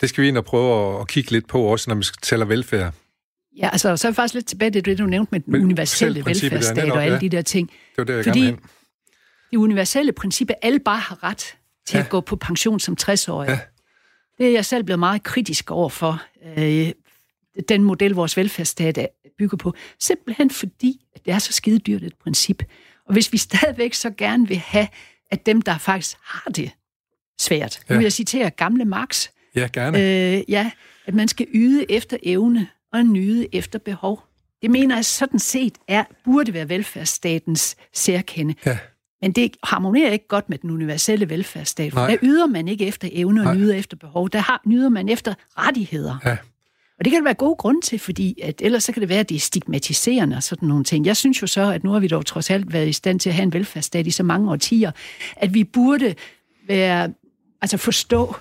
det 0.00 0.08
skal 0.08 0.22
vi 0.22 0.28
ind 0.28 0.38
og 0.38 0.44
prøve 0.44 0.94
at, 0.94 1.00
at 1.00 1.08
kigge 1.08 1.30
lidt 1.30 1.48
på, 1.48 1.62
også 1.62 1.90
når 1.90 1.94
vi 1.94 2.04
taler 2.22 2.44
velfærd. 2.44 2.94
Ja, 3.58 3.68
altså, 3.72 3.96
så 3.96 4.08
er 4.08 4.12
vi 4.12 4.14
faktisk 4.14 4.34
lidt 4.34 4.46
tilbage 4.46 4.70
til 4.70 4.84
det, 4.84 4.98
du 4.98 5.06
nævnte 5.06 5.28
med 5.32 5.40
den 5.40 5.52
Men, 5.52 5.62
universelle 5.62 6.24
velfærdsstat 6.24 6.90
og 6.90 7.04
alle 7.04 7.14
ja. 7.14 7.20
de 7.20 7.28
der 7.28 7.42
ting. 7.42 7.68
Det 7.68 7.98
var 7.98 8.04
det, 8.04 8.16
jeg 8.16 8.24
Fordi 8.24 8.56
det 9.50 9.56
universelle 9.56 10.12
princip, 10.12 10.50
at 10.50 10.56
alle 10.62 10.80
bare 10.80 10.98
har 10.98 11.24
ret 11.24 11.56
til 11.86 11.96
ja. 11.96 12.02
at 12.02 12.08
gå 12.08 12.20
på 12.20 12.36
pension 12.36 12.80
som 12.80 12.96
60-årig. 13.02 13.48
Ja. 13.48 13.58
Det 14.38 14.46
er 14.46 14.52
jeg 14.52 14.64
selv 14.64 14.84
blevet 14.84 14.98
meget 14.98 15.22
kritisk 15.22 15.70
over 15.70 15.88
for, 15.88 16.22
øh, 16.56 16.92
den 17.68 17.84
model, 17.84 18.10
vores 18.12 18.36
velfærdsstat 18.36 19.08
bygger 19.38 19.56
på. 19.56 19.74
Simpelthen 19.98 20.50
fordi, 20.50 21.06
at 21.14 21.24
det 21.24 21.32
er 21.32 21.38
så 21.38 21.52
skide 21.52 21.78
dyrt 21.78 22.02
et 22.02 22.14
princip. 22.22 22.62
Og 23.06 23.12
hvis 23.12 23.32
vi 23.32 23.38
stadigvæk 23.38 23.94
så 23.94 24.10
gerne 24.10 24.48
vil 24.48 24.58
have, 24.58 24.88
at 25.30 25.46
dem, 25.46 25.62
der 25.62 25.78
faktisk 25.78 26.16
har 26.22 26.50
det 26.50 26.70
svært, 27.40 27.80
ja. 27.88 27.94
nu 27.94 27.98
vil 27.98 28.04
jeg 28.04 28.12
citere 28.12 28.50
gamle 28.50 28.84
Marx. 28.84 29.28
Ja, 29.54 29.68
gerne. 29.72 29.98
Øh, 29.98 30.42
ja, 30.48 30.70
at 31.06 31.14
man 31.14 31.28
skal 31.28 31.46
yde 31.54 31.90
efter 31.90 32.16
evne 32.22 32.68
og 32.92 33.04
nyde 33.04 33.54
efter 33.54 33.78
behov. 33.78 34.22
Det 34.62 34.70
mener 34.70 34.94
jeg 34.94 35.04
sådan 35.04 35.38
set 35.38 35.74
er, 35.88 36.04
burde 36.24 36.52
være 36.52 36.68
velfærdsstatens 36.68 37.76
særkende. 37.92 38.54
Ja. 38.66 38.78
Men 39.22 39.32
det 39.32 39.56
harmonerer 39.64 40.10
ikke 40.10 40.28
godt 40.28 40.50
med 40.50 40.58
den 40.58 40.70
universelle 40.70 41.28
velfærdsstat. 41.28 41.92
For 41.92 42.00
der 42.00 42.16
yder 42.22 42.46
man 42.46 42.68
ikke 42.68 42.86
efter 42.86 43.08
evne 43.12 43.40
og 43.40 43.44
Nej. 43.44 43.54
nyder 43.54 43.74
efter 43.74 43.96
behov. 43.96 44.30
Der 44.30 44.38
har, 44.38 44.62
nyder 44.66 44.88
man 44.88 45.08
efter 45.08 45.34
rettigheder. 45.58 46.18
Ja. 46.24 46.36
Og 47.00 47.04
det 47.04 47.10
kan 47.10 47.18
der 47.18 47.24
være 47.24 47.34
gode 47.34 47.56
grunde 47.56 47.80
til, 47.80 47.98
fordi 47.98 48.40
at 48.42 48.60
ellers 48.64 48.84
så 48.84 48.92
kan 48.92 49.00
det 49.00 49.08
være, 49.08 49.20
at 49.20 49.28
det 49.28 49.34
er 49.34 49.40
stigmatiserende 49.40 50.36
og 50.36 50.42
sådan 50.42 50.68
nogle 50.68 50.84
ting. 50.84 51.06
Jeg 51.06 51.16
synes 51.16 51.42
jo 51.42 51.46
så, 51.46 51.72
at 51.72 51.84
nu 51.84 51.90
har 51.90 52.00
vi 52.00 52.08
dog 52.08 52.26
trods 52.26 52.50
alt 52.50 52.72
været 52.72 52.88
i 52.88 52.92
stand 52.92 53.20
til 53.20 53.28
at 53.28 53.34
have 53.34 53.42
en 53.42 53.52
velfærdsstat 53.52 54.06
i 54.06 54.10
så 54.10 54.22
mange 54.22 54.50
årtier, 54.50 54.90
at 55.36 55.54
vi 55.54 55.64
burde 55.64 56.14
være, 56.68 57.12
altså 57.62 57.76
forstå, 57.76 58.36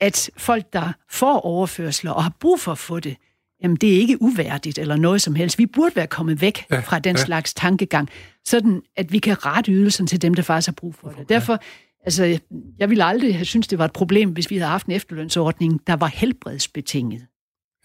at 0.00 0.30
folk, 0.36 0.72
der 0.72 0.92
får 1.10 1.40
overførsler 1.40 2.10
og 2.10 2.22
har 2.22 2.32
brug 2.40 2.60
for 2.60 2.72
at 2.72 2.78
få 2.78 3.00
det, 3.00 3.16
jamen 3.62 3.76
det 3.76 3.94
er 3.94 3.98
ikke 3.98 4.22
uværdigt 4.22 4.78
eller 4.78 4.96
noget 4.96 5.22
som 5.22 5.34
helst. 5.34 5.58
Vi 5.58 5.66
burde 5.66 5.96
være 5.96 6.06
kommet 6.06 6.40
væk 6.40 6.64
ja, 6.70 6.80
fra 6.80 6.98
den 6.98 7.16
ja. 7.16 7.24
slags 7.24 7.54
tankegang, 7.54 8.08
sådan 8.44 8.82
at 8.96 9.12
vi 9.12 9.18
kan 9.18 9.46
rette 9.46 9.72
ydelsen 9.72 10.06
til 10.06 10.22
dem, 10.22 10.34
der 10.34 10.42
faktisk 10.42 10.68
har 10.68 10.72
brug 10.72 10.94
for 10.94 11.08
det. 11.08 11.28
Derfor, 11.28 11.58
altså, 12.04 12.38
jeg 12.78 12.90
ville 12.90 13.04
aldrig 13.04 13.34
have 13.34 13.44
synes 13.44 13.68
det 13.68 13.78
var 13.78 13.84
et 13.84 13.92
problem, 13.92 14.30
hvis 14.30 14.50
vi 14.50 14.56
havde 14.56 14.70
haft 14.70 14.86
en 14.86 14.92
efterlønsordning, 14.92 15.80
der 15.86 15.96
var 15.96 16.06
helbredsbetinget. 16.06 17.26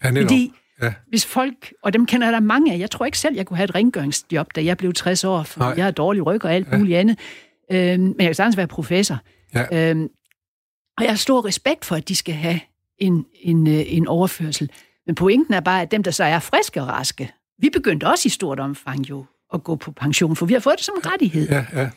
Ja, 0.04 0.08
Fordi 0.08 0.52
ja. 0.82 0.92
hvis 1.08 1.26
folk, 1.26 1.72
og 1.82 1.92
dem 1.92 2.06
kender 2.06 2.30
der 2.30 2.40
mange 2.40 2.72
af, 2.72 2.78
jeg 2.78 2.90
tror 2.90 3.06
ikke 3.06 3.18
selv, 3.18 3.36
jeg 3.36 3.46
kunne 3.46 3.56
have 3.56 3.64
et 3.64 3.74
rengøringsjob, 3.74 4.46
da 4.56 4.64
jeg 4.64 4.76
blev 4.76 4.92
60 4.92 5.24
år, 5.24 5.42
for 5.42 5.60
Nej. 5.60 5.74
jeg 5.76 5.84
har 5.84 5.90
dårlig 5.90 6.26
ryg 6.26 6.44
og 6.44 6.54
alt 6.54 6.68
ja. 6.72 6.78
muligt 6.78 6.98
andet. 6.98 7.18
Øhm, 7.72 8.02
men 8.02 8.14
jeg 8.18 8.26
kan 8.26 8.34
sagtens 8.34 8.56
være 8.56 8.66
professor. 8.66 9.18
Ja. 9.54 9.90
Øhm, 9.90 10.08
og 10.98 11.04
jeg 11.04 11.10
har 11.10 11.16
stor 11.16 11.46
respekt 11.46 11.84
for, 11.84 11.96
at 11.96 12.08
de 12.08 12.16
skal 12.16 12.34
have 12.34 12.60
en, 12.98 13.26
en, 13.34 13.66
øh, 13.66 13.82
en 13.86 14.08
overførsel. 14.08 14.70
Men 15.06 15.14
pointen 15.14 15.54
er 15.54 15.60
bare, 15.60 15.82
at 15.82 15.90
dem, 15.90 16.02
der 16.02 16.10
så 16.10 16.24
er 16.24 16.38
friske 16.38 16.82
og 16.82 16.88
raske, 16.88 17.32
vi 17.58 17.70
begyndte 17.70 18.06
også 18.06 18.26
i 18.26 18.30
stort 18.30 18.60
omfang 18.60 19.08
jo 19.10 19.24
at 19.54 19.64
gå 19.64 19.76
på 19.76 19.92
pension, 19.92 20.36
for 20.36 20.46
vi 20.46 20.52
har 20.52 20.60
fået 20.60 20.76
det 20.76 20.84
som 20.84 20.94
en 20.96 21.12
rettighed. 21.12 21.48
Ja, 21.48 21.66
ja. 21.72 21.90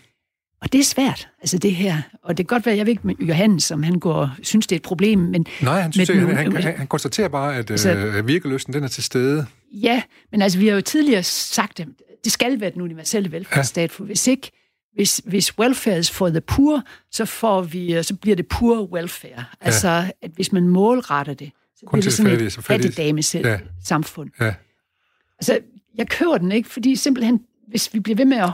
Og 0.61 0.73
det 0.73 0.79
er 0.79 0.83
svært, 0.83 1.27
altså 1.41 1.57
det 1.57 1.75
her. 1.75 2.01
Og 2.23 2.37
det 2.37 2.47
kan 2.47 2.55
godt 2.55 2.65
være, 2.65 2.77
jeg 2.77 2.85
ved 2.85 2.91
ikke 2.91 3.07
med 3.07 3.15
Johannes, 3.15 3.71
om 3.71 3.83
han 3.83 3.99
går, 3.99 4.31
synes, 4.41 4.67
det 4.67 4.75
er 4.75 4.79
et 4.79 4.83
problem, 4.83 5.19
men... 5.19 5.45
Nej, 5.61 5.81
han, 5.81 5.93
synes, 5.93 6.09
den, 6.09 6.35
han, 6.35 6.55
han, 6.55 6.77
han 6.77 6.87
konstaterer 6.87 7.27
bare, 7.27 7.55
at 7.55 7.71
altså, 7.71 7.95
øh, 7.95 8.27
virkeløsten, 8.27 8.73
den 8.73 8.83
er 8.83 8.87
til 8.87 9.03
stede. 9.03 9.45
Ja, 9.71 10.01
men 10.31 10.41
altså, 10.41 10.59
vi 10.59 10.67
har 10.67 10.75
jo 10.75 10.81
tidligere 10.81 11.23
sagt, 11.23 11.79
at 11.79 11.87
det 12.23 12.31
skal 12.31 12.61
være 12.61 12.69
den 12.69 12.81
universelle 12.81 13.31
velfærdsstat, 13.31 13.89
ja. 13.89 13.93
for 13.95 14.03
hvis 14.03 14.27
ikke, 14.27 14.51
hvis, 14.95 15.21
hvis 15.25 15.59
welfare 15.59 15.99
is 15.99 16.11
for 16.11 16.29
the 16.29 16.41
poor, 16.41 16.83
så, 17.11 17.25
får 17.25 17.61
vi, 17.61 18.03
så 18.03 18.15
bliver 18.15 18.35
det 18.35 18.47
poor 18.47 18.83
welfare. 18.83 19.45
Altså, 19.61 19.89
ja. 19.89 20.09
at 20.21 20.31
hvis 20.35 20.51
man 20.51 20.67
målretter 20.67 21.33
det, 21.33 21.51
så 21.75 21.85
Kun 21.85 21.99
bliver 21.99 22.03
det 22.11 22.13
sådan 22.13 22.45
et 22.45 22.65
fattigdame 22.65 23.21
ja. 23.33 23.59
samfund. 23.83 24.29
Ja. 24.41 24.53
Altså, 25.39 25.59
jeg 25.97 26.09
kører 26.09 26.37
den 26.37 26.51
ikke, 26.51 26.69
fordi 26.69 26.95
simpelthen, 26.95 27.41
hvis 27.67 27.93
vi 27.93 27.99
bliver 27.99 28.15
ved 28.15 28.25
med 28.25 28.37
at 28.37 28.51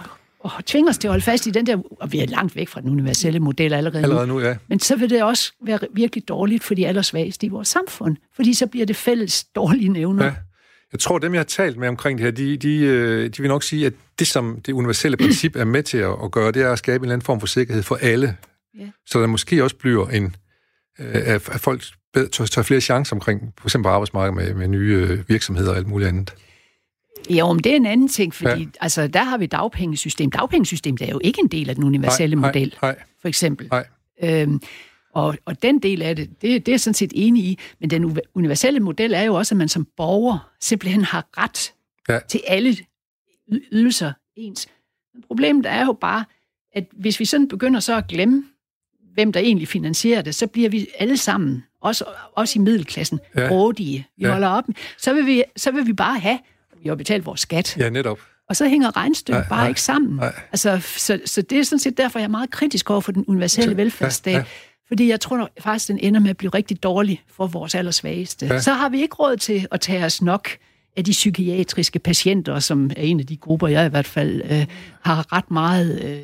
og 0.57 0.65
tvinge 0.65 0.89
os 0.89 0.97
til 0.97 1.07
at 1.07 1.11
holde 1.11 1.23
fast 1.23 1.47
i 1.47 1.49
den 1.49 1.67
der, 1.67 1.77
og 1.99 2.11
vi 2.11 2.19
er 2.19 2.25
langt 2.25 2.55
væk 2.55 2.67
fra 2.67 2.81
den 2.81 2.89
universelle 2.89 3.39
model 3.39 3.73
allerede, 3.73 4.03
allerede 4.03 4.27
nu. 4.27 4.39
ja. 4.39 4.55
Men 4.67 4.79
så 4.79 4.95
vil 4.95 5.09
det 5.09 5.23
også 5.23 5.51
være 5.63 5.79
virkelig 5.93 6.27
dårligt 6.27 6.63
for 6.63 6.73
de 6.73 6.87
allersvageste 6.87 7.45
i 7.45 7.49
vores 7.49 7.67
samfund, 7.67 8.17
fordi 8.35 8.53
så 8.53 8.67
bliver 8.67 8.85
det 8.85 8.95
fælles 8.95 9.43
dårlige 9.43 9.89
nævner. 9.89 10.25
Ja. 10.25 10.33
Jeg 10.91 10.99
tror, 10.99 11.19
dem, 11.19 11.33
jeg 11.33 11.39
har 11.39 11.45
talt 11.45 11.77
med 11.77 11.87
omkring 11.87 12.17
det 12.17 12.25
her, 12.25 12.31
de, 12.31 12.57
de, 12.57 12.77
øh, 12.79 13.29
de 13.29 13.41
vil 13.41 13.47
nok 13.47 13.63
sige, 13.63 13.85
at 13.85 13.93
det, 14.19 14.27
som 14.27 14.61
det 14.65 14.73
universelle 14.73 15.17
princip 15.17 15.55
er 15.55 15.65
med 15.65 15.83
til 15.83 15.97
at 15.97 16.31
gøre, 16.31 16.51
det 16.51 16.61
er 16.61 16.71
at 16.71 16.79
skabe 16.79 16.95
en 16.95 17.03
eller 17.03 17.13
anden 17.13 17.25
form 17.25 17.39
for 17.39 17.47
sikkerhed 17.47 17.83
for 17.83 17.95
alle. 18.01 18.37
Ja. 18.79 18.89
Så 19.05 19.21
der 19.21 19.27
måske 19.27 19.63
også 19.63 19.75
bliver 19.75 20.07
en, 20.07 20.35
øh, 20.99 21.27
at 21.27 21.41
folk 21.41 21.83
tør 22.31 22.61
flere 22.61 22.81
chancer 22.81 23.15
omkring, 23.15 23.53
for 23.57 23.67
eksempel 23.67 23.89
arbejdsmarkedet 23.89 24.35
med, 24.35 24.53
med 24.53 24.67
nye 24.67 25.07
øh, 25.09 25.29
virksomheder 25.29 25.71
og 25.71 25.77
alt 25.77 25.87
muligt 25.87 26.07
andet. 26.07 26.33
Jo, 27.29 27.53
men 27.53 27.63
det 27.63 27.71
er 27.71 27.75
en 27.75 27.85
anden 27.85 28.07
ting, 28.07 28.33
fordi 28.33 28.61
ja. 28.61 28.69
altså, 28.81 29.07
der 29.07 29.23
har 29.23 29.37
vi 29.37 29.45
dagpengesystem. 29.45 30.31
Dagpengesystemet 30.31 31.01
er 31.01 31.09
jo 31.11 31.19
ikke 31.23 31.41
en 31.41 31.47
del 31.47 31.69
af 31.69 31.75
den 31.75 31.83
universelle 31.83 32.35
nej, 32.35 32.49
model, 32.49 32.75
nej, 32.81 32.95
for 33.21 33.27
eksempel. 33.27 33.67
Nej. 33.71 33.85
Øhm, 34.23 34.61
og, 35.13 35.37
og 35.45 35.61
den 35.61 35.79
del 35.79 36.01
af 36.01 36.15
det, 36.15 36.29
det, 36.29 36.65
det 36.65 36.67
er 36.67 36.73
jeg 36.73 36.79
sådan 36.79 36.93
set 36.93 37.11
enig 37.15 37.43
i. 37.43 37.59
Men 37.79 37.89
den 37.89 38.19
universelle 38.33 38.79
model 38.79 39.13
er 39.13 39.21
jo 39.21 39.35
også, 39.35 39.55
at 39.55 39.57
man 39.57 39.69
som 39.69 39.87
borger 39.97 40.51
simpelthen 40.59 41.03
har 41.03 41.25
ret 41.37 41.73
ja. 42.09 42.19
til 42.27 42.41
alle 42.47 42.77
ydelser 43.71 44.13
ens. 44.35 44.67
Men 45.13 45.23
problemet 45.27 45.65
er 45.65 45.85
jo 45.85 45.93
bare, 45.93 46.25
at 46.73 46.87
hvis 46.91 47.19
vi 47.19 47.25
sådan 47.25 47.47
begynder 47.47 47.79
så 47.79 47.97
at 47.97 48.07
glemme, 48.07 48.43
hvem 49.13 49.31
der 49.31 49.39
egentlig 49.39 49.67
finansierer 49.67 50.21
det, 50.21 50.35
så 50.35 50.47
bliver 50.47 50.69
vi 50.69 50.87
alle 50.99 51.17
sammen, 51.17 51.63
også, 51.81 52.05
også 52.33 52.59
i 52.59 52.61
middelklassen, 52.61 53.19
ja. 53.35 53.47
rådige. 53.51 54.07
Vi 54.17 54.25
ja. 54.25 54.31
holder 54.31 54.47
op. 54.47 54.63
Så 54.97 55.13
vil, 55.13 55.25
vi, 55.25 55.43
så 55.55 55.71
vil 55.71 55.87
vi 55.87 55.93
bare 55.93 56.19
have, 56.19 56.39
vi 56.85 56.89
har 56.89 56.95
betalt 56.95 57.25
vores 57.25 57.41
skat. 57.41 57.77
Ja, 57.77 57.89
netop. 57.89 58.19
Og 58.49 58.55
så 58.55 58.67
hænger 58.67 58.97
regnstykket 58.97 59.45
bare 59.49 59.59
nej, 59.59 59.67
ikke 59.67 59.81
sammen. 59.81 60.15
Nej. 60.15 60.33
Altså, 60.51 60.79
så, 60.97 61.19
så 61.25 61.41
det 61.41 61.59
er 61.59 61.63
sådan 61.63 61.79
set 61.79 61.97
derfor, 61.97 62.19
jeg 62.19 62.23
er 62.23 62.29
meget 62.29 62.51
kritisk 62.51 62.89
over 62.89 63.01
for 63.01 63.11
den 63.11 63.25
universelle 63.27 63.77
velfærdsstat. 63.77 64.33
Ja, 64.33 64.37
ja. 64.37 64.43
Fordi 64.87 65.09
jeg 65.09 65.19
tror 65.19 65.49
faktisk, 65.59 65.87
den 65.87 65.99
ender 65.99 66.19
med 66.19 66.29
at 66.29 66.37
blive 66.37 66.49
rigtig 66.49 66.83
dårlig 66.83 67.23
for 67.27 67.47
vores 67.47 67.75
allersvageste. 67.75 68.45
Ja. 68.45 68.59
Så 68.59 68.73
har 68.73 68.89
vi 68.89 69.01
ikke 69.01 69.15
råd 69.15 69.37
til 69.37 69.67
at 69.71 69.81
tage 69.81 70.05
os 70.05 70.21
nok 70.21 70.49
af 70.97 71.03
de 71.03 71.11
psykiatriske 71.11 71.99
patienter, 71.99 72.59
som 72.59 72.91
er 72.97 73.01
en 73.01 73.19
af 73.19 73.25
de 73.25 73.37
grupper, 73.37 73.67
jeg 73.67 73.85
i 73.85 73.89
hvert 73.89 74.07
fald 74.07 74.41
øh, 74.51 74.65
har 75.01 75.33
ret 75.33 75.51
meget, 75.51 76.03
øh, 76.03 76.19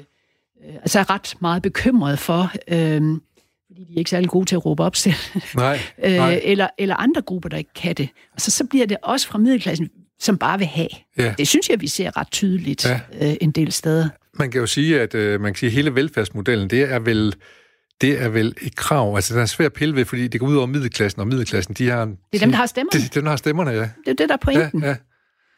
altså 0.76 1.00
er 1.00 1.10
ret 1.10 1.36
meget 1.39 1.62
bekymret 1.62 2.19
for, 2.19 2.52
øh, 2.67 3.02
fordi 3.67 3.84
de 3.84 3.93
er 3.93 3.97
ikke 3.97 4.10
særlig 4.10 4.30
gode 4.30 4.45
til 4.45 4.56
at 4.56 4.65
råbe 4.65 4.84
op 4.84 4.95
selv. 4.95 5.15
Nej, 5.56 5.80
nej. 6.04 6.34
øh, 6.34 6.39
eller, 6.43 6.67
eller 6.78 6.95
andre 6.95 7.21
grupper, 7.21 7.50
der 7.50 7.58
ikke 7.58 7.74
kan 7.74 7.95
det. 7.95 8.10
Altså, 8.34 8.52
så 8.52 8.65
bliver 8.65 8.86
det 8.86 8.97
også 9.04 9.28
fra 9.28 9.38
middelklassen, 9.38 9.89
som 10.21 10.38
bare 10.38 10.57
vil 10.57 10.67
have. 10.67 10.88
Ja. 11.17 11.34
Det 11.38 11.47
synes 11.47 11.69
jeg, 11.69 11.81
vi 11.81 11.88
ser 11.88 12.17
ret 12.17 12.31
tydeligt 12.31 12.86
ja. 12.86 12.99
øh, 13.21 13.36
en 13.41 13.51
del 13.51 13.71
steder. 13.71 14.10
Man 14.34 14.51
kan 14.51 14.60
jo 14.60 14.67
sige, 14.67 15.01
at 15.01 15.15
øh, 15.15 15.41
man 15.41 15.53
kan 15.53 15.60
sige, 15.60 15.67
at 15.67 15.73
hele 15.73 15.95
velfærdsmodellen, 15.95 16.69
det 16.69 16.81
er 16.91 16.99
vel 16.99 17.36
det 18.01 18.21
er 18.21 18.29
vel 18.29 18.55
et 18.62 18.75
krav. 18.75 19.15
Altså, 19.15 19.34
den 19.34 19.41
er 19.41 19.45
svært 19.45 19.65
at 19.65 19.73
pille 19.73 19.95
ved, 19.95 20.05
fordi 20.05 20.27
det 20.27 20.39
går 20.39 20.47
ud 20.47 20.55
over 20.55 20.65
middelklassen, 20.65 21.19
og 21.19 21.27
middelklassen, 21.27 21.73
de 21.73 21.89
har... 21.89 22.05
Det 22.05 22.15
er 22.34 22.39
dem, 22.39 22.49
der 22.49 22.57
har 22.57 22.65
stemmerne. 22.65 23.03
Det, 23.03 23.15
dem, 23.15 23.23
der 23.23 23.29
har 23.29 23.38
stemmerne, 23.38 23.71
ja. 23.71 23.81
Det 23.81 24.07
er 24.07 24.13
det, 24.13 24.29
der 24.29 24.34
er 24.34 24.38
pointen. 24.41 24.81
Ja, 24.81 24.88
ja. 24.88 24.95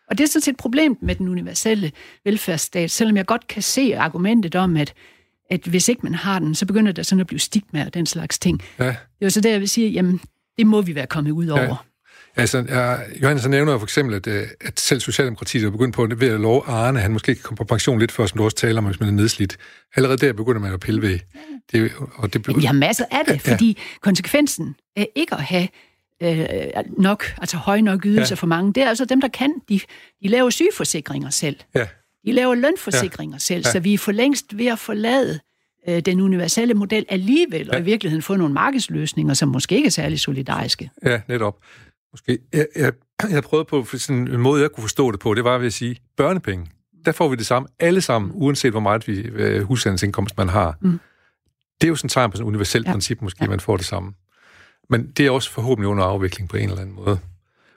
Og 0.10 0.18
det 0.18 0.24
er 0.24 0.28
sådan 0.28 0.42
set 0.42 0.52
et 0.52 0.58
problem 0.58 0.98
med 1.02 1.16
den 1.16 1.28
universelle 1.30 1.92
velfærdsstat, 2.26 2.92
selvom 2.92 3.18
jeg 3.18 3.26
godt 3.26 3.48
kan 3.48 3.62
se 3.62 3.98
argumentet 3.98 4.56
om, 4.56 4.78
at, 4.78 4.94
at 5.50 5.62
hvis 5.62 5.90
ikke 5.90 6.02
man 6.04 6.16
har 6.16 6.40
den, 6.40 6.56
så 6.56 6.66
begynder 6.66 6.92
der 6.92 7.04
sådan 7.04 7.20
at 7.20 7.28
blive 7.28 7.40
stigma 7.40 7.86
og 7.86 7.94
den 7.94 8.06
slags 8.06 8.40
ting. 8.40 8.62
Ja. 8.80 8.96
Det 9.20 9.26
er 9.26 9.30
så 9.30 9.42
der, 9.42 9.52
jeg 9.52 9.60
vil 9.60 9.70
sige, 9.70 9.90
jamen, 9.90 10.20
det 10.58 10.68
må 10.68 10.82
vi 10.82 10.96
være 10.96 11.08
kommet 11.08 11.32
ud 11.32 11.48
over. 11.48 11.62
Ja. 11.62 11.76
Altså, 12.36 12.66
jeg, 12.70 13.06
Johannes 13.22 13.48
nævner 13.48 13.78
for 13.78 13.86
eksempel, 13.86 14.16
at, 14.16 14.28
øh, 14.28 14.48
at 14.62 14.80
selv 14.80 15.00
Socialdemokratiet 15.00 15.66
er 15.66 15.70
begyndt 15.70 15.96
på 15.96 16.08
ved 16.18 16.30
at 16.30 16.40
love 16.40 16.64
Arne, 16.68 17.00
han 17.00 17.12
måske 17.12 17.36
kan 17.36 17.44
komme 17.44 17.58
på 17.58 17.64
pension 17.64 18.00
lidt 18.00 18.12
før, 18.12 18.26
som 18.26 18.38
du 18.38 18.44
også 18.44 18.58
taler 18.58 18.78
om, 18.78 18.86
hvis 18.86 19.00
man 19.00 19.10
er 19.10 19.14
nedslidt. 19.14 19.58
Allerede 19.96 20.18
der 20.18 20.34
begynder 20.34 20.62
man 20.62 20.74
at 20.74 20.80
pille 20.80 21.02
ved. 21.02 21.20
Det, 21.72 21.92
og 22.16 22.34
det, 22.34 22.58
vi 22.58 22.64
har 22.64 22.74
masser 22.74 23.06
af 23.12 23.22
det, 23.28 23.48
ja. 23.48 23.54
fordi 23.54 23.82
konsekvensen 24.02 24.76
af 24.96 25.08
ikke 25.16 25.36
at 25.36 25.44
have 25.44 25.68
øh, 26.24 26.46
nok, 26.98 27.26
altså 27.38 27.58
høje 27.58 27.82
nok 27.82 28.06
ydelser 28.06 28.36
ja. 28.36 28.40
for 28.40 28.48
mange, 28.48 28.74
det 28.74 28.84
er 28.84 28.90
altså 28.90 29.06
dem, 29.06 29.22
der 29.22 29.28
kan, 29.28 29.54
de, 29.70 29.80
de 30.24 30.28
laver 30.28 30.50
sygeforsikringer 30.50 31.30
selv. 31.30 31.56
Ja. 31.76 31.88
De 32.26 32.32
laver 32.32 32.56
lønforsikringer 32.56 33.36
ja. 33.36 33.40
selv, 33.40 33.64
ja. 33.66 33.72
så 33.72 33.80
vi 33.80 33.94
er 33.94 33.98
for 33.98 34.12
længst 34.12 34.58
ved 34.58 34.66
at 34.66 34.80
forlade 34.80 35.40
øh, 35.90 36.00
den 36.00 36.22
universelle 36.22 36.74
model 36.74 37.06
alligevel, 37.10 37.66
ja. 37.66 37.74
og 37.74 37.80
i 37.80 37.84
virkeligheden 37.84 38.22
få 38.22 38.36
nogle 38.36 38.54
markedsløsninger, 38.54 39.34
som 39.34 39.50
måske 39.50 39.76
ikke 39.76 39.88
er 39.88 39.92
særlig 39.92 40.20
solidariske. 40.20 40.90
Ja, 41.06 41.22
netop. 41.28 41.56
Måske. 42.14 42.40
Jeg, 42.54 42.68
jeg, 42.76 42.94
jeg 43.36 43.44
prøvede 43.44 43.66
på 43.66 43.86
sådan 43.98 44.28
en 44.28 44.40
måde, 44.40 44.62
jeg 44.62 44.72
kunne 44.72 44.82
forstå 44.82 45.12
det 45.12 45.20
på, 45.20 45.34
det 45.34 45.44
var 45.44 45.58
ved 45.58 45.68
at 45.68 45.74
sige, 45.74 45.96
børnepenge, 46.18 46.66
der 47.06 47.12
får 47.12 47.28
vi 47.28 47.36
det 47.36 47.46
samme, 47.46 47.68
alle 47.80 48.02
sammen, 48.02 48.32
uanset 48.34 48.72
hvor 48.72 48.80
meget 48.80 49.08
vi, 49.08 49.20
øh, 49.22 49.62
husstandsindkomst 49.62 50.38
man 50.38 50.50
har. 50.50 50.78
Mm. 50.82 51.00
Det 51.82 51.88
er 51.88 51.90
jo 51.90 51.96
sådan 51.96 52.08
et 52.08 52.12
tegn 52.12 52.32
på 52.32 52.38
sådan 52.38 52.46
et 52.46 52.48
universelt 52.48 52.88
ja. 52.88 52.92
princip, 52.92 53.22
måske, 53.22 53.44
ja. 53.44 53.50
man 53.50 53.60
får 53.60 53.78
det 53.78 53.86
samme. 53.86 54.14
Men 54.90 55.12
det 55.12 55.26
er 55.26 55.32
også 55.32 55.52
forhåbentlig 55.52 55.88
under 55.88 56.04
afvikling 56.04 56.50
på 56.50 56.58
en 56.58 56.70
eller 56.70 56.82
anden 56.82 56.96
måde. 56.96 57.20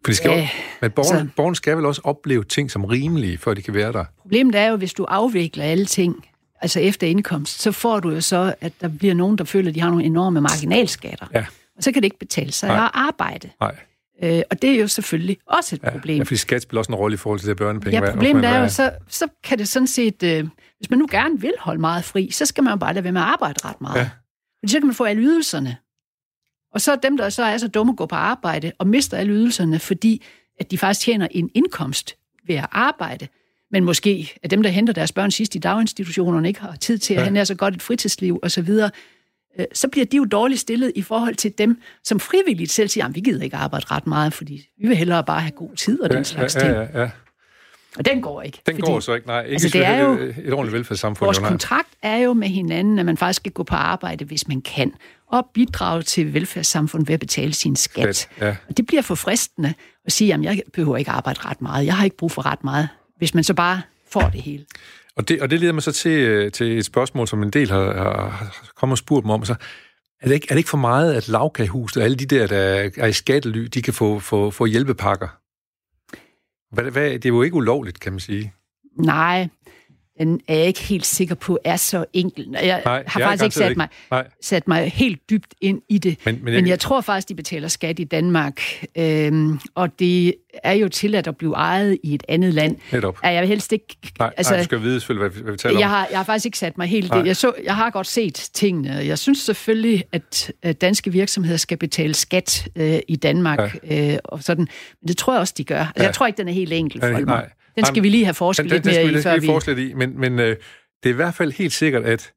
For 0.05 0.11
de 0.11 0.17
skal 0.17 0.31
ja, 0.31 0.41
jo, 0.41 0.47
men 0.81 0.91
borgerne, 0.91 1.29
så... 1.29 1.35
borgerne 1.37 1.57
skal 1.57 1.77
vel 1.77 1.85
også 1.85 2.01
opleve 2.05 2.45
ting 2.45 2.71
som 2.71 2.85
rimelige, 2.85 3.39
før 3.39 3.55
de 3.55 3.63
kan 3.63 3.75
være 3.75 3.93
der. 3.93 4.05
Problemet 4.23 4.55
er 4.55 4.67
jo, 4.67 4.77
hvis 4.77 4.93
du 4.93 5.05
afvikler 5.05 5.65
alle 5.65 5.87
ting, 5.87 6.27
altså 6.61 6.81
efter 6.81 7.07
indkomst, 7.07 7.63
så 7.63 7.73
får 7.73 8.01
du 8.01 8.11
jo 8.11 8.21
så, 8.21 8.55
at 8.61 8.73
der 8.81 8.89
bliver 8.89 9.15
nogen, 9.15 9.39
der 9.39 9.45
føler, 9.45 9.69
at 9.69 9.75
de 9.75 9.81
har 9.81 9.91
nogle 9.91 10.05
enorme 10.05 10.41
marginalskatter. 10.41 11.27
Ja. 11.35 11.47
Og 11.77 11.83
så 11.83 11.93
kan 11.93 12.03
det 12.03 12.07
ikke 12.07 12.19
betale 12.19 12.53
sig 12.53 12.69
Nej. 12.69 12.85
at 12.85 12.91
arbejde. 12.95 13.51
Nej. 13.61 13.77
Øh, 14.23 14.43
og 14.51 14.63
det 14.63 14.71
er 14.71 14.81
jo 14.81 14.89
selvfølgelig 14.89 15.39
også 15.47 15.77
et 15.77 15.83
problem. 15.93 16.17
Ja, 16.17 16.23
fordi 16.23 16.37
skat 16.37 16.63
spiller 16.63 16.79
også 16.79 16.93
en 16.93 16.97
rolle 16.97 17.15
i 17.15 17.17
forhold 17.17 17.41
til 17.41 17.49
det 17.49 17.57
børnepenge. 17.57 18.05
Ja, 18.05 18.11
problemet 18.11 18.45
er 18.45 18.59
jo, 18.59 18.69
så, 18.69 18.91
så 19.09 19.29
kan 19.45 19.59
det 19.59 19.69
sådan 19.69 19.87
set, 19.87 20.23
øh, 20.23 20.49
hvis 20.79 20.91
man 20.91 20.99
nu 20.99 21.07
gerne 21.11 21.41
vil 21.41 21.53
holde 21.59 21.81
meget 21.81 22.05
fri, 22.05 22.31
så 22.31 22.47
skal 22.47 22.65
man 22.65 22.73
jo 22.73 22.77
bare 22.77 22.95
lade 22.95 23.05
være 23.05 23.13
med 23.13 23.21
at 23.21 23.27
arbejde 23.27 23.61
ret 23.65 23.81
meget. 23.81 23.99
Ja. 23.99 24.11
Fordi 24.61 24.73
så 24.73 24.79
kan 24.79 24.87
man 24.87 24.95
få 24.95 25.05
alle 25.05 25.23
ydelserne. 25.23 25.77
Og 26.75 26.81
så 26.81 26.93
er 26.93 26.97
dem, 26.97 27.17
der 27.17 27.29
så 27.29 27.43
er 27.43 27.59
så 27.59 27.69
dumme 27.69 27.91
at 27.93 27.97
gå 27.97 28.07
på 28.07 28.15
arbejde 28.15 28.73
og 28.79 28.87
mister 28.87 29.17
alle 29.17 29.33
ydelserne, 29.33 29.79
fordi 29.79 30.25
at 30.61 30.71
de 30.71 30.79
faktisk 30.79 31.05
tjener 31.05 31.29
en 31.31 31.51
indkomst 31.55 32.17
ved 32.47 32.55
at 32.55 32.67
arbejde, 32.73 33.29
men 33.71 33.85
måske 33.85 34.39
at 34.43 34.51
dem, 34.51 34.63
der 34.63 34.71
henter 34.71 34.93
deres 34.93 35.13
børn 35.13 35.31
sidst 35.31 35.55
i 35.55 35.59
daginstitutionerne, 35.59 36.49
ikke 36.49 36.61
har 36.61 36.77
tid 36.77 36.99
til 36.99 37.15
at 37.15 37.27
ja. 37.27 37.31
have 37.31 37.47
så 37.47 37.55
godt 37.55 37.75
et 37.75 37.83
fritidsliv 37.83 38.41
osv., 38.43 38.71
øh, 39.59 39.67
så 39.73 39.89
bliver 39.89 40.07
de 40.07 40.17
jo 40.17 40.25
dårligt 40.25 40.61
stillet 40.61 40.93
i 40.95 41.03
forhold 41.03 41.35
til 41.35 41.53
dem, 41.59 41.81
som 42.05 42.21
frivilligt 42.21 42.73
selv 42.73 42.89
siger, 42.89 43.07
at 43.07 43.15
vi 43.15 43.21
gider 43.21 43.43
ikke 43.43 43.57
arbejde 43.57 43.87
ret 43.91 44.07
meget, 44.07 44.33
fordi 44.33 44.69
vi 44.81 44.89
vil 44.89 44.97
hellere 44.97 45.25
bare 45.25 45.41
have 45.41 45.51
god 45.51 45.77
tid 45.77 46.01
og 46.01 46.11
den 46.11 46.25
slags 46.25 46.55
ja, 46.55 46.61
ting. 46.61 46.73
Ja, 46.73 46.81
ja, 46.81 47.01
ja. 47.01 47.11
Og 47.99 48.05
den 48.05 48.23
går 48.23 48.43
ikke. 48.43 48.63
Den 48.67 48.75
fordi, 48.75 48.91
går 48.91 49.01
så 49.01 49.15
ikke, 49.15 49.27
nej. 49.27 49.43
Ikke 49.43 49.53
altså, 49.53 49.69
det 49.69 49.87
er 49.87 50.01
jo, 50.01 50.13
et, 50.13 50.37
et 50.45 50.53
ordentligt 50.53 50.73
velfærdssamfund. 50.73 51.27
Vores 51.27 51.39
kontrakt 51.39 51.89
er 52.03 52.17
jo 52.17 52.33
med 52.33 52.49
hinanden, 52.49 52.99
at 52.99 53.07
man 53.07 53.17
faktisk 53.17 53.37
skal 53.37 53.53
gå 53.53 53.63
på 53.63 53.75
arbejde, 53.75 54.25
hvis 54.25 54.49
man 54.49 54.61
kan, 54.61 54.93
og 55.33 55.47
bidrage 55.55 56.03
til 56.03 56.35
velfærdssamfundet 56.35 57.09
ved 57.09 57.15
at 57.15 57.21
betale 57.21 57.53
sin 57.53 57.77
skat. 57.77 58.17
skat 58.17 58.47
ja. 58.47 58.57
Og 58.69 58.77
det 58.77 58.87
bliver 58.87 59.03
for 59.03 59.15
fristende 59.15 59.75
at 60.05 60.13
sige, 60.13 60.35
at 60.35 60.43
jeg 60.43 60.63
behøver 60.73 60.97
ikke 60.97 61.11
arbejde 61.11 61.41
ret 61.45 61.63
meget, 61.63 61.87
jeg 61.87 61.97
har 61.97 62.05
ikke 62.05 62.17
brug 62.17 62.33
for 62.33 62.47
ret 62.47 62.65
meget, 62.65 62.89
hvis 63.19 63.35
man 63.35 63.45
så 63.45 63.55
bare 63.55 63.83
får 64.11 64.29
det 64.29 64.41
hele. 64.43 64.65
Og 65.17 65.29
det, 65.29 65.43
og 65.43 65.51
det 65.51 65.61
leder 65.61 65.73
mig 65.73 65.83
så 65.83 65.93
til, 65.93 66.19
øh, 66.19 66.53
til 66.53 66.79
et 66.79 66.85
spørgsmål, 66.85 67.29
som 67.29 67.43
en 67.43 67.51
del 67.51 67.71
har, 67.71 67.93
har 67.93 68.71
kommet 68.77 68.95
og 68.95 68.99
spurgt 68.99 69.27
mig 69.27 69.35
om. 69.35 69.45
Så 69.45 69.55
er 70.21 70.29
det, 70.29 70.35
ikke, 70.35 70.47
er 70.51 70.55
det 70.55 70.59
ikke 70.59 70.71
for 70.71 70.79
meget, 70.79 71.15
at 71.15 71.29
lavkagehuset 71.29 71.97
og 71.97 72.05
alle 72.05 72.17
de 72.17 72.27
der, 72.27 72.47
der 72.47 72.91
er 72.97 73.07
i 73.07 73.13
skattely, 73.13 73.65
de 73.65 73.83
kan 73.83 73.95
få, 73.95 74.19
få, 74.19 74.51
få 74.51 74.67
hjælpepakker? 74.67 75.29
Hvad, 76.75 76.85
hvad, 76.85 77.11
det 77.11 77.25
er 77.25 77.29
jo 77.29 77.43
ikke 77.43 77.57
ulovligt, 77.57 78.01
kan 78.01 78.13
man 78.13 78.21
sige. 78.21 78.53
Nej, 78.99 79.49
den 80.19 80.41
er 80.49 80.55
jeg 80.55 80.67
ikke 80.67 80.81
helt 80.81 81.07
sikker 81.07 81.35
på 81.35 81.59
er 81.65 81.77
så 81.77 82.05
enkel. 82.13 82.49
Jeg 82.53 82.83
Nej, 82.85 83.05
har 83.07 83.21
jeg 83.21 83.29
faktisk 83.29 83.45
ikke 83.45 83.55
sat, 83.55 83.69
ikke. 83.69 83.79
Mig, 83.79 83.89
Nej. 84.11 84.27
sat 84.43 84.69
mig 84.69 84.91
helt 84.91 85.31
dybt 85.31 85.55
ind 85.61 85.83
i 85.89 85.99
det. 85.99 86.19
Men, 86.25 86.39
men, 86.43 86.55
jeg, 86.55 86.63
men 86.63 86.69
jeg 86.69 86.81
tror 86.81 87.01
faktisk, 87.01 87.29
de 87.29 87.35
betaler 87.35 87.69
skat 87.69 87.99
i 87.99 88.05
Danmark. 88.05 88.61
Øhm, 88.99 89.61
og 89.75 89.99
det 89.99 90.35
er 90.63 90.73
jo 90.73 90.89
tilladt 90.89 91.27
at 91.27 91.37
blive 91.37 91.55
ejet 91.55 91.99
i 92.03 92.15
et 92.15 92.23
andet 92.29 92.55
land. 92.55 92.77
Netop. 92.93 93.19
Er 93.23 93.31
jeg 93.31 93.49
helst 93.49 93.73
ikke... 93.73 93.97
Nej, 94.19 94.33
altså, 94.37 94.53
nej, 94.53 94.61
du 94.61 94.65
skal 94.65 94.83
vide 94.83 95.01
selvfølgelig, 95.01 95.29
hvad, 95.29 95.43
hvad 95.43 95.53
vi 95.53 95.59
taler 95.59 95.79
jeg 95.79 95.89
Har, 95.89 96.07
jeg 96.11 96.19
har 96.19 96.25
faktisk 96.25 96.47
ikke 96.47 96.59
sat 96.59 96.79
mig 96.79 96.87
helt... 96.87 97.13
Det. 97.13 97.27
Jeg, 97.27 97.37
så, 97.37 97.53
jeg 97.65 97.77
har 97.77 97.91
godt 97.91 98.07
set 98.07 98.51
tingene. 98.55 98.91
Jeg 98.91 99.19
synes 99.19 99.39
selvfølgelig, 99.39 100.05
at, 100.13 100.53
danske 100.81 101.13
virksomheder 101.13 101.57
skal 101.57 101.77
betale 101.77 102.15
skat 102.15 102.69
øh, 102.77 102.99
i 103.09 103.17
Danmark. 103.17 103.79
Ja. 103.91 104.13
Øh, 104.13 104.19
og 104.25 104.43
sådan. 104.43 104.69
Men 105.03 105.09
det 105.09 105.17
tror 105.17 105.33
jeg 105.33 105.41
også, 105.41 105.55
de 105.57 105.65
gør. 105.65 105.79
Altså, 105.79 105.93
ja. 105.97 106.03
Jeg 106.03 106.15
tror 106.15 106.27
ikke, 106.27 106.37
den 106.37 106.49
er 106.49 106.53
helt 106.53 106.73
enkel 106.73 107.01
for 107.01 107.25
mig. 107.27 107.49
Den 107.77 107.85
skal 107.85 108.03
vi 108.03 108.09
lige 108.09 108.25
have 108.25 108.35
forsket 108.35 108.67
lidt 108.67 108.85
mere 108.85 109.05
i, 109.05 109.23
før 109.23 109.39
vi... 109.39 109.47
forsket 109.47 109.79
i, 109.79 109.93
men, 109.95 110.21
men 110.21 110.39
øh, 110.39 110.57
det 111.03 111.09
er 111.09 111.11
i 111.11 111.17
hvert 111.17 111.35
fald 111.35 111.53
helt 111.53 111.73
sikkert, 111.73 112.05
at 112.05 112.33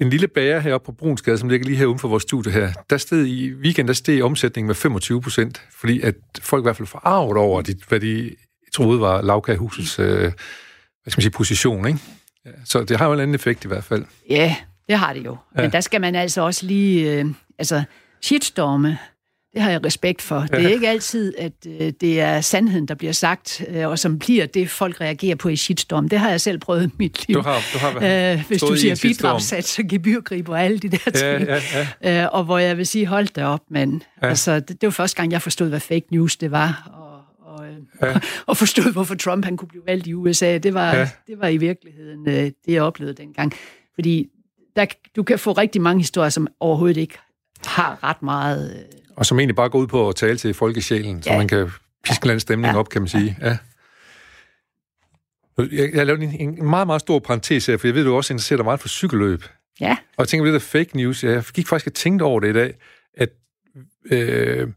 en 0.00 0.10
lille 0.10 0.28
bager 0.28 0.60
heroppe 0.60 0.86
på 0.86 0.92
Brunsgade, 0.92 1.38
som 1.38 1.48
ligger 1.48 1.66
lige 1.66 1.76
her 1.76 1.86
uden 1.86 1.98
for 1.98 2.08
vores 2.08 2.22
studie 2.22 2.52
her, 2.52 2.72
der 2.90 2.96
steg 2.96 3.18
i 3.18 3.52
weekend, 3.52 3.88
der 3.88 3.94
steg 3.94 4.22
omsætningen 4.22 4.66
med 4.66 4.74
25 4.74 5.22
procent, 5.22 5.62
fordi 5.70 6.00
at 6.00 6.14
folk 6.40 6.62
i 6.62 6.64
hvert 6.64 6.76
fald 6.76 6.88
forarvet 6.88 7.36
over, 7.36 7.62
de, 7.62 7.74
hvad 7.88 8.00
de 8.00 8.30
troede 8.74 9.00
var 9.00 9.22
lavkagehusets 9.22 9.98
øh, 9.98 10.32
hvad 11.02 11.10
skal 11.10 11.18
man 11.18 11.22
sige, 11.22 11.30
position, 11.30 11.86
ikke? 11.86 11.98
Ja, 12.44 12.50
så 12.64 12.84
det 12.84 12.96
har 12.98 13.06
jo 13.06 13.12
en 13.12 13.20
anden 13.20 13.34
effekt 13.34 13.64
i 13.64 13.68
hvert 13.68 13.84
fald. 13.84 14.04
Ja, 14.30 14.56
det 14.88 14.98
har 14.98 15.12
det 15.12 15.24
jo. 15.24 15.36
Ja. 15.56 15.62
Men 15.62 15.72
der 15.72 15.80
skal 15.80 16.00
man 16.00 16.14
altså 16.14 16.40
også 16.40 16.66
lige... 16.66 17.12
Øh, 17.12 17.26
altså, 17.58 17.82
shitstorme, 18.22 18.98
det 19.54 19.62
har 19.62 19.70
jeg 19.70 19.84
respekt 19.86 20.22
for. 20.22 20.40
Det 20.40 20.64
er 20.64 20.68
ikke 20.74 20.88
altid, 20.88 21.34
at 21.38 21.52
øh, 21.66 21.92
det 22.00 22.20
er 22.20 22.40
sandheden, 22.40 22.88
der 22.88 22.94
bliver 22.94 23.12
sagt, 23.12 23.64
øh, 23.68 23.88
og 23.88 23.98
som 23.98 24.18
bliver 24.18 24.46
det, 24.46 24.70
folk 24.70 25.00
reagerer 25.00 25.36
på 25.36 25.48
i 25.48 25.56
shitstorm. 25.56 26.08
Det 26.08 26.18
har 26.18 26.30
jeg 26.30 26.40
selv 26.40 26.58
prøvet 26.58 26.86
i 26.86 26.90
mit 26.98 27.28
liv. 27.28 27.36
Du 27.36 27.42
har, 27.42 27.60
du 27.72 27.78
har 27.78 28.32
øh, 28.32 28.44
hvis 28.48 28.60
du 28.60 28.76
siger 28.76 29.00
bidragssats 29.02 29.78
og 29.78 29.84
gebyrgrib 29.88 30.48
og 30.48 30.62
alle 30.62 30.78
de 30.78 30.88
der 30.88 31.10
ting. 31.10 31.48
Ja, 31.48 31.60
ja, 31.74 31.86
ja. 32.02 32.22
Øh, 32.24 32.28
og 32.32 32.44
hvor 32.44 32.58
jeg 32.58 32.76
vil 32.76 32.86
sige, 32.86 33.06
hold 33.06 33.28
da 33.28 33.44
op, 33.44 33.60
mand. 33.70 34.00
Ja. 34.22 34.28
Altså, 34.28 34.60
det, 34.60 34.68
det 34.68 34.86
var 34.86 34.90
første 34.90 35.16
gang, 35.16 35.32
jeg 35.32 35.42
forstod, 35.42 35.68
hvad 35.68 35.80
fake 35.80 36.06
news 36.10 36.36
det 36.36 36.50
var. 36.50 36.90
Og, 36.94 37.54
og, 37.54 37.66
øh, 37.66 37.76
ja. 38.02 38.20
og 38.46 38.56
forstod, 38.56 38.92
hvorfor 38.92 39.14
Trump 39.14 39.44
han 39.44 39.56
kunne 39.56 39.68
blive 39.68 39.82
valgt 39.86 40.06
i 40.06 40.14
USA. 40.14 40.58
Det 40.58 40.74
var, 40.74 40.94
ja. 40.94 41.08
det 41.26 41.40
var 41.40 41.48
i 41.48 41.56
virkeligheden 41.56 42.28
øh, 42.28 42.34
det, 42.34 42.54
jeg 42.66 42.82
oplevede 42.82 43.14
dengang. 43.14 43.52
Fordi 43.94 44.28
der, 44.76 44.86
du 45.16 45.22
kan 45.22 45.38
få 45.38 45.52
rigtig 45.52 45.82
mange 45.82 46.00
historier, 46.00 46.30
som 46.30 46.48
overhovedet 46.60 46.96
ikke 46.96 47.18
har 47.66 48.04
ret 48.04 48.22
meget... 48.22 48.76
Øh, 48.76 49.01
og 49.22 49.26
som 49.26 49.38
egentlig 49.38 49.56
bare 49.56 49.68
går 49.68 49.78
ud 49.78 49.86
på 49.86 50.08
at 50.08 50.16
tale 50.16 50.38
til 50.38 50.54
folkesjælen, 50.54 51.16
ja. 51.16 51.22
så 51.22 51.38
man 51.38 51.48
kan 51.48 51.70
piske 52.04 52.32
en 52.32 52.40
stemning 52.40 52.72
ja. 52.72 52.78
op, 52.78 52.88
kan 52.88 53.02
man 53.02 53.08
sige. 53.08 53.36
Ja. 53.40 53.56
Jeg, 55.58 55.90
jeg 55.94 56.06
lavede 56.06 56.24
en, 56.24 56.58
en 56.58 56.64
meget, 56.64 56.86
meget 56.86 57.00
stor 57.00 57.18
parentes 57.18 57.66
her, 57.66 57.76
for 57.76 57.86
jeg 57.86 57.94
ved, 57.94 58.04
du 58.04 58.14
også 58.14 58.32
interesserer 58.32 58.56
dig 58.56 58.64
meget 58.64 58.80
for 58.80 58.88
cykelløb. 58.88 59.44
Ja. 59.80 59.90
Og 59.90 60.18
jeg 60.18 60.28
tænker 60.28 60.42
på 60.42 60.46
det 60.46 60.52
der 60.52 60.58
fake 60.58 60.96
news. 60.96 61.24
Jeg 61.24 61.44
gik 61.54 61.68
faktisk 61.68 61.86
og 61.86 61.94
tænkte 61.94 62.22
over 62.22 62.40
det 62.40 62.48
i 62.48 62.52
dag, 62.52 62.74
at 63.14 63.28
øh, 64.04 64.68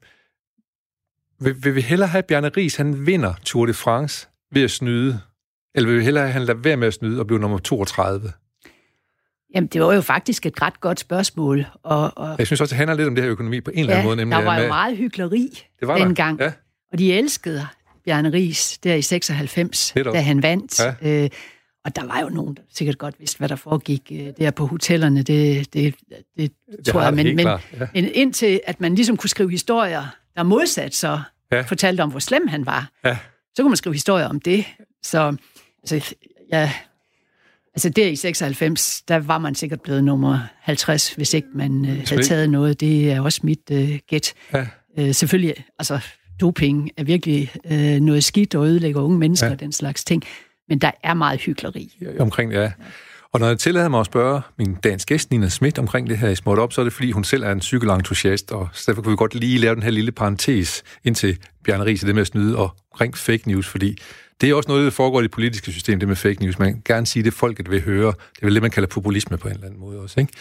vil, 1.40 1.64
vil 1.64 1.76
vi 1.76 1.82
hellere 1.82 2.10
have, 2.10 2.20
at 2.20 2.26
Bjarne 2.26 2.50
Ries, 2.50 2.76
han 2.76 3.06
vinder 3.06 3.34
Tour 3.44 3.66
de 3.66 3.74
France 3.74 4.28
ved 4.52 4.64
at 4.64 4.72
snyde, 4.72 5.20
eller 5.76 5.90
vil 5.90 6.00
vi 6.00 6.04
hellere 6.04 6.24
have, 6.24 6.30
at 6.30 6.34
han 6.34 6.42
lader 6.42 6.60
være 6.60 6.78
med 6.78 6.88
at 6.88 6.94
snyde 6.94 7.20
og 7.20 7.28
blive 7.28 7.40
nummer 7.40 7.58
32? 7.58 8.32
Jamen, 9.56 9.68
det 9.68 9.82
var 9.82 9.94
jo 9.94 10.02
faktisk 10.02 10.46
et 10.46 10.62
ret 10.62 10.80
godt 10.80 11.00
spørgsmål. 11.00 11.66
Og, 11.84 12.12
og 12.16 12.36
jeg 12.38 12.48
synes 12.48 12.62
også, 12.62 12.74
det 12.74 12.78
handler 12.78 12.96
lidt 12.96 13.08
om 13.08 13.16
det 13.16 13.24
her 13.24 13.32
økonomi 13.32 13.62
på 13.62 13.72
en 13.72 13.80
eller 13.80 13.94
anden 13.94 14.06
måde. 14.06 14.16
Nemlig 14.16 14.38
der 14.38 14.44
var 14.44 14.62
jo 14.62 14.68
meget 14.68 14.98
hyggeleri 14.98 15.64
det 15.80 15.88
var 15.88 15.98
dengang. 15.98 16.40
Ja. 16.40 16.52
Og 16.92 17.00
de 17.00 17.14
elskede 17.14 17.68
Bjarne 18.06 18.34
Ries 18.34 18.78
der 18.78 18.96
i 18.96 19.02
96, 19.02 19.94
da 19.96 20.20
han 20.20 20.44
vandt. 20.44 20.80
Ja. 20.80 21.24
Øh, 21.24 21.30
og 21.86 21.96
der 21.96 22.06
var 22.06 22.20
jo 22.22 22.30
nogen, 22.30 22.56
der 22.56 22.62
sikkert 22.74 22.98
godt 22.98 23.16
vidste, 23.20 23.38
hvad 23.38 23.50
der 23.50 23.56
foregik 23.56 24.12
øh, 24.12 24.28
der 24.38 24.52
på 24.52 24.66
hotellerne. 24.66 25.24
Det, 25.24 25.74
det, 25.74 25.96
det, 26.38 26.52
det 26.78 26.86
tror 26.86 27.02
jeg. 27.02 27.14
Men, 27.14 27.36
men, 27.36 27.48
ja. 27.48 27.58
men 27.94 28.10
indtil 28.14 28.62
at 28.68 28.82
man 28.82 28.96
ligesom 28.96 29.18
kunne 29.18 29.30
skrive 29.30 29.52
historier, 29.52 30.16
der 30.36 30.44
modsat 30.44 30.96
så 30.96 31.20
ja. 31.52 31.62
fortalte 31.62 32.02
om, 32.02 32.10
hvor 32.10 32.20
slem 32.20 32.48
han 32.48 32.66
var, 32.66 32.90
ja. 33.06 33.18
så 33.56 33.62
kunne 33.62 33.70
man 33.70 33.78
skrive 33.78 33.94
historier 33.94 34.28
om 34.28 34.40
det. 34.40 34.66
Så 35.04 35.36
altså, 35.84 36.16
ja, 36.52 36.72
altså 37.76 37.90
der 37.90 38.08
i 38.08 38.16
96, 38.16 39.02
der 39.02 39.20
var 39.20 39.38
man 39.38 39.56
sikkert 39.56 39.82
blevet 39.82 40.04
nummer 40.04 40.40
50, 40.62 41.14
hvis 41.14 41.34
ikke 41.34 41.48
man 41.56 41.86
øh, 41.86 42.04
havde 42.10 42.24
taget 42.24 42.50
noget. 42.50 42.80
Det 42.80 43.12
er 43.12 43.22
også 43.22 43.40
mit 43.44 43.72
øh, 43.72 44.00
gæt. 44.10 44.34
Ja. 44.54 44.66
Øh, 45.00 45.14
selvfølgelig, 45.14 45.66
altså 45.80 46.00
doping 46.42 46.90
er 46.98 47.04
virkelig 47.04 47.52
øh, 47.72 48.00
noget 48.00 48.24
skidt 48.24 48.56
og 48.56 48.66
ødelægger 48.66 49.02
unge 49.02 49.18
mennesker 49.18 49.48
ja. 49.48 49.54
og 49.54 49.60
den 49.60 49.72
slags 49.72 50.04
ting. 50.04 50.24
Men 50.70 50.80
der 50.80 50.92
er 51.04 51.14
meget 51.14 51.42
hyggeleri. 51.42 51.98
Omkring 52.20 52.52
det, 52.52 52.58
ja. 52.58 52.72
Og 53.32 53.40
når 53.40 53.48
jeg 53.48 53.60
tillader 53.60 53.90
mig 53.90 54.00
at 54.00 54.06
spørge 54.06 54.42
min 54.58 54.76
dansk 54.76 55.08
gæst, 55.08 55.32
Nina 55.32 55.50
Schmidt, 55.50 55.80
omkring 55.80 56.10
det 56.10 56.18
her 56.18 56.30
i 56.30 56.36
Småt 56.36 56.60
Op, 56.60 56.74
så 56.74 56.82
er 56.82 56.86
det, 56.86 56.94
fordi 56.94 57.12
hun 57.12 57.24
selv 57.24 57.44
er 57.44 57.52
en 57.52 57.62
cykelentusiast, 57.62 58.52
og 58.52 58.70
så 58.74 58.84
derfor 58.88 59.02
kan 59.02 59.12
vi 59.12 59.16
godt 59.16 59.36
lige 59.36 59.58
lave 59.58 59.76
den 59.76 59.84
her 59.84 59.90
lille 59.90 60.12
parentes 60.12 60.84
ind 61.04 61.16
til 61.16 61.38
Bjarne 61.64 61.86
Ries, 61.86 62.02
det 62.02 62.16
med 62.16 62.22
at 62.22 62.28
snyde, 62.28 62.58
og 62.58 62.76
omkring 62.92 63.18
fake 63.18 63.48
news, 63.48 63.68
fordi 63.68 63.98
det 64.42 64.50
er 64.50 64.54
også 64.54 64.70
noget, 64.70 64.86
der 64.86 64.92
foregår 64.92 65.20
i 65.20 65.24
det 65.24 65.32
politiske 65.32 65.72
system, 65.72 66.00
det 66.00 66.08
med 66.08 66.16
fake 66.16 66.42
news. 66.42 66.60
Man 66.60 66.74
kan 66.74 66.82
gerne 66.86 67.06
sige 67.06 67.24
det, 67.24 67.34
folket 67.34 67.72
vil 67.72 67.82
høre. 67.82 68.08
Det 68.08 68.42
er 68.42 68.46
vel 68.46 68.54
det, 68.54 68.62
man 68.62 68.72
kalder 68.72 68.88
populisme 68.88 69.38
på 69.38 69.48
en 69.48 69.54
eller 69.54 69.68
anden 69.68 69.80
måde 69.80 70.00
også, 70.00 70.20
ikke? 70.20 70.34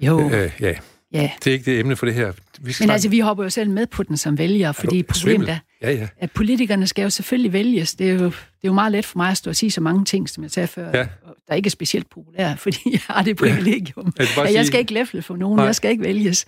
Jo. 0.00 0.30
Øh, 0.30 0.50
ja. 0.60 0.74
Ja. 1.12 1.30
Det 1.44 1.50
er 1.50 1.52
ikke 1.52 1.70
det 1.70 1.80
emne 1.80 1.96
for 1.96 2.06
det 2.06 2.14
her. 2.14 2.32
Vi 2.60 2.74
Men 2.80 2.90
altså, 2.90 3.08
vi 3.08 3.18
hopper 3.18 3.44
jo 3.44 3.50
selv 3.50 3.70
med 3.70 3.86
på 3.86 4.02
den 4.02 4.16
som 4.16 4.38
vælger, 4.38 4.72
fordi 4.72 5.02
problemet 5.02 5.48
er, 5.48 5.58
ja, 5.82 5.92
ja. 5.92 6.08
at 6.18 6.30
politikerne 6.32 6.86
skal 6.86 7.02
jo 7.02 7.10
selvfølgelig 7.10 7.52
vælges. 7.52 7.94
Det 7.94 8.10
er 8.10 8.14
jo, 8.14 8.24
det 8.24 8.32
er 8.32 8.32
jo 8.64 8.72
meget 8.72 8.92
let 8.92 9.06
for 9.06 9.18
mig 9.18 9.30
at 9.30 9.36
stå 9.36 9.50
og 9.50 9.56
sige 9.56 9.70
så 9.70 9.80
mange 9.80 10.04
ting, 10.04 10.28
som 10.28 10.42
jeg 10.42 10.50
sagde 10.50 10.66
før, 10.66 10.90
ja. 10.94 11.06
der 11.48 11.54
ikke 11.54 11.66
er 11.66 11.70
specielt 11.70 12.10
populære, 12.10 12.56
fordi 12.66 12.78
jeg 12.92 13.00
har 13.06 13.22
det 13.22 13.36
privilegium. 13.36 14.12
Ja. 14.18 14.24
Jeg, 14.36 14.54
jeg 14.54 14.66
skal 14.66 14.80
ikke 14.80 14.92
læfle 14.92 15.22
for 15.22 15.36
nogen, 15.36 15.56
Nej. 15.56 15.64
jeg 15.64 15.74
skal 15.74 15.90
ikke 15.90 16.04
vælges. 16.04 16.46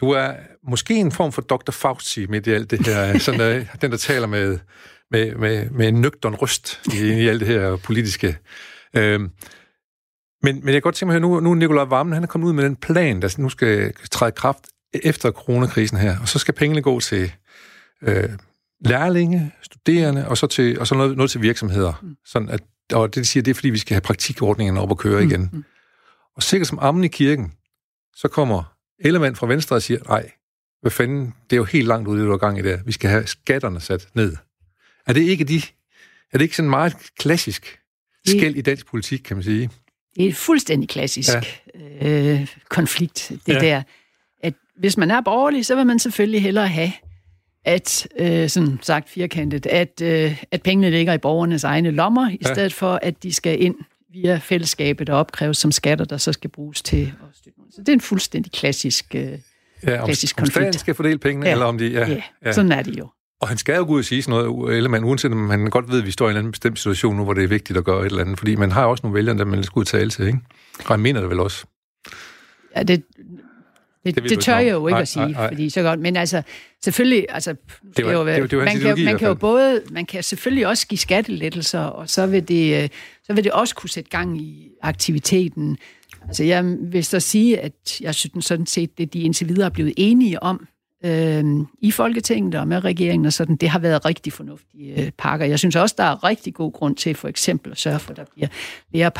Du 0.00 0.10
er 0.10 0.32
måske 0.68 0.94
en 0.94 1.12
form 1.12 1.32
for 1.32 1.42
Dr. 1.42 1.72
Fauci 1.72 2.26
midt 2.26 2.46
i 2.46 2.50
alt 2.50 2.70
det 2.70 2.86
her, 2.86 3.18
sådan, 3.18 3.60
uh, 3.60 3.66
den, 3.80 3.90
der 3.90 3.96
taler 3.96 4.26
med, 4.26 4.58
med, 5.10 5.34
med, 5.34 5.70
med 5.70 5.88
en 5.88 6.00
nøgtern 6.00 6.34
røst 6.34 6.80
i, 6.94 6.98
i 6.98 7.28
alt 7.28 7.40
det 7.40 7.48
her 7.48 7.76
politiske. 7.76 8.38
Uh, 8.96 9.00
men, 9.00 9.30
men 10.42 10.64
jeg 10.64 10.72
kan 10.72 10.80
godt 10.80 10.94
tænke 10.94 11.06
mig 11.06 11.16
at 11.16 11.22
nu, 11.22 11.40
nu 11.40 11.50
er 11.50 11.54
Nikolaj 11.54 11.84
Vammen, 11.84 12.12
han 12.12 12.22
er 12.22 12.26
kommet 12.26 12.48
ud 12.48 12.52
med 12.52 12.64
den 12.64 12.76
plan, 12.76 13.22
der 13.22 13.34
nu 13.38 13.48
skal 13.48 13.92
træde 14.10 14.32
kraft 14.32 14.66
efter 14.94 15.30
coronakrisen 15.30 15.98
her, 15.98 16.20
og 16.20 16.28
så 16.28 16.38
skal 16.38 16.54
pengene 16.54 16.82
gå 16.82 17.00
til 17.00 17.32
øh, 18.02 18.28
lærlinge, 18.84 19.52
studerende, 19.62 20.28
og 20.28 20.38
så, 20.38 20.46
til, 20.46 20.80
og 20.80 20.86
så 20.86 20.94
noget, 20.94 21.16
noget 21.16 21.30
til 21.30 21.42
virksomheder. 21.42 21.92
Mm. 22.02 22.16
Sådan 22.26 22.48
at, 22.48 22.60
og 22.92 23.14
det 23.14 23.28
siger, 23.28 23.42
det 23.42 23.50
er, 23.50 23.54
fordi 23.54 23.70
vi 23.70 23.78
skal 23.78 23.94
have 23.94 24.00
praktikordningerne 24.00 24.80
op 24.80 24.90
og 24.90 24.98
køre 24.98 25.20
mm. 25.20 25.30
igen. 25.30 25.50
Mm. 25.52 25.64
Og 26.36 26.42
sikkert 26.42 26.68
som 26.68 26.78
ammen 26.78 27.04
i 27.04 27.08
kirken, 27.08 27.52
så 28.16 28.28
kommer 28.28 28.74
Ellemann 28.98 29.36
fra 29.36 29.46
Venstre 29.46 29.76
og 29.76 29.82
siger, 29.82 30.00
nej, 30.08 30.30
hvad 30.80 30.90
fanden, 30.90 31.34
det 31.50 31.52
er 31.52 31.56
jo 31.56 31.64
helt 31.64 31.88
langt 31.88 32.08
ude, 32.08 32.20
det 32.20 32.26
du 32.26 32.32
er 32.32 32.38
gang 32.38 32.58
i 32.58 32.62
der. 32.62 32.78
Vi 32.86 32.92
skal 32.92 33.10
have 33.10 33.26
skatterne 33.26 33.80
sat 33.80 34.08
ned. 34.14 34.36
Er 35.10 35.14
det 35.14 35.22
ikke 35.22 35.44
de, 35.44 35.62
er 36.32 36.38
det 36.38 36.40
ikke 36.40 36.56
sådan 36.56 36.70
meget 36.70 36.96
klassisk 37.18 37.78
skæld 38.26 38.56
i 38.56 38.60
dansk 38.60 38.86
politik, 38.86 39.20
kan 39.24 39.36
man 39.36 39.44
sige? 39.44 39.70
Det 40.16 40.24
er 40.24 40.28
et 40.28 40.36
fuldstændig 40.36 40.88
klassisk 40.88 41.28
ja. 42.00 42.32
øh, 42.32 42.46
konflikt, 42.68 43.32
det 43.46 43.54
ja. 43.54 43.58
der. 43.58 43.82
At 44.42 44.54
hvis 44.78 44.96
man 44.96 45.10
er 45.10 45.20
borgerlig, 45.20 45.66
så 45.66 45.76
vil 45.76 45.86
man 45.86 45.98
selvfølgelig 45.98 46.42
hellere 46.42 46.68
have, 46.68 46.92
at, 47.64 48.08
øh, 48.18 48.48
sådan 48.48 48.78
sagt 48.82 49.08
firkantet, 49.08 49.66
at, 49.66 50.02
øh, 50.02 50.42
at 50.50 50.62
pengene 50.62 50.90
ligger 50.90 51.12
i 51.12 51.18
borgernes 51.18 51.64
egne 51.64 51.90
lommer, 51.90 52.30
i 52.30 52.38
ja. 52.44 52.54
stedet 52.54 52.72
for, 52.72 52.98
at 53.02 53.22
de 53.22 53.32
skal 53.32 53.62
ind 53.62 53.74
via 54.12 54.36
fællesskabet 54.36 55.08
og 55.08 55.18
opkræves 55.18 55.58
som 55.58 55.72
skatter, 55.72 56.04
der 56.04 56.16
så 56.16 56.32
skal 56.32 56.50
bruges 56.50 56.82
til 56.82 57.02
at 57.02 57.36
støtte. 57.36 57.60
Så 57.70 57.80
det 57.80 57.88
er 57.88 57.92
en 57.92 58.00
fuldstændig 58.00 58.52
klassisk, 58.52 59.14
øh, 59.14 59.38
ja, 59.86 60.00
om, 60.00 60.04
klassisk 60.06 60.36
konflikt. 60.36 60.66
Om 60.66 60.72
skal 60.72 60.94
fordele 60.94 61.18
pengene, 61.18 61.46
ja. 61.46 61.52
eller 61.52 61.64
om 61.64 61.78
de... 61.78 61.86
Ja, 61.86 62.08
ja, 62.08 62.22
ja, 62.44 62.52
sådan 62.52 62.72
er 62.72 62.82
det 62.82 62.98
jo. 62.98 63.08
Og 63.40 63.48
han 63.48 63.58
skal 63.58 63.76
jo 63.76 63.84
gå 63.84 63.92
ud 63.92 63.98
og 63.98 64.04
sige 64.04 64.22
sådan 64.22 64.44
noget, 64.44 64.76
eller 64.76 64.90
man, 64.90 65.04
uanset 65.04 65.32
om 65.32 65.50
han 65.50 65.66
godt 65.66 65.90
ved, 65.90 65.98
at 65.98 66.06
vi 66.06 66.10
står 66.10 66.28
i 66.28 66.30
en 66.30 66.36
anden 66.36 66.52
bestemt 66.52 66.78
situation 66.78 67.16
nu, 67.16 67.24
hvor 67.24 67.34
det 67.34 67.44
er 67.44 67.48
vigtigt 67.48 67.76
at 67.78 67.84
gøre 67.84 68.00
et 68.00 68.06
eller 68.06 68.20
andet, 68.20 68.38
fordi 68.38 68.56
man 68.56 68.72
har 68.72 68.84
også 68.84 69.00
nogle 69.02 69.14
vælgere, 69.14 69.38
der 69.38 69.44
man 69.44 69.62
skal 69.62 69.80
ud 69.80 69.84
tale 69.84 70.10
til, 70.10 70.26
ikke? 70.26 70.38
Og 70.78 70.90
han 70.90 71.00
mener 71.00 71.20
det 71.20 71.30
vel 71.30 71.40
også. 71.40 71.64
Ja, 72.76 72.82
det, 72.82 73.04
det, 74.04 74.14
det, 74.14 74.30
det 74.30 74.40
tør 74.40 74.58
jeg 74.58 74.72
jo 74.72 74.86
ikke 74.86 74.94
nej, 74.94 75.00
at 75.00 75.08
sige, 75.08 75.24
nej, 75.24 75.32
nej. 75.32 75.48
fordi 75.48 75.70
så 75.70 75.82
godt, 75.82 76.00
men 76.00 76.16
altså, 76.16 76.42
selvfølgelig, 76.84 77.26
altså, 77.28 77.54
det 77.96 78.06
var, 78.06 78.12
jo, 78.12 78.26
det, 78.26 78.50
det 78.50 78.58
var 78.58 78.64
man, 78.64 78.80
kan, 78.80 79.04
man 79.04 79.18
kan 79.18 79.28
jo 79.28 79.34
både, 79.34 79.82
man 79.90 80.06
kan 80.06 80.22
selvfølgelig 80.22 80.66
også 80.66 80.86
give 80.86 80.98
skattelettelser, 80.98 81.80
og 81.80 82.08
så 82.10 82.26
vil 82.26 82.48
det, 82.48 82.82
øh, 82.82 82.88
så 83.24 83.32
vil 83.32 83.44
det 83.44 83.52
også 83.52 83.74
kunne 83.74 83.90
sætte 83.90 84.10
gang 84.10 84.40
i 84.40 84.68
aktiviteten. 84.82 85.78
Altså, 86.28 86.44
jeg 86.44 86.76
vil 86.80 87.04
så 87.04 87.20
sige, 87.20 87.60
at 87.60 88.00
jeg 88.00 88.14
synes 88.14 88.44
sådan 88.44 88.66
set, 88.66 88.98
det 88.98 89.12
de 89.12 89.20
indtil 89.20 89.48
videre 89.48 89.66
er 89.66 89.70
blevet 89.70 89.94
enige 89.96 90.42
om, 90.42 90.66
øh, 91.04 91.44
i 91.78 91.90
Folketinget 91.90 92.54
og 92.54 92.68
med 92.68 92.84
regeringen 92.84 93.26
og 93.26 93.32
sådan, 93.32 93.56
det 93.56 93.68
har 93.68 93.78
været 93.78 94.04
rigtig 94.04 94.32
fornuftige 94.32 95.04
øh, 95.04 95.10
pakker. 95.18 95.46
Jeg 95.46 95.58
synes 95.58 95.76
også, 95.76 95.94
der 95.98 96.04
er 96.04 96.24
rigtig 96.24 96.54
god 96.54 96.72
grund 96.72 96.96
til 96.96 97.14
for 97.14 97.28
eksempel 97.28 97.72
at 97.72 97.78
sørge 97.78 97.98
for, 97.98 98.10
at 98.10 98.16
der 98.16 98.24
bliver 98.34 98.48
flere 98.90 99.10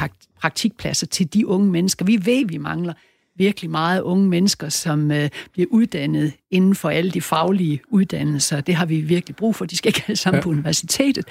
praktikpladser 0.40 1.06
til 1.06 1.34
de 1.34 1.46
unge 1.46 1.70
mennesker. 1.70 2.04
Vi 2.04 2.26
ved, 2.26 2.46
vi 2.46 2.58
mangler 2.58 2.92
virkelig 3.36 3.70
meget 3.70 4.00
unge 4.00 4.28
mennesker, 4.28 4.68
som 4.68 5.10
øh, 5.10 5.28
bliver 5.52 5.66
uddannet 5.70 6.32
inden 6.50 6.74
for 6.74 6.90
alle 6.90 7.10
de 7.10 7.20
faglige 7.20 7.80
uddannelser. 7.88 8.60
Det 8.60 8.74
har 8.74 8.86
vi 8.86 9.00
virkelig 9.00 9.36
brug 9.36 9.56
for. 9.56 9.64
De 9.64 9.76
skal 9.76 9.88
ikke 9.88 10.04
alle 10.08 10.16
sammen 10.16 10.38
ja. 10.38 10.42
på 10.42 10.50
universitetet. 10.50 11.24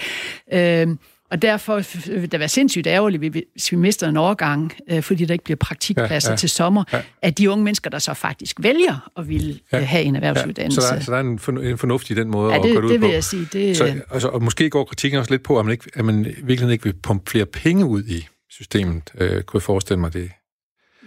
Øh, 0.53 0.87
og 1.31 1.41
derfor 1.41 1.81
vil 2.11 2.31
det 2.31 2.39
være 2.39 2.49
sindssygt 2.49 2.87
ærgerligt, 2.87 3.33
hvis 3.53 3.71
vi 3.71 3.77
mister 3.77 4.09
en 4.09 4.17
overgang, 4.17 4.73
øh, 4.89 5.03
fordi 5.03 5.25
der 5.25 5.33
ikke 5.33 5.43
bliver 5.43 5.57
praktikpladser 5.57 6.29
ja, 6.29 6.33
ja, 6.33 6.37
til 6.37 6.49
sommer, 6.49 6.83
ja. 6.93 7.01
at 7.21 7.37
de 7.37 7.51
unge 7.51 7.63
mennesker, 7.63 7.89
der 7.89 7.99
så 7.99 8.13
faktisk 8.13 8.55
vælger 8.59 9.09
at 9.17 9.29
ville 9.29 9.59
ja, 9.71 9.79
øh, 9.79 9.87
have 9.87 10.03
en 10.03 10.15
erhvervsuddannelse. 10.15 10.81
Ja, 10.81 10.87
så, 10.87 10.95
der, 10.95 11.01
så 11.01 11.11
der 11.11 11.17
er 11.17 11.21
en, 11.21 11.67
en 11.71 11.77
fornuft 11.77 12.09
i 12.09 12.13
den 12.13 12.31
måde 12.31 12.53
ja, 12.53 12.59
det, 12.59 12.69
at 12.69 12.73
gøre 12.75 12.83
det, 12.83 12.91
det 12.91 13.01
vil 13.01 13.07
på. 13.07 13.13
jeg 13.13 13.23
sige. 13.23 13.47
Det, 13.53 13.77
så, 13.77 14.01
altså, 14.11 14.27
og 14.27 14.43
måske 14.43 14.69
går 14.69 14.83
kritikken 14.83 15.19
også 15.19 15.31
lidt 15.31 15.43
på, 15.43 15.59
at 15.59 15.65
man, 15.65 15.71
ikke, 15.71 15.85
at 15.93 16.05
man 16.05 16.35
virkelig 16.43 16.71
ikke 16.71 16.83
vil 16.83 16.93
pumpe 16.93 17.31
flere 17.31 17.45
penge 17.45 17.85
ud 17.85 18.03
i 18.03 18.27
systemet, 18.49 19.03
øh, 19.17 19.43
kunne 19.43 19.57
jeg 19.57 19.63
forestille 19.63 19.99
mig 19.99 20.13
det. 20.13 20.31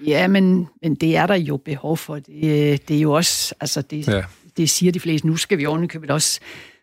Ja, 0.06 0.28
men, 0.28 0.68
men 0.82 0.94
det 0.94 1.16
er 1.16 1.26
der 1.26 1.34
jo 1.34 1.56
behov 1.56 1.96
for. 1.96 2.14
Det, 2.14 2.88
det 2.88 2.96
er 2.96 3.00
jo 3.00 3.12
også, 3.12 3.54
altså 3.60 3.82
det, 3.82 4.08
ja. 4.08 4.22
det 4.56 4.70
siger 4.70 4.92
de 4.92 5.00
fleste, 5.00 5.26
nu 5.26 5.36
skal 5.36 5.58
vi 5.58 5.66
ovenikøbet 5.66 6.10
også 6.10 6.40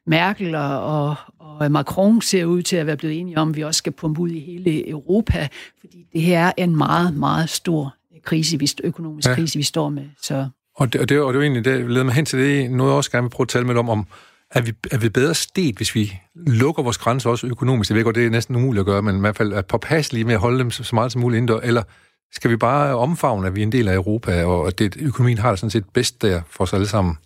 Merkel 0.08 0.56
og, 0.56 1.16
og 1.40 1.72
Macron 1.72 2.22
ser 2.22 2.46
ud 2.46 2.62
til 2.62 2.76
at 2.76 2.88
være 2.88 2.98
blevet 2.98 3.20
enige 3.20 3.38
om, 3.38 3.50
at 3.50 3.56
vi 3.56 3.64
også 3.64 3.78
skal 3.78 3.92
pumpe 3.92 4.22
ud 4.22 4.30
i 4.30 4.40
hele 4.40 4.90
Europa, 4.90 5.48
fordi 5.80 6.06
det 6.14 6.22
her 6.22 6.46
er 6.46 6.52
en 6.58 6.76
meget, 6.76 7.14
meget 7.14 7.50
stor 7.50 7.96
krise, 8.24 8.60
vi, 8.60 8.70
økonomisk 8.84 9.28
ja. 9.28 9.36
krise, 9.36 9.58
vi 9.58 9.64
står 9.64 9.90
med. 9.90 10.06
Så. 10.22 10.50
Og, 10.76 10.94
det, 10.94 11.02
og, 11.02 11.10
det, 11.10 11.22
og 11.22 11.34
det 11.34 11.40
er 11.40 11.46
jo 11.46 11.52
egentlig 11.54 11.66
det, 11.66 11.92
leder 11.92 12.04
mig 12.04 12.14
hen 12.14 12.26
til 12.26 12.40
det, 12.40 12.72
noget 12.72 12.90
jeg 12.90 12.98
også 12.98 13.12
gerne 13.12 13.24
vil 13.24 13.30
prøve 13.30 13.46
at 13.46 13.50
tale 13.50 13.66
med 13.66 13.76
om, 13.76 13.90
om 13.90 14.08
er 14.52 14.62
vi, 14.62 14.74
er 14.92 14.98
vi 14.98 15.10
bedre 15.10 15.36
sted, 15.36 15.74
hvis 15.74 15.96
vi 15.96 16.20
lukker 16.36 16.84
vores 16.84 16.98
grænser 16.98 17.30
også 17.30 17.48
økonomisk? 17.48 17.90
Jeg 17.90 17.98
ved 17.98 18.04
godt, 18.04 18.16
det 18.16 18.26
er 18.26 18.30
næsten 18.30 18.56
umuligt 18.56 18.80
at 18.80 18.86
gøre, 18.86 19.02
men 19.02 19.18
i 19.18 19.20
hvert 19.20 19.36
fald 19.36 19.54
er 19.54 19.62
påpasselige 19.62 20.24
med 20.24 20.34
at 20.34 20.40
holde 20.40 20.60
dem 20.60 20.72
så, 20.72 20.84
så 20.84 20.96
meget 20.96 21.12
som 21.12 21.22
muligt 21.22 21.38
indendør, 21.38 21.60
eller 21.60 21.84
skal 22.32 22.52
vi 22.52 22.56
bare 22.56 22.96
omfavne, 22.96 23.48
at 23.48 23.56
vi 23.56 23.62
er 23.62 23.66
en 23.66 23.72
del 23.72 23.88
af 23.88 23.96
Europa, 23.96 24.46
og 24.46 24.68
at 24.68 24.80
det, 24.80 24.98
økonomien 25.00 25.38
har 25.38 25.50
det 25.50 25.60
sådan 25.60 25.70
set 25.70 25.86
bedst 25.94 26.22
der 26.22 26.42
for 26.50 26.64
os 26.64 26.74
alle 26.74 26.88
sammen? 26.88 27.18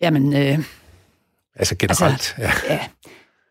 Jamen, 0.00 0.36
øh, 0.36 0.58
Altså 1.58 1.76
generelt, 1.76 2.34
altså, 2.38 2.64
ja. 2.68 2.74
ja. 2.74 2.80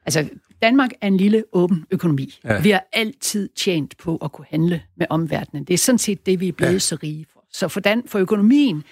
Altså, 0.05 0.29
Danmark 0.61 0.91
er 1.01 1.07
en 1.07 1.17
lille, 1.17 1.43
åben 1.53 1.85
økonomi. 1.91 2.39
Ja. 2.43 2.61
Vi 2.61 2.69
har 2.69 2.83
altid 2.93 3.49
tjent 3.55 3.97
på 3.97 4.17
at 4.17 4.31
kunne 4.31 4.47
handle 4.49 4.81
med 4.97 5.07
omverdenen. 5.09 5.63
Det 5.63 5.73
er 5.73 5.77
sådan 5.77 5.99
set 5.99 6.25
det, 6.25 6.39
vi 6.39 6.47
er 6.47 6.51
blevet 6.51 6.73
ja. 6.73 6.79
så 6.79 6.97
rige 7.03 7.25
for. 7.33 7.43
Så 7.51 7.67
for, 7.67 7.79
dan- 7.79 8.03
for 8.07 8.19
økonomien, 8.19 8.83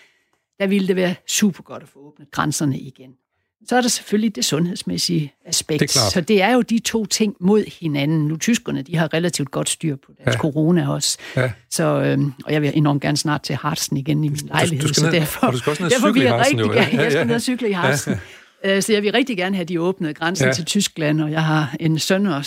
der 0.59 0.68
ville 0.68 0.88
det 0.88 0.95
være 0.95 1.16
super 1.28 1.63
godt 1.63 1.84
at 1.84 1.89
få 1.89 1.99
åbnet 1.99 2.32
grænserne 2.32 2.80
igen. 2.80 3.11
Så 3.68 3.76
er 3.76 3.82
der 3.82 3.88
selvfølgelig 3.88 4.36
det 4.36 4.45
sundhedsmæssige 4.45 5.34
aspekt. 5.45 5.80
Det 5.80 5.89
så 5.91 6.22
det 6.22 6.41
er 6.41 6.53
jo 6.53 6.61
de 6.61 6.80
to 6.80 7.05
ting 7.05 7.36
mod 7.39 7.80
hinanden. 7.80 8.28
Nu 8.28 8.38
tyskerne, 8.38 8.82
de 8.82 8.95
har 8.95 9.13
relativt 9.13 9.51
godt 9.51 9.70
styr 9.70 9.95
på 9.95 10.11
deres 10.18 10.34
ja. 10.34 10.39
corona 10.39 10.89
også. 10.89 11.18
Ja. 11.36 11.51
Så, 11.70 11.84
øhm, 11.84 12.34
og 12.45 12.53
jeg 12.53 12.61
vil 12.61 12.72
enormt 12.76 13.01
gerne 13.01 13.18
snart 13.18 13.41
til 13.41 13.55
Harsen 13.55 13.97
igen 13.97 14.24
i 14.24 14.30
min 14.30 14.39
lejlighed. 14.45 14.82
Du, 14.82 14.88
du 14.88 14.93
skal 14.93 15.03
ned, 15.03 15.11
så 15.11 15.20
derfor, 15.20 15.51
du 15.51 15.57
skal 15.57 15.70
også 15.70 15.84
ned 15.84 15.89
derfor 15.89 16.11
vil 16.11 16.22
jeg 16.22 16.34
rigtig 16.34 16.57
gerne, 16.57 16.74
ja, 16.74 16.89
ja, 16.93 17.01
jeg 17.01 17.11
skal 17.11 17.28
ned 17.28 17.36
og 17.36 17.41
cykle 17.41 17.70
i 17.70 17.72
Harsen. 17.72 18.13
Ja. 18.13 18.20
Så 18.82 18.93
jeg 18.93 19.03
vil 19.03 19.11
rigtig 19.11 19.38
gerne 19.38 19.55
have 19.55 19.66
de 19.66 19.82
åbnede 19.82 20.13
grænser 20.13 20.45
ja. 20.45 20.53
til 20.53 20.66
Tyskland, 20.66 21.22
og 21.22 21.32
jeg 21.32 21.45
har 21.45 21.76
en 21.80 21.99
søn 21.99 22.26
og, 22.26 22.43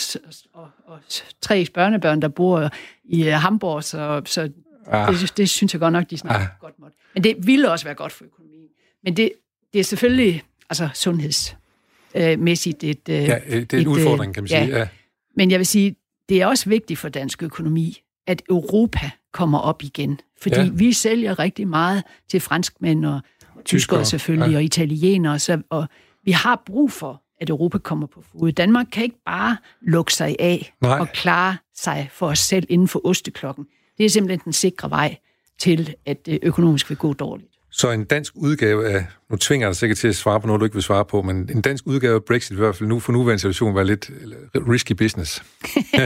og, 0.53 0.69
og 0.87 0.99
tre 1.41 1.67
børnebørn, 1.75 2.23
der 2.23 2.29
bor 2.29 2.71
i 3.05 3.23
uh, 3.23 3.33
Hamburg, 3.33 3.85
så, 3.85 4.23
så 4.25 4.51
ah. 4.87 5.13
det, 5.13 5.37
det 5.37 5.49
synes 5.49 5.75
jeg 5.75 5.81
godt 5.81 5.93
nok, 5.93 6.11
de 6.11 6.19
snakker 6.19 6.47
ah. 6.47 6.53
godt 6.61 6.75
måtte. 6.79 6.97
Men 7.15 7.25
det 7.25 7.47
ville 7.47 7.71
også 7.71 7.85
være 7.85 7.95
godt 7.95 8.13
for 8.13 8.25
økonomien. 8.25 8.69
Men 9.05 9.17
det, 9.17 9.33
det 9.73 9.79
er 9.79 9.85
selvfølgelig 9.85 10.43
altså 10.71 10.89
sundhedsmæssigt 10.95 12.85
et... 12.85 13.01
Uh, 13.09 13.15
ja, 13.15 13.39
det 13.47 13.73
er 13.73 13.77
en 13.77 13.83
et, 13.83 13.87
udfordring, 13.87 14.35
kan 14.35 14.43
man 14.43 14.49
sige. 14.49 14.67
Ja. 14.67 14.79
ja. 14.79 14.89
Men 15.37 15.51
jeg 15.51 15.59
vil 15.59 15.67
sige, 15.67 15.97
det 16.29 16.43
er 16.43 16.47
også 16.47 16.69
vigtigt 16.69 16.99
for 16.99 17.09
dansk 17.09 17.43
økonomi, 17.43 18.03
at 18.27 18.43
Europa 18.51 19.11
kommer 19.33 19.59
op 19.59 19.83
igen. 19.83 20.21
Fordi 20.41 20.61
ja. 20.61 20.71
vi 20.73 20.93
sælger 20.93 21.39
rigtig 21.39 21.69
meget 21.69 22.03
til 22.29 22.41
franskmænd 22.41 23.05
og 23.05 23.21
tyskere 23.65 24.05
selvfølgelig, 24.05 24.53
ja. 24.53 24.57
og 24.57 24.65
italienere, 24.65 25.39
så, 25.39 25.63
og 25.71 25.89
vi 26.25 26.31
har 26.31 26.63
brug 26.67 26.93
for, 26.93 27.23
at 27.41 27.51
Europa 27.51 27.79
kommer 27.79 28.07
på 28.07 28.23
fod. 28.23 28.53
Danmark 28.53 28.87
kan 28.93 29.03
ikke 29.03 29.23
bare 29.27 29.57
lukke 29.81 30.15
sig 30.15 30.37
af 30.39 30.73
Nej. 30.81 30.99
og 31.01 31.09
klare 31.09 31.57
sig 31.75 32.09
for 32.13 32.27
os 32.27 32.39
selv 32.39 32.67
inden 32.69 32.89
for 32.89 33.07
osteklokken. 33.07 33.67
Det 33.99 34.07
er 34.07 34.11
simpelthen 34.11 34.41
den 34.45 34.53
sikre 34.53 34.91
vej 34.91 35.17
til, 35.59 35.95
at 36.07 36.27
det 36.27 36.39
økonomisk 36.43 36.91
vil 36.91 36.99
gå 36.99 37.13
dårligt. 37.13 37.58
Så 37.71 37.91
en 37.91 38.05
dansk 38.05 38.33
udgave 38.37 38.89
af, 38.89 39.07
nu 39.31 39.37
tvinger 39.37 39.67
jeg 39.67 39.71
dig 39.71 39.77
sikkert 39.77 39.99
til 39.99 40.09
at 40.09 40.17
svare 40.17 40.41
på 40.41 40.47
noget, 40.47 40.61
du 40.61 40.65
ikke 40.65 40.75
vil 40.75 40.83
svare 40.83 41.05
på, 41.05 41.23
men 41.23 41.37
en 41.37 41.61
dansk 41.61 41.87
udgave 41.87 42.15
af 42.15 42.25
Brexit 42.25 42.51
i 42.51 42.55
hvert 42.55 42.77
fald 42.77 42.89
nu 42.89 43.01
for 43.01 43.13
nuværende 43.13 43.41
situation 43.41 43.75
var 43.75 43.83
lidt 43.83 44.11
risky 44.55 44.93
business. 44.93 45.43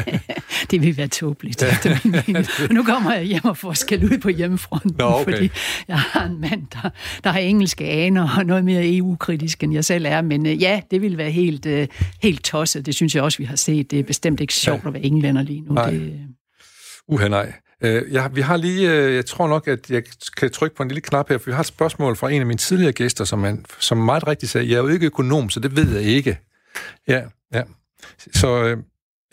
det 0.71 0.83
vil 0.83 0.97
være 0.97 1.09
tåbeligt, 1.09 1.63
ja. 1.63 1.95
Nu 2.71 2.83
kommer 2.83 3.15
jeg 3.15 3.23
hjem 3.23 3.45
og 3.45 3.57
får 3.57 3.73
skæld 3.73 4.05
ud 4.05 4.19
på 4.19 4.29
hjemmefronten, 4.29 4.95
Nå, 4.99 5.05
okay. 5.05 5.25
fordi 5.25 5.51
jeg 5.89 5.99
har 5.99 6.27
en 6.27 6.41
mand, 6.41 6.67
der, 6.73 6.91
der 7.25 7.31
har 7.31 7.39
engelske 7.39 7.85
aner 7.85 8.39
og 8.39 8.47
noget 8.47 8.65
mere 8.65 8.97
EU-kritisk, 8.97 9.63
end 9.63 9.73
jeg 9.73 9.85
selv 9.85 10.07
er. 10.09 10.23
Men 10.23 10.47
uh, 10.47 10.63
ja, 10.63 10.81
det 10.91 11.03
vil 11.03 11.19
være 11.19 11.31
helt, 11.31 11.67
uh, 11.67 11.85
helt 12.23 12.45
tosset. 12.45 12.87
Det 12.87 12.95
synes 12.95 13.15
jeg 13.15 13.23
også, 13.23 13.39
vi 13.39 13.45
har 13.45 13.57
set. 13.57 13.91
Det 13.91 13.99
er 13.99 14.03
bestemt 14.03 14.41
ikke 14.41 14.55
sjovt 14.55 14.83
ja. 14.83 14.89
at 14.89 14.95
være 14.95 15.03
englænder 15.03 15.43
lige 15.43 15.61
nu. 15.61 15.75
Nej. 15.75 15.91
Det, 15.91 16.13
Uha, 17.09 17.29
nej. 17.29 17.53
Øh, 17.83 18.13
jeg, 18.13 18.31
vi 18.35 18.41
har 18.41 18.57
lige, 18.57 18.91
øh, 18.91 19.15
jeg 19.15 19.27
tror 19.27 19.49
nok, 19.49 19.69
at 19.69 19.91
jeg 19.91 20.03
kan 20.37 20.51
trykke 20.51 20.77
på 20.77 20.83
en 20.83 20.89
lille 20.89 21.01
knap 21.01 21.29
her, 21.29 21.39
for 21.39 21.51
vi 21.51 21.53
har 21.53 21.61
et 21.61 21.67
spørgsmål 21.67 22.17
fra 22.17 22.31
en 22.31 22.41
af 22.41 22.47
mine 22.47 22.59
tidligere 22.59 22.93
gæster, 22.93 23.25
som, 23.25 23.39
man, 23.39 23.65
som 23.79 23.99
meget 23.99 24.27
rigtigt 24.27 24.53
sagde, 24.53 24.69
jeg 24.69 24.75
er 24.75 24.83
jo 24.83 24.89
ikke 24.89 25.07
økonom, 25.07 25.51
så 25.51 25.61
det 25.61 25.77
ved 25.77 25.95
jeg 25.95 26.03
ikke. 26.03 26.39
Ja, 27.09 27.23
ja. 27.55 27.63
Så 28.33 28.65
øh, 28.65 28.79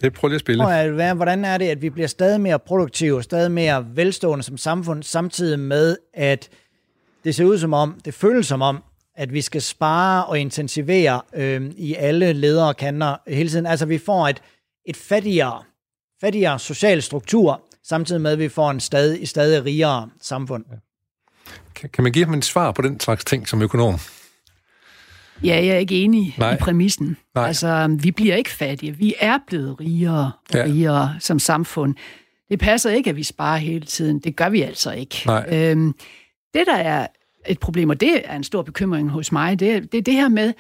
jeg 0.02 0.14
prøver 0.14 0.30
lige 0.30 0.36
at 0.36 0.42
spille. 0.42 1.14
Hvordan 1.14 1.46
er 1.46 1.58
det, 1.58 1.66
at 1.66 1.82
vi 1.82 1.90
bliver 1.90 2.08
stadig 2.08 2.42
mere 2.42 2.60
produktive, 2.60 3.24
stadig 3.24 3.52
mere 3.52 3.86
velstående 3.96 4.44
som 4.44 4.58
samfund, 4.58 5.04
samtidig 5.04 5.60
med, 5.60 5.98
at 6.14 6.50
det 7.24 7.36
ser 7.36 7.46
ud 7.46 7.58
som 7.58 7.74
om, 7.74 8.00
det 8.06 8.14
føles 8.14 8.48
som 8.48 8.62
om, 8.62 8.84
at 9.16 9.34
vi 9.34 9.42
skal 9.42 9.62
spare 9.62 10.26
og 10.26 10.40
intensivere 10.40 11.22
øh, 11.36 11.72
i 11.78 11.96
alle 11.96 12.34
ledere 12.34 12.68
og 12.68 12.78
kanter 12.78 13.16
hele 13.28 13.50
tiden. 13.50 13.66
Altså 13.66 13.86
vi 13.86 13.98
får 13.98 14.28
et, 14.28 14.42
et 14.86 14.98
fattigere, 14.98 15.64
fattigere 16.22 16.60
social 16.60 17.02
struktur, 17.02 17.62
samtidig 17.90 18.22
med, 18.22 18.32
at 18.32 18.40
vi 18.40 18.50
får 18.50 18.72
en 18.72 18.80
stadig, 18.80 19.28
stadig 19.28 19.66
rigere 19.66 20.10
samfund. 20.22 20.66
Kan, 21.76 21.90
kan 21.90 22.04
man 22.04 22.12
give 22.14 22.26
ham 22.26 22.34
en 22.34 22.42
svar 22.42 22.72
på 22.72 22.82
den 22.82 23.00
slags 23.00 23.26
ting 23.26 23.48
som 23.48 23.62
økonom? 23.62 23.96
Ja, 25.44 25.56
jeg 25.56 25.68
er 25.68 25.78
ikke 25.78 26.04
enig 26.04 26.36
Nej. 26.38 26.54
i 26.54 26.58
præmissen. 26.58 27.18
Nej. 27.36 27.48
Altså, 27.48 27.98
vi 28.02 28.12
bliver 28.12 28.36
ikke 28.36 28.50
fattige. 28.50 28.98
Vi 28.98 29.14
er 29.20 29.38
blevet 29.48 29.80
rigere 29.80 30.32
og 30.50 30.56
ja. 30.56 30.64
rigere 30.64 31.16
som 31.20 31.40
samfund. 31.40 31.96
Det 32.50 32.60
passer 32.60 32.90
ikke, 32.90 33.10
at 33.10 33.16
vi 33.16 33.24
sparer 33.24 33.58
hele 33.58 33.86
tiden. 33.86 34.20
Det 34.20 34.36
gør 34.36 34.50
vi 34.50 34.62
altså 34.62 34.92
ikke. 34.92 35.24
Nej. 35.26 35.50
Øhm, 35.52 35.96
det, 36.54 36.64
der 36.68 36.76
er 36.76 37.08
et 37.48 37.60
problem, 37.60 37.90
og 37.90 38.02
det 38.02 38.22
er 38.26 38.36
en 38.36 38.44
stor 38.44 38.62
bekymring 38.62 39.10
hos 39.10 39.32
mig, 39.32 39.60
det, 39.60 39.92
det 39.92 39.98
er 39.98 40.02
det 40.02 40.14
her 40.14 40.30
med, 40.30 40.54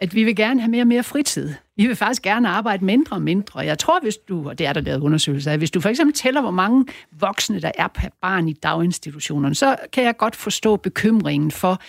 at 0.00 0.14
vi 0.14 0.24
vil 0.24 0.36
gerne 0.36 0.60
have 0.60 0.70
mere 0.70 0.82
og 0.82 0.86
mere 0.86 1.02
fritid. 1.02 1.54
Vi 1.76 1.86
vil 1.86 1.96
faktisk 1.96 2.22
gerne 2.22 2.48
arbejde 2.48 2.84
mindre 2.84 3.16
og 3.16 3.22
mindre. 3.22 3.60
Jeg 3.60 3.78
tror, 3.78 4.00
hvis 4.02 4.16
du, 4.16 4.48
og 4.48 4.58
det 4.58 4.66
er 4.66 4.72
der 4.72 4.80
lavet 4.80 5.00
undersøgelser 5.00 5.52
af, 5.52 5.58
hvis 5.58 5.70
du 5.70 5.80
for 5.80 5.88
eksempel 5.88 6.14
tæller, 6.14 6.40
hvor 6.40 6.50
mange 6.50 6.86
voksne, 7.12 7.60
der 7.60 7.70
er 7.74 7.88
per 7.88 8.08
barn 8.22 8.48
i 8.48 8.52
daginstitutionerne, 8.52 9.54
så 9.54 9.76
kan 9.92 10.04
jeg 10.04 10.16
godt 10.16 10.36
forstå 10.36 10.76
bekymringen 10.76 11.50
for, 11.50 11.80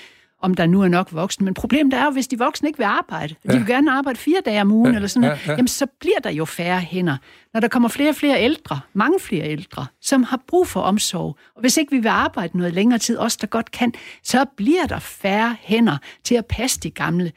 om 0.42 0.54
der 0.54 0.66
nu 0.66 0.82
er 0.82 0.88
nok 0.88 1.14
voksne. 1.14 1.46
Men 1.46 1.54
problemet 1.54 1.94
er 1.94 2.06
jo, 2.06 2.12
hvis 2.12 2.28
de 2.28 2.38
voksne 2.38 2.70
ikke 2.70 2.78
vil 2.78 2.86
arbejde, 2.86 3.36
ja. 3.46 3.54
de 3.54 3.58
vil 3.58 3.68
gerne 3.68 3.92
arbejde 3.92 4.20
fire 4.20 4.42
dage 4.46 4.62
om 4.62 4.72
ugen, 4.72 4.92
ja, 4.92 4.96
eller 4.96 5.08
sådan 5.08 5.22
noget, 5.22 5.40
ja, 5.46 5.52
ja. 5.52 5.56
jamen 5.56 5.68
så 5.68 5.86
bliver 6.00 6.20
der 6.24 6.30
jo 6.30 6.46
færre 6.46 6.80
hænder. 6.80 7.18
Når 7.54 7.60
der 7.60 7.68
kommer 7.68 7.90
flere 7.90 8.10
og 8.10 8.16
flere 8.16 8.44
ældre, 8.44 8.80
mange 8.94 9.20
flere 9.20 9.50
ældre, 9.50 9.86
som 10.02 10.24
har 10.24 10.42
brug 10.48 10.68
for 10.68 10.82
omsorg, 10.82 11.38
og 11.56 11.62
hvis 11.62 11.78
ikke 11.78 11.92
vi 11.92 12.00
vil 12.00 12.10
arbejde 12.10 12.58
noget 12.58 12.74
længere 12.74 13.00
tid, 13.00 13.18
os 13.18 13.38
der 13.38 13.48
godt 13.48 13.72
kan, 13.72 13.94
så 14.24 14.46
bliver 14.58 14.86
der 14.86 15.00
færre 15.00 15.56
hænder 15.62 15.98
til 16.24 16.36
at 16.36 16.46
passe 16.46 16.80
de 16.80 16.90
gamle. 16.90 17.32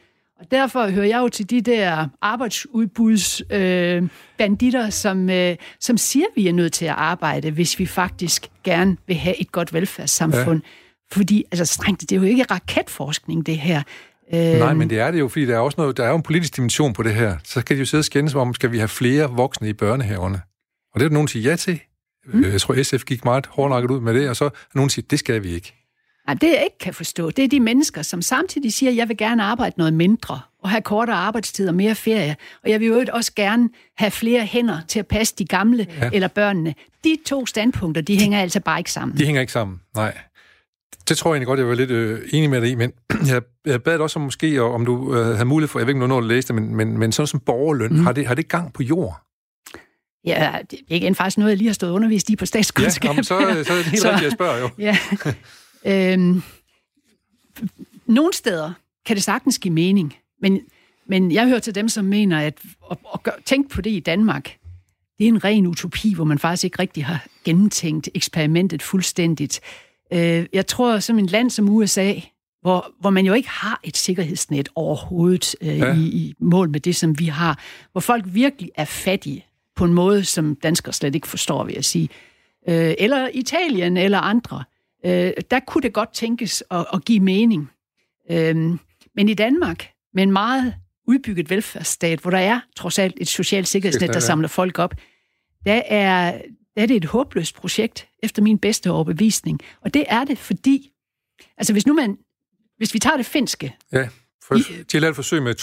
Derfor 0.51 0.89
hører 0.89 1.05
jeg 1.05 1.19
jo 1.19 1.29
til 1.29 1.49
de 1.49 1.61
der 1.61 2.07
arbejdsudbudsbanditter, 2.21 4.85
øh, 4.85 4.91
som, 4.91 5.29
øh, 5.29 5.55
som 5.79 5.97
siger, 5.97 6.25
at 6.25 6.31
vi 6.35 6.47
er 6.47 6.53
nødt 6.53 6.73
til 6.73 6.85
at 6.85 6.95
arbejde, 6.97 7.51
hvis 7.51 7.79
vi 7.79 7.85
faktisk 7.85 8.47
gerne 8.63 8.97
vil 9.07 9.15
have 9.15 9.41
et 9.41 9.51
godt 9.51 9.73
velfærdssamfund. 9.73 10.61
Ja. 10.63 10.69
Fordi, 11.11 11.43
altså 11.51 11.65
strengt, 11.65 12.01
det 12.01 12.11
er 12.11 12.15
jo 12.15 12.23
ikke 12.23 12.43
raketforskning, 12.43 13.45
det 13.45 13.57
her. 13.57 13.83
Nej, 14.31 14.73
men 14.73 14.89
det 14.89 14.99
er 14.99 15.11
det 15.11 15.19
jo, 15.19 15.27
fordi 15.27 15.45
der 15.45 15.55
er 15.55 15.59
også 15.59 15.75
noget, 15.77 15.97
der 15.97 16.03
er 16.03 16.09
jo 16.09 16.15
en 16.15 16.23
politisk 16.23 16.55
dimension 16.55 16.93
på 16.93 17.03
det 17.03 17.13
her. 17.13 17.37
Så 17.43 17.65
kan 17.65 17.75
de 17.75 17.79
jo 17.79 17.85
sidde 17.85 18.01
og 18.01 18.05
skændes 18.05 18.35
om, 18.35 18.53
skal 18.53 18.71
vi 18.71 18.77
have 18.77 18.87
flere 18.87 19.29
voksne 19.29 19.69
i 19.69 19.73
børnehaverne? 19.73 20.41
Og 20.93 20.99
det 20.99 21.05
er 21.05 21.09
der 21.09 21.13
nogen, 21.13 21.27
der 21.27 21.31
siger 21.31 21.49
ja 21.49 21.55
til. 21.55 21.79
Mm. 22.25 22.43
Jeg 22.43 22.61
tror, 22.61 22.83
SF 22.83 23.03
gik 23.03 23.25
meget 23.25 23.45
hårdnakket 23.45 23.91
ud 23.91 24.01
med 24.01 24.13
det, 24.13 24.29
og 24.29 24.35
så 24.35 24.45
er 24.45 24.49
nogen, 24.75 24.87
der 24.87 24.91
siger, 24.91 25.05
det 25.09 25.19
skal 25.19 25.43
vi 25.43 25.49
ikke. 25.49 25.84
Nej, 26.27 26.33
det 26.33 26.47
jeg 26.47 26.61
ikke 26.63 26.77
kan 26.79 26.93
forstå, 26.93 27.31
det 27.31 27.43
er 27.43 27.47
de 27.47 27.59
mennesker, 27.59 28.01
som 28.01 28.21
samtidig 28.21 28.73
siger, 28.73 28.89
at 28.89 28.95
jeg 28.95 29.09
vil 29.09 29.17
gerne 29.17 29.43
arbejde 29.43 29.75
noget 29.77 29.93
mindre, 29.93 30.39
og 30.63 30.69
have 30.69 30.81
kortere 30.81 31.15
arbejdstid 31.15 31.67
og 31.67 31.75
mere 31.75 31.95
ferie, 31.95 32.35
og 32.63 32.69
jeg 32.69 32.79
vil 32.79 32.87
jo 32.87 33.05
også 33.13 33.31
gerne 33.35 33.69
have 33.97 34.11
flere 34.11 34.45
hænder 34.45 34.81
til 34.87 34.99
at 34.99 35.07
passe 35.07 35.35
de 35.37 35.45
gamle 35.45 35.87
ja. 36.01 36.09
eller 36.13 36.27
børnene. 36.27 36.73
De 37.03 37.17
to 37.25 37.45
standpunkter, 37.45 38.01
de 38.01 38.19
hænger 38.19 38.41
altså 38.41 38.59
bare 38.59 38.79
ikke 38.79 38.91
sammen. 38.91 39.17
De 39.17 39.25
hænger 39.25 39.41
ikke 39.41 39.53
sammen, 39.53 39.79
nej. 39.95 40.17
Det 41.09 41.17
tror 41.17 41.29
jeg 41.29 41.35
egentlig 41.35 41.47
godt, 41.47 41.59
jeg 41.59 41.67
var 41.67 41.75
lidt 41.75 41.91
øh, 41.91 42.29
enig 42.33 42.49
med 42.49 42.61
dig 42.61 42.69
i, 42.69 42.75
men 42.75 42.91
jeg, 43.31 43.41
jeg 43.65 43.83
bad 43.83 43.99
også 43.99 44.19
om 44.19 44.23
måske, 44.23 44.61
om 44.61 44.85
du 44.85 45.15
øh, 45.15 45.25
havde 45.25 45.45
mulighed 45.45 45.67
for, 45.67 45.79
jeg 45.79 45.87
ved 45.87 45.95
ikke, 45.95 46.03
om 46.03 46.09
du 46.09 46.19
læse 46.19 46.47
det, 46.47 46.55
men, 46.55 46.75
men, 46.75 46.97
men 46.97 47.11
sådan 47.11 47.27
som 47.27 47.39
borgerløn, 47.39 47.93
mm. 47.93 48.03
har, 48.03 48.11
det, 48.11 48.27
har 48.27 48.35
det 48.35 48.47
gang 48.47 48.73
på 48.73 48.83
jord? 48.83 49.21
Ja, 50.25 50.53
det 50.71 50.79
er 50.79 50.95
igen 50.95 51.15
faktisk 51.15 51.37
noget, 51.37 51.49
jeg 51.49 51.57
lige 51.57 51.67
har 51.67 51.73
stået 51.73 51.91
undervist 51.91 52.29
i 52.29 52.35
på 52.35 52.45
statskundskab. 52.45 53.03
Ja, 53.03 53.09
jamen, 53.09 53.23
så, 53.23 53.63
så 53.67 53.73
er 53.73 53.77
det 53.77 53.85
helt 53.85 54.01
så, 54.01 54.07
rigtigt, 54.07 54.23
jeg 54.23 54.31
spørger 54.31 54.59
jo. 54.59 54.69
ja. 54.77 54.97
Øhm, 55.85 56.41
nogle 58.05 58.33
steder 58.33 58.73
kan 59.05 59.15
det 59.15 59.23
sagtens 59.23 59.59
give 59.59 59.73
mening, 59.73 60.15
men, 60.41 60.61
men 61.07 61.31
jeg 61.31 61.47
hører 61.47 61.59
til 61.59 61.75
dem, 61.75 61.89
som 61.89 62.05
mener, 62.05 62.39
at 62.39 62.59
at, 62.91 62.97
at 63.13 63.33
tænke 63.45 63.69
på 63.69 63.81
det 63.81 63.89
i 63.89 63.99
Danmark, 63.99 64.57
det 65.17 65.23
er 65.23 65.27
en 65.27 65.43
ren 65.43 65.67
utopi, 65.67 66.13
hvor 66.13 66.23
man 66.23 66.39
faktisk 66.39 66.63
ikke 66.63 66.79
rigtig 66.79 67.05
har 67.05 67.25
gennemtænkt 67.43 68.09
eksperimentet 68.13 68.81
fuldstændigt. 68.81 69.61
Øh, 70.13 70.45
jeg 70.53 70.67
tror, 70.67 70.99
som 70.99 71.19
en 71.19 71.25
land 71.25 71.49
som 71.49 71.69
USA, 71.69 72.13
hvor, 72.61 72.91
hvor 72.99 73.09
man 73.09 73.25
jo 73.25 73.33
ikke 73.33 73.49
har 73.49 73.79
et 73.83 73.97
sikkerhedsnet 73.97 74.69
overhovedet 74.75 75.55
øh, 75.61 75.77
ja. 75.77 75.95
i, 75.95 75.99
i 75.99 76.35
mål 76.39 76.69
med 76.69 76.79
det, 76.79 76.95
som 76.95 77.19
vi 77.19 77.25
har, 77.25 77.59
hvor 77.91 78.01
folk 78.01 78.23
virkelig 78.27 78.71
er 78.75 78.85
fattige 78.85 79.45
på 79.75 79.85
en 79.85 79.93
måde, 79.93 80.25
som 80.25 80.55
danskere 80.55 80.93
slet 80.93 81.15
ikke 81.15 81.27
forstår, 81.27 81.63
vil 81.63 81.73
jeg 81.73 81.85
sige. 81.85 82.09
Øh, 82.69 82.93
eller 82.99 83.29
Italien 83.33 83.97
eller 83.97 84.19
andre. 84.19 84.63
Øh, 85.05 85.33
der 85.51 85.59
kunne 85.67 85.81
det 85.81 85.93
godt 85.93 86.13
tænkes 86.13 86.63
at, 86.71 86.85
at 86.93 87.05
give 87.05 87.19
mening. 87.19 87.69
Øh, 88.31 88.55
men 89.15 89.29
i 89.29 89.33
Danmark, 89.33 89.89
med 90.13 90.23
en 90.23 90.31
meget 90.31 90.75
udbygget 91.07 91.49
velfærdsstat, 91.49 92.19
hvor 92.19 92.31
der 92.31 92.37
er 92.37 92.59
trods 92.75 92.99
alt 92.99 93.15
et 93.17 93.27
socialt 93.27 93.67
sikkerhedsnet, 93.67 94.13
der 94.13 94.19
samler 94.19 94.47
folk 94.47 94.79
op, 94.79 94.95
der 95.65 95.81
er, 95.85 96.31
der 96.75 96.81
er 96.81 96.85
det 96.85 96.95
et 96.95 97.05
håbløst 97.05 97.55
projekt, 97.55 98.07
efter 98.23 98.41
min 98.41 98.57
bedste 98.57 98.91
overbevisning. 98.91 99.59
Og 99.81 99.93
det 99.93 100.05
er 100.07 100.23
det, 100.23 100.37
fordi... 100.37 100.91
Altså, 101.57 101.73
hvis 101.73 101.87
nu 101.87 101.93
man... 101.93 102.17
Hvis 102.77 102.93
vi 102.93 102.99
tager 102.99 103.17
det 103.17 103.25
finske... 103.25 103.75
Ja, 103.91 104.07
for, 104.47 104.55
de 104.91 104.99
lavet 104.99 105.11
et 105.11 105.15
forsøg 105.15 105.43
med 105.43 105.55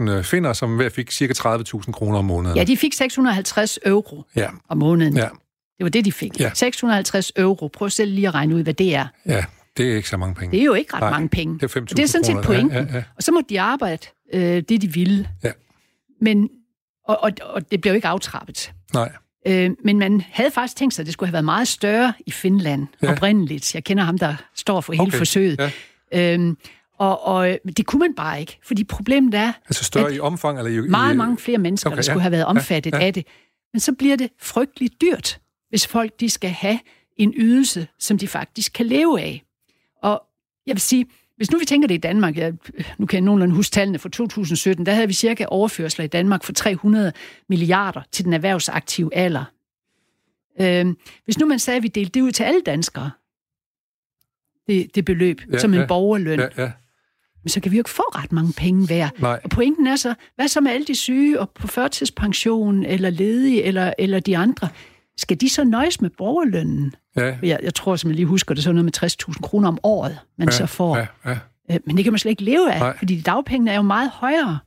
2.000 0.00 0.10
ja. 0.10 0.20
finder, 0.20 0.52
som 0.52 0.76
hver 0.76 0.88
fik 0.88 1.10
cirka 1.10 1.32
30.000 1.32 1.92
kroner 1.92 2.18
om 2.18 2.24
måneden. 2.24 2.56
Ja, 2.56 2.64
de 2.64 2.76
fik 2.76 2.92
650 2.92 3.78
euro 3.84 4.24
ja. 4.36 4.50
om 4.68 4.78
måneden. 4.78 5.16
Ja. 5.16 5.28
Det 5.80 5.84
var 5.84 5.90
det, 5.90 6.04
de 6.04 6.12
fik. 6.12 6.40
Ja. 6.40 6.50
650 6.54 7.32
euro. 7.36 7.68
Prøv 7.68 7.90
selv 7.90 8.12
lige 8.14 8.28
at 8.28 8.34
regne 8.34 8.54
ud, 8.54 8.62
hvad 8.62 8.74
det 8.74 8.94
er. 8.94 9.06
Ja, 9.26 9.44
det 9.76 9.92
er 9.92 9.96
ikke 9.96 10.08
så 10.08 10.16
mange 10.16 10.34
penge. 10.34 10.52
Det 10.52 10.60
er 10.60 10.64
jo 10.64 10.74
ikke 10.74 10.94
ret 10.94 11.00
Nej, 11.00 11.10
mange 11.10 11.28
penge. 11.28 11.54
Det 11.58 11.76
er 11.76 11.80
5.000 11.80 11.84
Det 11.84 11.98
er 11.98 12.06
sådan 12.06 12.24
set 12.24 12.36
pointen. 12.44 12.70
Ja, 12.70 12.82
ja, 12.82 12.94
ja. 12.94 13.02
Og 13.16 13.22
så 13.22 13.32
må 13.32 13.42
de 13.48 13.60
arbejde 13.60 14.06
øh, 14.32 14.62
det, 14.68 14.82
de 14.82 14.92
ville. 14.92 15.28
Ja. 15.44 15.50
Men, 16.20 16.48
og, 17.08 17.22
og, 17.22 17.32
og 17.42 17.70
det 17.70 17.80
blev 17.80 17.94
ikke 17.94 18.08
aftrappet. 18.08 18.72
Nej. 18.94 19.12
Øh, 19.46 19.70
men 19.84 19.98
man 19.98 20.22
havde 20.30 20.50
faktisk 20.50 20.76
tænkt 20.76 20.94
sig, 20.94 21.02
at 21.02 21.06
det 21.06 21.12
skulle 21.12 21.28
have 21.28 21.32
været 21.32 21.44
meget 21.44 21.68
større 21.68 22.12
i 22.26 22.30
Finland 22.30 22.86
ja. 23.02 23.12
oprindeligt. 23.12 23.74
Jeg 23.74 23.84
kender 23.84 24.04
ham, 24.04 24.18
der 24.18 24.34
står 24.54 24.80
for 24.80 24.92
hele 24.92 25.02
okay. 25.02 25.18
forsøget. 25.18 25.70
Ja. 26.12 26.34
Øhm, 26.34 26.56
og, 26.98 27.26
og 27.26 27.58
det 27.76 27.86
kunne 27.86 28.00
man 28.00 28.14
bare 28.14 28.40
ikke, 28.40 28.58
fordi 28.66 28.84
problemet 28.84 29.34
er... 29.34 29.52
Altså 29.66 29.84
større 29.84 30.14
i 30.14 30.20
omfang? 30.20 30.58
Eller 30.58 30.82
i, 30.82 30.88
meget, 30.88 31.16
mange 31.16 31.38
flere 31.38 31.58
mennesker, 31.58 31.90
okay, 31.90 31.96
der 31.96 32.02
skulle 32.02 32.18
ja. 32.18 32.22
have 32.22 32.32
været 32.32 32.44
omfattet 32.44 32.92
ja, 32.92 32.98
ja. 32.98 33.06
af 33.06 33.14
det. 33.14 33.26
Men 33.72 33.80
så 33.80 33.92
bliver 33.92 34.16
det 34.16 34.30
frygteligt 34.40 34.94
dyrt, 35.00 35.40
hvis 35.70 35.86
folk 35.86 36.20
de 36.20 36.30
skal 36.30 36.50
have 36.50 36.78
en 37.16 37.34
ydelse, 37.36 37.88
som 37.98 38.18
de 38.18 38.28
faktisk 38.28 38.72
kan 38.72 38.86
leve 38.86 39.20
af. 39.20 39.44
Og 40.02 40.22
jeg 40.66 40.74
vil 40.74 40.80
sige, 40.80 41.06
hvis 41.36 41.50
nu 41.50 41.58
vi 41.58 41.64
tænker 41.64 41.88
det 41.88 41.94
i 41.94 41.98
Danmark, 41.98 42.36
ja, 42.36 42.50
nu 42.98 43.06
kan 43.06 43.16
jeg 43.16 43.24
nogenlunde 43.24 43.54
huske 43.54 43.72
tallene 43.72 43.98
for 43.98 44.08
2017, 44.08 44.86
der 44.86 44.92
havde 44.92 45.06
vi 45.06 45.12
cirka 45.12 45.44
overførsler 45.48 46.04
i 46.04 46.08
Danmark 46.08 46.44
for 46.44 46.52
300 46.52 47.12
milliarder 47.48 48.02
til 48.12 48.24
den 48.24 48.32
erhvervsaktive 48.32 49.14
alder. 49.14 49.44
Øh, 50.60 50.94
hvis 51.24 51.38
nu 51.38 51.46
man 51.46 51.58
sagde, 51.58 51.76
at 51.76 51.82
vi 51.82 51.88
delte 51.88 52.10
det 52.10 52.20
ud 52.20 52.32
til 52.32 52.42
alle 52.42 52.60
danskere, 52.60 53.10
det, 54.66 54.94
det 54.94 55.04
beløb, 55.04 55.40
ja, 55.52 55.58
som 55.58 55.74
en 55.74 55.80
ja, 55.80 55.86
borgerløn, 55.86 56.40
ja, 56.40 56.62
ja. 56.62 56.72
men 57.42 57.48
så 57.48 57.60
kan 57.60 57.72
vi 57.72 57.76
jo 57.76 57.80
ikke 57.80 57.90
få 57.90 58.02
ret 58.02 58.32
mange 58.32 58.52
penge 58.52 58.88
værd. 58.88 59.10
Nej. 59.18 59.40
Og 59.44 59.50
pointen 59.50 59.86
er 59.86 59.96
så, 59.96 60.14
hvad 60.36 60.48
så 60.48 60.60
med 60.60 60.70
alle 60.70 60.86
de 60.86 60.94
syge 60.94 61.40
og 61.40 61.50
på 61.50 61.66
førtidspension, 61.66 62.84
eller 62.84 63.10
ledige, 63.10 63.62
eller, 63.62 63.92
eller 63.98 64.20
de 64.20 64.36
andre? 64.36 64.68
Skal 65.20 65.40
de 65.40 65.48
så 65.48 65.64
nøjes 65.64 66.00
med 66.00 66.10
borgerlønnen? 66.18 66.94
Ja. 67.16 67.36
Jeg, 67.42 67.58
jeg 67.62 67.74
tror, 67.74 67.96
som 67.96 68.10
jeg 68.10 68.14
lige 68.16 68.26
husker, 68.26 68.54
det 68.54 68.60
er 68.60 68.62
sådan 68.62 68.84
noget 68.84 68.84
med 69.02 69.32
60.000 69.34 69.40
kroner 69.42 69.68
om 69.68 69.78
året, 69.82 70.18
man 70.38 70.48
ja, 70.48 70.52
så 70.52 70.66
får. 70.66 70.96
Ja, 70.96 71.06
ja. 71.26 71.38
Øh, 71.70 71.80
men 71.86 71.96
det 71.96 72.04
kan 72.04 72.12
man 72.12 72.18
slet 72.18 72.30
ikke 72.30 72.42
leve 72.42 72.72
af, 72.72 72.78
Nej. 72.78 72.98
fordi 72.98 73.20
dagpengene 73.20 73.70
er 73.70 73.76
jo 73.76 73.82
meget 73.82 74.10
højere. 74.10 74.58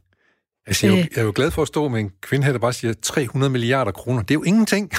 Altså, 0.67 0.87
jeg, 0.87 0.93
er 0.93 0.97
jo, 0.97 1.03
øh. 1.03 1.07
jeg 1.15 1.21
er 1.21 1.25
jo 1.25 1.31
glad 1.35 1.51
for 1.51 1.61
at 1.61 1.67
stå 1.67 1.87
med 1.87 1.99
en 1.99 2.11
kvinde 2.21 2.45
her, 2.45 2.51
der 2.51 2.59
bare 2.59 2.73
siger 2.73 2.93
300 3.01 3.51
milliarder 3.51 3.91
kroner. 3.91 4.21
Det 4.21 4.31
er 4.31 4.35
jo 4.35 4.43
ingenting. 4.43 4.91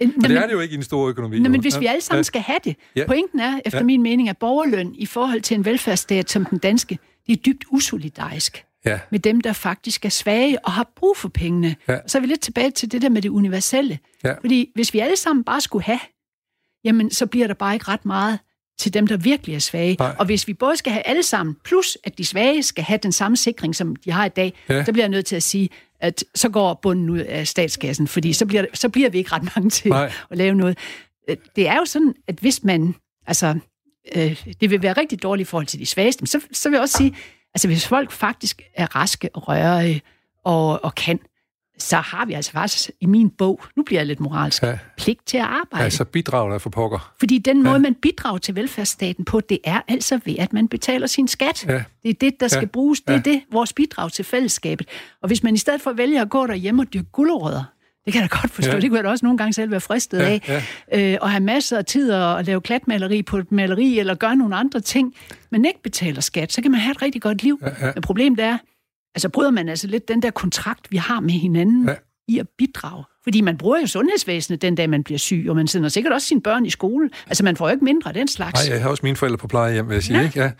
Øh, 0.00 0.08
og 0.22 0.28
det 0.28 0.36
er 0.36 0.46
det 0.46 0.52
jo 0.52 0.60
ikke 0.60 0.72
i 0.72 0.76
en 0.76 0.82
stor 0.82 1.08
økonomi. 1.08 1.38
Nej, 1.38 1.50
men 1.50 1.60
hvis 1.60 1.80
vi 1.80 1.86
alle 1.86 2.00
sammen 2.00 2.24
skal 2.24 2.40
have 2.40 2.58
det. 2.64 2.76
Ja. 2.96 3.06
Pointen 3.06 3.40
er, 3.40 3.60
efter 3.64 3.78
ja. 3.78 3.84
min 3.84 4.02
mening, 4.02 4.28
at 4.28 4.38
borgerløn 4.38 4.94
i 4.94 5.06
forhold 5.06 5.40
til 5.40 5.54
en 5.54 5.64
velfærdsstat 5.64 6.30
som 6.30 6.44
den 6.44 6.58
danske, 6.58 6.98
det 7.26 7.32
er 7.32 7.36
dybt 7.36 7.64
usolidarisk 7.70 8.64
ja. 8.88 9.00
med 9.10 9.18
dem, 9.18 9.40
der 9.40 9.52
faktisk 9.52 10.04
er 10.04 10.08
svage 10.08 10.64
og 10.64 10.72
har 10.72 10.90
brug 10.96 11.16
for 11.16 11.28
pengene. 11.28 11.76
Ja. 11.88 11.98
Så 12.06 12.18
er 12.18 12.20
vi 12.20 12.26
lidt 12.26 12.40
tilbage 12.40 12.70
til 12.70 12.92
det 12.92 13.02
der 13.02 13.08
med 13.08 13.22
det 13.22 13.28
universelle. 13.28 13.98
Ja. 14.24 14.32
Fordi 14.32 14.70
hvis 14.74 14.94
vi 14.94 14.98
alle 14.98 15.16
sammen 15.16 15.44
bare 15.44 15.60
skulle 15.60 15.84
have, 15.84 16.00
jamen 16.84 17.10
så 17.10 17.26
bliver 17.26 17.46
der 17.46 17.54
bare 17.54 17.74
ikke 17.74 17.88
ret 17.88 18.04
meget 18.04 18.38
til 18.78 18.94
dem, 18.94 19.06
der 19.06 19.16
virkelig 19.16 19.54
er 19.54 19.58
svage. 19.58 19.96
Nej. 19.98 20.16
Og 20.18 20.26
hvis 20.26 20.48
vi 20.48 20.54
både 20.54 20.76
skal 20.76 20.92
have 20.92 21.06
alle 21.06 21.22
sammen, 21.22 21.56
plus 21.64 21.98
at 22.04 22.18
de 22.18 22.24
svage 22.24 22.62
skal 22.62 22.84
have 22.84 22.98
den 23.02 23.12
samme 23.12 23.36
sikring, 23.36 23.76
som 23.76 23.96
de 23.96 24.10
har 24.10 24.24
i 24.26 24.28
dag, 24.28 24.52
ja. 24.68 24.84
så 24.84 24.92
bliver 24.92 25.04
jeg 25.04 25.10
nødt 25.10 25.26
til 25.26 25.36
at 25.36 25.42
sige, 25.42 25.68
at 26.00 26.24
så 26.34 26.48
går 26.48 26.74
bunden 26.82 27.10
ud 27.10 27.18
af 27.18 27.48
statskassen, 27.48 28.08
fordi 28.08 28.32
så 28.32 28.46
bliver, 28.46 28.64
så 28.74 28.88
bliver 28.88 29.10
vi 29.10 29.18
ikke 29.18 29.32
ret 29.32 29.56
mange 29.56 29.70
til 29.70 29.90
Nej. 29.90 30.12
at 30.30 30.38
lave 30.38 30.54
noget. 30.54 30.78
Øh, 31.28 31.36
det 31.56 31.68
er 31.68 31.76
jo 31.76 31.84
sådan, 31.84 32.14
at 32.28 32.34
hvis 32.34 32.64
man, 32.64 32.94
altså, 33.26 33.58
øh, 34.16 34.42
det 34.60 34.70
vil 34.70 34.82
være 34.82 34.92
rigtig 34.92 35.22
dårligt 35.22 35.48
i 35.48 35.50
forhold 35.50 35.66
til 35.66 35.80
de 35.80 35.86
svageste, 35.86 36.22
men 36.22 36.26
så, 36.26 36.40
så 36.52 36.68
vil 36.68 36.76
jeg 36.76 36.82
også 36.82 36.96
sige, 36.96 37.16
altså 37.58 37.68
hvis 37.68 37.88
folk 37.88 38.10
faktisk 38.10 38.62
er 38.74 38.96
raske 38.96 39.30
og 39.34 39.48
rørige 39.48 40.02
og, 40.44 40.84
og 40.84 40.94
kan, 40.94 41.18
så 41.78 41.96
har 41.96 42.26
vi 42.26 42.32
altså 42.32 42.52
faktisk 42.52 42.90
i 43.00 43.06
min 43.06 43.30
bog, 43.30 43.60
nu 43.76 43.82
bliver 43.82 44.00
jeg 44.00 44.06
lidt 44.06 44.20
moralsk, 44.20 44.62
ja. 44.62 44.78
pligt 44.96 45.26
til 45.26 45.36
at 45.36 45.44
arbejde. 45.44 45.84
Ja, 45.84 45.90
så 45.90 46.04
bidrager 46.04 46.50
der 46.50 46.58
for 46.58 46.70
pokker. 46.70 47.12
Fordi 47.18 47.38
den 47.38 47.62
måde, 47.62 47.74
ja. 47.74 47.78
man 47.78 47.94
bidrager 47.94 48.38
til 48.38 48.54
velfærdsstaten 48.54 49.24
på, 49.24 49.40
det 49.40 49.58
er 49.64 49.80
altså 49.88 50.20
ved, 50.24 50.36
at 50.38 50.52
man 50.52 50.68
betaler 50.68 51.06
sin 51.06 51.28
skat. 51.28 51.66
Ja. 51.66 51.82
Det 52.02 52.08
er 52.08 52.14
det, 52.20 52.40
der 52.40 52.48
skal 52.48 52.60
ja. 52.60 52.66
bruges. 52.66 53.00
Det 53.00 53.14
er 53.14 53.22
det, 53.22 53.42
vores 53.52 53.72
bidrag 53.72 54.12
til 54.12 54.24
fællesskabet. 54.24 54.88
Og 55.22 55.26
hvis 55.26 55.42
man 55.42 55.54
i 55.54 55.58
stedet 55.58 55.80
for 55.80 55.92
vælger 55.92 56.22
at 56.22 56.30
gå 56.30 56.46
derhjemme 56.46 56.82
og 56.82 56.92
dyrke 56.92 57.08
gulerødder, 57.12 57.64
det 58.08 58.12
kan 58.12 58.22
jeg 58.22 58.30
da 58.30 58.36
godt 58.40 58.52
forstå. 58.52 58.70
Ja. 58.70 58.80
Det 58.80 58.90
kunne 58.90 58.96
jeg 58.96 59.04
da 59.04 59.08
også 59.08 59.26
nogle 59.26 59.38
gange 59.38 59.52
selv 59.52 59.70
være 59.70 59.80
fristet 59.80 60.18
ja, 60.18 60.24
af. 60.24 60.62
Ja. 60.92 61.12
Øh, 61.12 61.18
og 61.20 61.30
have 61.30 61.40
masser 61.40 61.78
af 61.78 61.84
tid 61.84 62.12
at 62.12 62.46
lave 62.46 62.60
klatmaleri 62.60 63.22
på 63.22 63.38
et 63.38 63.52
maleri, 63.52 63.98
eller 63.98 64.14
gøre 64.14 64.36
nogle 64.36 64.56
andre 64.56 64.80
ting, 64.80 65.14
men 65.50 65.64
ikke 65.64 65.82
betaler 65.82 66.20
skat, 66.20 66.52
så 66.52 66.62
kan 66.62 66.70
man 66.70 66.80
have 66.80 66.92
et 66.92 67.02
rigtig 67.02 67.22
godt 67.22 67.42
liv. 67.42 67.58
Ja, 67.62 67.86
ja. 67.86 67.92
Men 67.94 68.02
problemet 68.02 68.40
er, 68.40 68.58
altså 69.14 69.28
bryder 69.28 69.50
man 69.50 69.68
altså 69.68 69.86
lidt 69.86 70.08
den 70.08 70.22
der 70.22 70.30
kontrakt, 70.30 70.90
vi 70.90 70.96
har 70.96 71.20
med 71.20 71.30
hinanden, 71.30 71.88
ja. 71.88 71.94
i 72.28 72.38
at 72.38 72.46
bidrage. 72.58 73.04
Fordi 73.24 73.40
man 73.40 73.56
bruger 73.56 73.80
jo 73.80 73.86
sundhedsvæsenet 73.86 74.62
den 74.62 74.74
dag, 74.74 74.90
man 74.90 75.04
bliver 75.04 75.18
syg, 75.18 75.46
og 75.48 75.56
man 75.56 75.66
sender 75.66 75.88
sikkert 75.88 76.12
også 76.12 76.26
sine 76.26 76.40
børn 76.40 76.66
i 76.66 76.70
skole. 76.70 77.10
Altså 77.26 77.44
man 77.44 77.56
får 77.56 77.68
jo 77.68 77.72
ikke 77.72 77.84
mindre 77.84 78.10
af 78.10 78.14
den 78.14 78.28
slags. 78.28 78.68
Nej, 78.68 78.74
jeg 78.74 78.82
har 78.82 78.90
også 78.90 79.00
mine 79.02 79.16
forældre 79.16 79.38
på 79.38 79.48
plejehjem, 79.48 79.88
vil 79.88 79.94
jeg 79.94 80.02
sige. 80.02 80.18
Ja. 80.18 80.24
Ikke? 80.24 80.52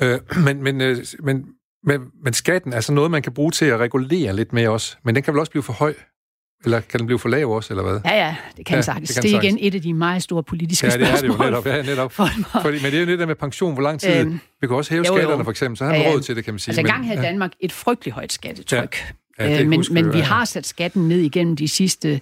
Ja. 0.00 0.14
Øh, 0.14 0.20
men, 0.44 0.62
men, 0.62 0.80
øh, 0.80 0.96
men, 1.22 1.44
men, 1.84 2.00
men 2.24 2.32
skatten 2.32 2.72
er 2.72 2.80
så 2.80 2.92
noget, 2.92 3.10
man 3.10 3.22
kan 3.22 3.34
bruge 3.34 3.50
til 3.50 3.64
at 3.64 3.80
regulere 3.80 4.36
lidt 4.36 4.52
med 4.52 4.66
os. 4.66 4.98
Men 5.04 5.14
den 5.14 5.22
kan 5.22 5.34
vel 5.34 5.40
også 5.40 5.50
blive 5.50 5.62
for 5.62 5.72
høj? 5.72 5.94
Eller 6.64 6.80
kan 6.80 6.98
den 6.98 7.06
blive 7.06 7.18
for 7.18 7.28
lav 7.28 7.50
også, 7.50 7.72
eller 7.72 7.82
hvad? 7.82 8.00
Ja, 8.04 8.26
ja, 8.26 8.36
det 8.56 8.66
kan 8.66 8.76
ja, 8.76 8.82
sagtens. 8.82 9.08
Det, 9.08 9.14
kan 9.14 9.22
det 9.22 9.34
er 9.34 9.42
igen 9.42 9.58
et 9.60 9.74
af 9.74 9.82
de 9.82 9.94
meget 9.94 10.22
store 10.22 10.42
politiske 10.42 10.90
spørgsmål. 10.90 11.06
Ja, 11.06 11.12
det 11.12 11.16
er 11.16 11.28
det 11.28 11.38
jo 11.38 11.44
netop. 11.44 11.66
Ja, 11.66 11.82
netop. 11.82 12.12
Fordi, 12.12 12.82
men 12.82 12.84
det 12.84 12.94
er 12.94 13.00
jo 13.00 13.06
lidt 13.06 13.20
der 13.20 13.26
med 13.26 13.34
pension. 13.34 13.74
Hvor 13.74 13.82
lang 13.82 14.00
tid... 14.00 14.16
Øhm, 14.16 14.40
vi 14.60 14.66
kan 14.66 14.76
også 14.76 14.94
hæve 14.94 15.04
jo, 15.06 15.16
skatterne, 15.16 15.44
for 15.44 15.50
eksempel, 15.50 15.78
så 15.78 15.84
har 15.84 15.92
man 15.92 16.00
ja, 16.00 16.10
råd 16.10 16.20
til 16.20 16.36
det, 16.36 16.44
kan 16.44 16.54
man 16.54 16.58
sige. 16.58 16.72
Altså, 16.72 16.80
engang 16.80 17.06
havde 17.06 17.20
ja. 17.20 17.26
Danmark 17.26 17.50
et 17.60 17.72
frygteligt 17.72 18.14
højt 18.14 18.32
skattetryk. 18.32 18.96
Ja. 19.38 19.48
Ja, 19.50 19.62
øh, 19.62 19.68
men 19.68 19.84
men 19.90 20.12
vi 20.12 20.20
har 20.20 20.44
sat 20.44 20.66
skatten 20.66 21.08
ned 21.08 21.18
igennem 21.18 21.56
de 21.56 21.68
sidste 21.68 22.20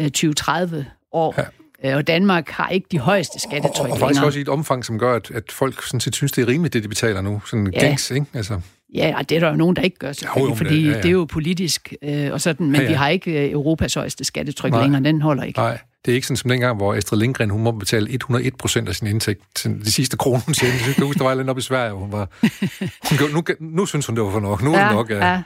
øh, 0.00 0.10
20-30 0.18 0.76
år. 1.12 1.34
Ja. 1.38 1.90
Øh, 1.90 1.96
og 1.96 2.06
Danmark 2.06 2.48
har 2.48 2.68
ikke 2.68 2.86
de 2.90 2.98
højeste 2.98 3.40
skattetryk 3.40 3.86
Og, 3.86 3.92
og 3.92 3.98
faktisk 3.98 4.22
også 4.22 4.38
i 4.38 4.42
et 4.42 4.48
omfang, 4.48 4.84
som 4.84 4.98
gør, 4.98 5.14
at, 5.14 5.30
at 5.30 5.52
folk 5.52 5.82
sådan 5.82 6.00
set 6.00 6.14
synes, 6.14 6.32
det 6.32 6.42
er 6.42 6.48
rimeligt, 6.48 6.74
det 6.74 6.82
de 6.82 6.88
betaler 6.88 7.20
nu. 7.20 7.42
Sådan 7.46 7.72
ja. 7.72 7.80
gængs, 7.80 8.10
ikke? 8.10 8.26
Altså. 8.34 8.60
Ja, 8.94 9.14
det 9.28 9.36
er 9.36 9.40
der 9.40 9.48
jo 9.48 9.56
nogen, 9.56 9.76
der 9.76 9.82
ikke 9.82 9.98
gør, 9.98 10.12
selvfølgelig, 10.12 10.44
jo, 10.44 10.48
jo, 10.48 10.54
fordi 10.54 10.76
det, 10.76 10.84
ja, 10.84 10.90
ja. 10.90 10.96
det 10.96 11.04
er 11.04 11.10
jo 11.10 11.24
politisk 11.24 11.94
øh, 12.02 12.32
og 12.32 12.40
sådan, 12.40 12.66
men 12.66 12.74
ja, 12.74 12.82
ja. 12.82 12.88
vi 12.88 12.94
har 12.94 13.08
ikke 13.08 13.46
øh, 13.46 13.52
Europas 13.52 13.94
højeste 13.94 14.24
skattetryk 14.24 14.70
Nej. 14.70 14.82
længere, 14.82 15.02
den 15.02 15.22
holder 15.22 15.42
ikke. 15.42 15.58
Nej, 15.58 15.78
det 16.04 16.12
er 16.12 16.14
ikke 16.14 16.26
sådan 16.26 16.36
som 16.36 16.50
dengang, 16.50 16.76
hvor 16.76 16.94
Astrid 16.94 17.18
Lindgren, 17.18 17.50
hun 17.50 17.62
må 17.62 17.70
betale 17.70 18.10
101 18.10 18.56
procent 18.56 18.88
af 18.88 18.94
sin 18.94 19.06
indtægt 19.06 19.40
til 19.54 19.84
de 19.84 19.92
sidste 19.92 20.16
kroner, 20.16 20.40
hun 20.46 20.54
tjente. 20.54 20.76
Jeg 20.86 21.06
huske, 21.06 21.18
der 21.18 21.24
var 21.24 21.34
lidt 21.34 21.48
op 21.48 21.58
i 21.58 21.60
Sverige, 21.60 21.92
hun 21.92 22.12
var... 22.12 22.28
Hun, 23.10 23.30
nu, 23.30 23.42
nu 23.60 23.86
synes 23.86 24.06
hun, 24.06 24.16
det 24.16 24.24
var 24.24 24.30
for 24.30 24.40
nok. 24.40 24.62
Nu 24.62 24.74
er 24.74 24.78
ja, 24.78 24.84
det 24.84 24.92
nok, 24.92 25.10
ja. 25.10 25.26
ja. 25.26 25.42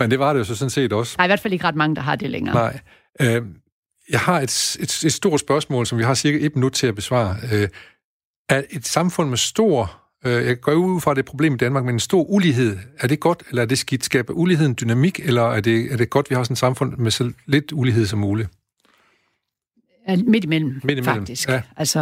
Men 0.00 0.10
det 0.10 0.18
var 0.18 0.32
det 0.32 0.40
jo 0.40 0.44
så 0.44 0.54
sådan 0.54 0.70
set 0.70 0.92
også. 0.92 1.14
Nej, 1.18 1.26
i 1.26 1.28
hvert 1.28 1.40
fald 1.40 1.52
ikke 1.52 1.64
ret 1.64 1.76
mange, 1.76 1.96
der 1.96 2.02
har 2.02 2.16
det 2.16 2.30
længere. 2.30 2.54
Nej. 2.54 2.80
Øh, 3.20 3.42
jeg 4.10 4.20
har 4.20 4.40
et, 4.40 4.76
et, 4.80 5.04
et 5.04 5.12
stort 5.12 5.40
spørgsmål, 5.40 5.86
som 5.86 5.98
vi 5.98 6.04
har 6.04 6.14
cirka 6.14 6.38
et 6.40 6.54
minut 6.54 6.72
til 6.72 6.86
at 6.86 6.94
besvare. 6.94 7.36
Øh, 7.52 7.68
er 8.48 8.62
et 8.70 8.86
samfund 8.86 9.28
med 9.28 9.38
stor 9.38 10.00
jeg 10.24 10.60
går 10.60 10.72
ud 10.72 11.00
fra, 11.00 11.10
at 11.10 11.16
det 11.16 11.20
er 11.20 11.24
et 11.24 11.28
problem 11.30 11.54
i 11.54 11.56
Danmark, 11.56 11.84
men 11.84 11.94
en 11.94 12.00
stor 12.00 12.22
ulighed, 12.22 12.78
er 12.98 13.06
det 13.06 13.20
godt, 13.20 13.42
eller 13.48 13.62
er 13.62 13.66
det 13.66 13.78
skidt? 13.78 14.04
Skaber 14.04 14.32
uligheden 14.32 14.76
dynamik, 14.80 15.20
eller 15.20 15.42
er 15.42 15.60
det, 15.60 15.92
er 15.92 15.96
det 15.96 16.10
godt, 16.10 16.26
at 16.26 16.30
vi 16.30 16.34
har 16.34 16.42
sådan 16.42 16.54
et 16.54 16.58
samfund 16.58 16.96
med 16.96 17.10
så 17.10 17.32
lidt 17.46 17.72
ulighed 17.72 18.06
som 18.06 18.18
muligt? 18.18 18.48
Ja, 20.08 20.16
midt 20.16 20.44
imellem, 20.44 20.68
midt 20.70 20.82
imellem. 20.84 21.04
faktisk. 21.04 21.48
Ja. 21.48 21.62
Altså, 21.76 22.00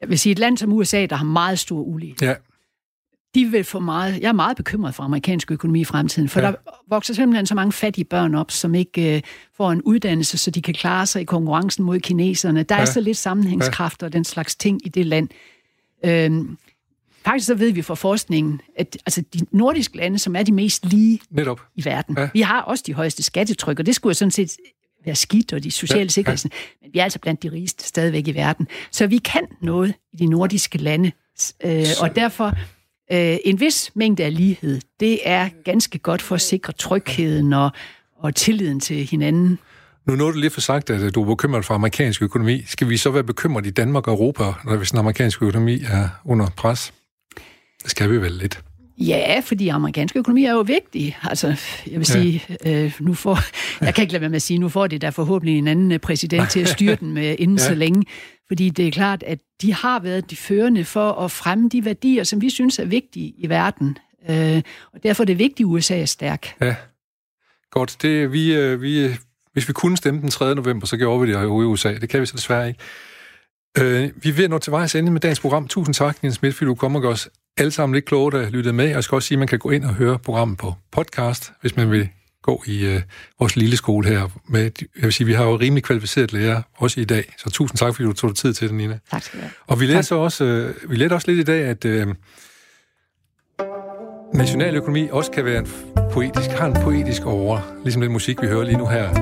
jeg 0.00 0.08
vil 0.08 0.18
sige, 0.18 0.32
et 0.32 0.38
land 0.38 0.58
som 0.58 0.72
USA, 0.72 1.06
der 1.06 1.16
har 1.16 1.24
meget 1.24 1.58
stor 1.58 1.82
ulighed, 1.82 2.16
ja. 2.22 2.34
de 3.34 3.44
vil 3.44 3.64
få 3.64 3.80
meget... 3.80 4.20
Jeg 4.20 4.28
er 4.28 4.32
meget 4.32 4.56
bekymret 4.56 4.94
for 4.94 5.02
amerikansk 5.02 5.50
økonomi 5.50 5.80
i 5.80 5.84
fremtiden, 5.84 6.28
for 6.28 6.40
ja. 6.40 6.46
der 6.46 6.54
vokser 6.88 7.14
simpelthen 7.14 7.46
så 7.46 7.54
mange 7.54 7.72
fattige 7.72 8.04
børn 8.04 8.34
op, 8.34 8.50
som 8.50 8.74
ikke 8.74 9.22
uh, 9.24 9.30
får 9.56 9.72
en 9.72 9.82
uddannelse, 9.82 10.38
så 10.38 10.50
de 10.50 10.62
kan 10.62 10.74
klare 10.74 11.06
sig 11.06 11.22
i 11.22 11.24
konkurrencen 11.24 11.84
mod 11.84 12.00
kineserne. 12.00 12.62
Der 12.62 12.74
ja. 12.74 12.80
er 12.80 12.84
så 12.84 13.00
lidt 13.00 13.16
sammenhængskraft 13.16 14.02
og 14.02 14.12
den 14.12 14.24
slags 14.24 14.56
ting 14.56 14.86
i 14.86 14.88
det 14.88 15.06
land. 15.06 15.28
Uh, 16.04 16.46
Faktisk 17.28 17.46
så 17.46 17.54
ved 17.54 17.72
vi 17.72 17.82
fra 17.82 17.94
forskningen, 17.94 18.60
at 18.76 18.96
altså, 19.06 19.22
de 19.34 19.40
nordiske 19.52 19.96
lande, 19.96 20.18
som 20.18 20.36
er 20.36 20.42
de 20.42 20.52
mest 20.52 20.86
lige 20.86 21.20
Netop. 21.30 21.60
i 21.76 21.84
verden, 21.84 22.16
ja. 22.18 22.28
vi 22.32 22.40
har 22.40 22.60
også 22.60 22.84
de 22.86 22.94
højeste 22.94 23.22
skattetryk, 23.22 23.78
og 23.78 23.86
det 23.86 23.94
skulle 23.94 24.10
jo 24.10 24.14
sådan 24.14 24.30
set 24.30 24.56
være 25.04 25.14
skidt, 25.14 25.52
og 25.52 25.64
de 25.64 25.70
sociale 25.70 26.02
ja. 26.02 26.08
sikkerheds, 26.08 26.44
ja. 26.44 26.48
men 26.82 26.90
vi 26.92 26.98
er 26.98 27.04
altså 27.04 27.18
blandt 27.18 27.42
de 27.42 27.52
rigeste 27.52 27.84
stadigvæk 27.84 28.28
i 28.28 28.34
verden. 28.34 28.68
Så 28.90 29.06
vi 29.06 29.18
kan 29.18 29.42
noget 29.62 29.94
i 30.12 30.16
de 30.16 30.26
nordiske 30.26 30.78
lande, 30.78 31.12
øh, 31.64 31.84
og 32.00 32.16
derfor 32.16 32.46
øh, 33.12 33.36
en 33.44 33.60
vis 33.60 33.90
mængde 33.94 34.24
af 34.24 34.36
lighed, 34.36 34.80
det 35.00 35.18
er 35.24 35.48
ganske 35.64 35.98
godt 35.98 36.22
for 36.22 36.34
at 36.34 36.40
sikre 36.40 36.72
trygheden 36.72 37.52
og, 37.52 37.70
og 38.16 38.34
tilliden 38.34 38.80
til 38.80 39.06
hinanden. 39.06 39.58
Nu 40.06 40.16
nåede 40.16 40.32
du 40.32 40.38
lige 40.38 40.50
for 40.50 40.60
sagt, 40.60 40.90
at 40.90 41.14
du 41.14 41.22
er 41.22 41.26
bekymret 41.26 41.64
for 41.64 41.74
amerikansk 41.74 42.22
økonomi. 42.22 42.62
Skal 42.66 42.88
vi 42.88 42.96
så 42.96 43.10
være 43.10 43.24
bekymret 43.24 43.66
i 43.66 43.70
Danmark 43.70 44.08
og 44.08 44.12
Europa, 44.14 44.44
når 44.64 44.76
hvis 44.76 44.90
den 44.90 44.98
amerikanske 44.98 45.44
økonomi 45.44 45.82
er 45.82 46.08
under 46.24 46.46
pres? 46.56 46.92
Det 47.82 47.90
skal 47.90 48.10
vi 48.10 48.16
vel 48.16 48.32
lidt. 48.32 48.62
Ja, 48.98 49.40
fordi 49.44 49.68
amerikansk 49.68 50.16
økonomi 50.16 50.44
er 50.44 50.52
jo 50.52 50.60
vigtig. 50.60 51.18
Altså, 51.22 51.46
jeg 51.86 51.98
vil 51.98 52.06
sige, 52.06 52.44
ja. 52.64 52.84
øh, 52.84 52.92
nu 53.00 53.14
får, 53.14 53.38
jeg 53.84 53.94
kan 53.94 54.02
ikke 54.02 54.12
lade 54.12 54.20
være 54.20 54.30
med 54.30 54.36
at 54.36 54.42
sige, 54.42 54.58
nu 54.58 54.68
får 54.68 54.86
det 54.86 55.00
der 55.00 55.10
forhåbentlig 55.10 55.58
en 55.58 55.68
anden 55.68 55.92
øh, 55.92 55.98
præsident 55.98 56.50
til 56.50 56.60
at 56.60 56.68
styre 56.68 56.94
den 56.94 57.12
med 57.12 57.36
inden 57.38 57.56
ja. 57.56 57.64
så 57.64 57.74
længe. 57.74 58.04
Fordi 58.48 58.70
det 58.70 58.86
er 58.86 58.90
klart, 58.90 59.22
at 59.22 59.38
de 59.62 59.74
har 59.74 60.00
været 60.00 60.30
de 60.30 60.36
førende 60.36 60.84
for 60.84 61.12
at 61.12 61.30
fremme 61.30 61.68
de 61.68 61.84
værdier, 61.84 62.24
som 62.24 62.40
vi 62.40 62.50
synes 62.50 62.78
er 62.78 62.84
vigtige 62.84 63.34
i 63.38 63.48
verden. 63.48 63.98
Øh, 64.30 64.62
og 64.92 65.02
derfor 65.02 65.22
er 65.22 65.26
det 65.26 65.38
vigtigt, 65.38 65.66
at 65.66 65.70
USA 65.70 66.00
er 66.00 66.04
stærk. 66.04 66.54
Ja, 66.60 66.74
godt. 67.70 67.96
Det, 68.02 68.32
vi, 68.32 68.54
øh, 68.54 68.82
vi, 68.82 69.08
hvis 69.52 69.68
vi 69.68 69.72
kunne 69.72 69.96
stemme 69.96 70.20
den 70.20 70.30
3. 70.30 70.54
november, 70.54 70.86
så 70.86 70.96
gjorde 70.96 71.20
vi 71.20 71.32
det 71.32 71.42
jo 71.42 71.62
i 71.62 71.64
USA. 71.64 71.94
Det 71.94 72.08
kan 72.08 72.20
vi 72.20 72.26
så 72.26 72.36
desværre 72.36 72.68
ikke. 72.68 72.80
Øh, 73.78 74.10
vi 74.16 74.28
er 74.28 74.32
ved 74.32 74.44
at 74.44 74.50
nå 74.50 74.58
til 74.58 74.70
vejs 74.70 74.94
ende 74.94 75.12
med 75.12 75.20
dagens 75.20 75.40
program. 75.40 75.68
Tusind 75.68 75.94
tak, 75.94 76.22
Niels 76.22 76.36
Smidt, 76.36 76.54
fordi 76.54 76.66
du 76.66 76.74
kommer 76.74 76.98
og 76.98 77.02
gør 77.02 77.10
os 77.10 77.28
alle 77.58 77.70
sammen 77.70 77.94
lidt 77.94 78.04
kloge, 78.04 78.32
der 78.32 78.50
lyttede 78.50 78.74
med. 78.74 78.88
Jeg 78.88 79.04
skal 79.04 79.14
også 79.14 79.26
sige, 79.26 79.36
at 79.36 79.38
man 79.38 79.48
kan 79.48 79.58
gå 79.58 79.70
ind 79.70 79.84
og 79.84 79.94
høre 79.94 80.18
programmet 80.18 80.58
på 80.58 80.74
podcast, 80.92 81.52
hvis 81.60 81.76
man 81.76 81.90
vil 81.90 82.08
gå 82.42 82.62
i 82.66 82.86
øh, 82.86 83.00
vores 83.38 83.56
lille 83.56 83.76
skole 83.76 84.08
her. 84.08 84.28
Med, 84.48 84.62
jeg 84.62 85.02
vil 85.02 85.12
sige, 85.12 85.26
vi 85.26 85.32
har 85.32 85.44
jo 85.44 85.56
rimelig 85.56 85.84
kvalificeret 85.84 86.32
lærer 86.32 86.62
også 86.76 87.00
i 87.00 87.04
dag, 87.04 87.34
så 87.38 87.50
tusind 87.50 87.78
tak, 87.78 87.94
fordi 87.94 88.06
du 88.06 88.12
tog 88.12 88.30
dig 88.30 88.36
tid 88.36 88.54
til 88.54 88.68
det, 88.68 88.76
Nina. 88.76 88.98
Tak 89.10 89.22
skal 89.22 89.38
du 89.38 89.42
have. 89.42 89.52
Og 89.66 89.80
vi 89.80 89.86
læser 89.86 90.16
også, 90.16 90.44
øh, 90.44 90.90
vi 90.90 90.96
lærer 90.96 91.14
også 91.14 91.30
lidt 91.30 91.40
i 91.40 91.52
dag, 91.52 91.64
at 91.64 91.84
øh, 91.84 92.06
nationaløkonomi 94.34 95.08
også 95.12 95.30
kan 95.30 95.44
være 95.44 95.58
en 95.58 95.66
poetisk, 96.12 96.50
har 96.50 96.66
en 96.66 96.76
poetisk 96.82 97.26
over, 97.26 97.60
ligesom 97.84 98.02
den 98.02 98.12
musik, 98.12 98.42
vi 98.42 98.46
hører 98.46 98.64
lige 98.64 98.78
nu 98.78 98.86
her. 98.86 99.14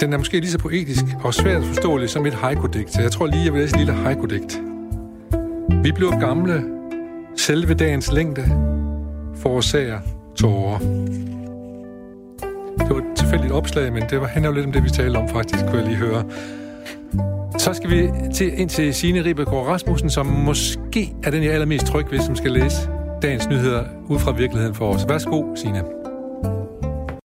Den 0.00 0.12
er 0.12 0.18
måske 0.18 0.40
lige 0.40 0.50
så 0.50 0.58
poetisk 0.58 1.04
og 1.22 1.34
svært 1.34 1.64
forståelig 1.64 2.10
som 2.10 2.26
et 2.26 2.34
haiku-digt, 2.34 2.92
så 2.92 3.02
jeg 3.02 3.12
tror 3.12 3.26
lige, 3.26 3.44
jeg 3.44 3.52
vil 3.52 3.60
læse 3.60 3.74
et 3.74 3.78
lille 3.78 3.92
haiku-digt. 3.92 4.60
Vi 5.84 5.92
blev 5.92 6.10
gamle, 6.10 6.73
selve 7.36 7.74
dagens 7.74 8.12
længde 8.12 8.42
forårsager 9.36 10.00
tårer. 10.36 10.78
Det 12.78 12.90
var 12.90 12.96
et 12.96 13.16
tilfældigt 13.16 13.52
opslag, 13.52 13.92
men 13.92 14.02
det 14.10 14.20
var 14.20 14.26
handler 14.26 14.50
jo 14.50 14.54
lidt 14.54 14.66
om 14.66 14.72
det, 14.72 14.84
vi 14.84 14.90
talte 14.90 15.16
om 15.16 15.28
faktisk, 15.28 15.64
kunne 15.64 15.78
jeg 15.78 15.86
lige 15.86 15.96
høre. 15.96 16.24
Så 17.58 17.72
skal 17.72 17.90
vi 17.90 18.10
til, 18.34 18.60
ind 18.60 18.68
til 18.68 18.94
Signe 18.94 19.24
Ribegaard 19.24 19.66
Rasmussen, 19.66 20.10
som 20.10 20.26
måske 20.26 21.14
er 21.22 21.30
den, 21.30 21.42
jeg 21.42 21.48
er 21.48 21.52
allermest 21.52 21.86
tryg 21.86 22.06
ved, 22.10 22.20
som 22.20 22.36
skal 22.36 22.52
læse 22.52 22.88
dagens 23.22 23.48
nyheder 23.48 23.84
ud 24.08 24.18
fra 24.18 24.32
virkeligheden 24.32 24.74
for 24.74 24.94
os. 24.94 25.08
Værsgo, 25.08 25.54
Signe. 25.56 26.03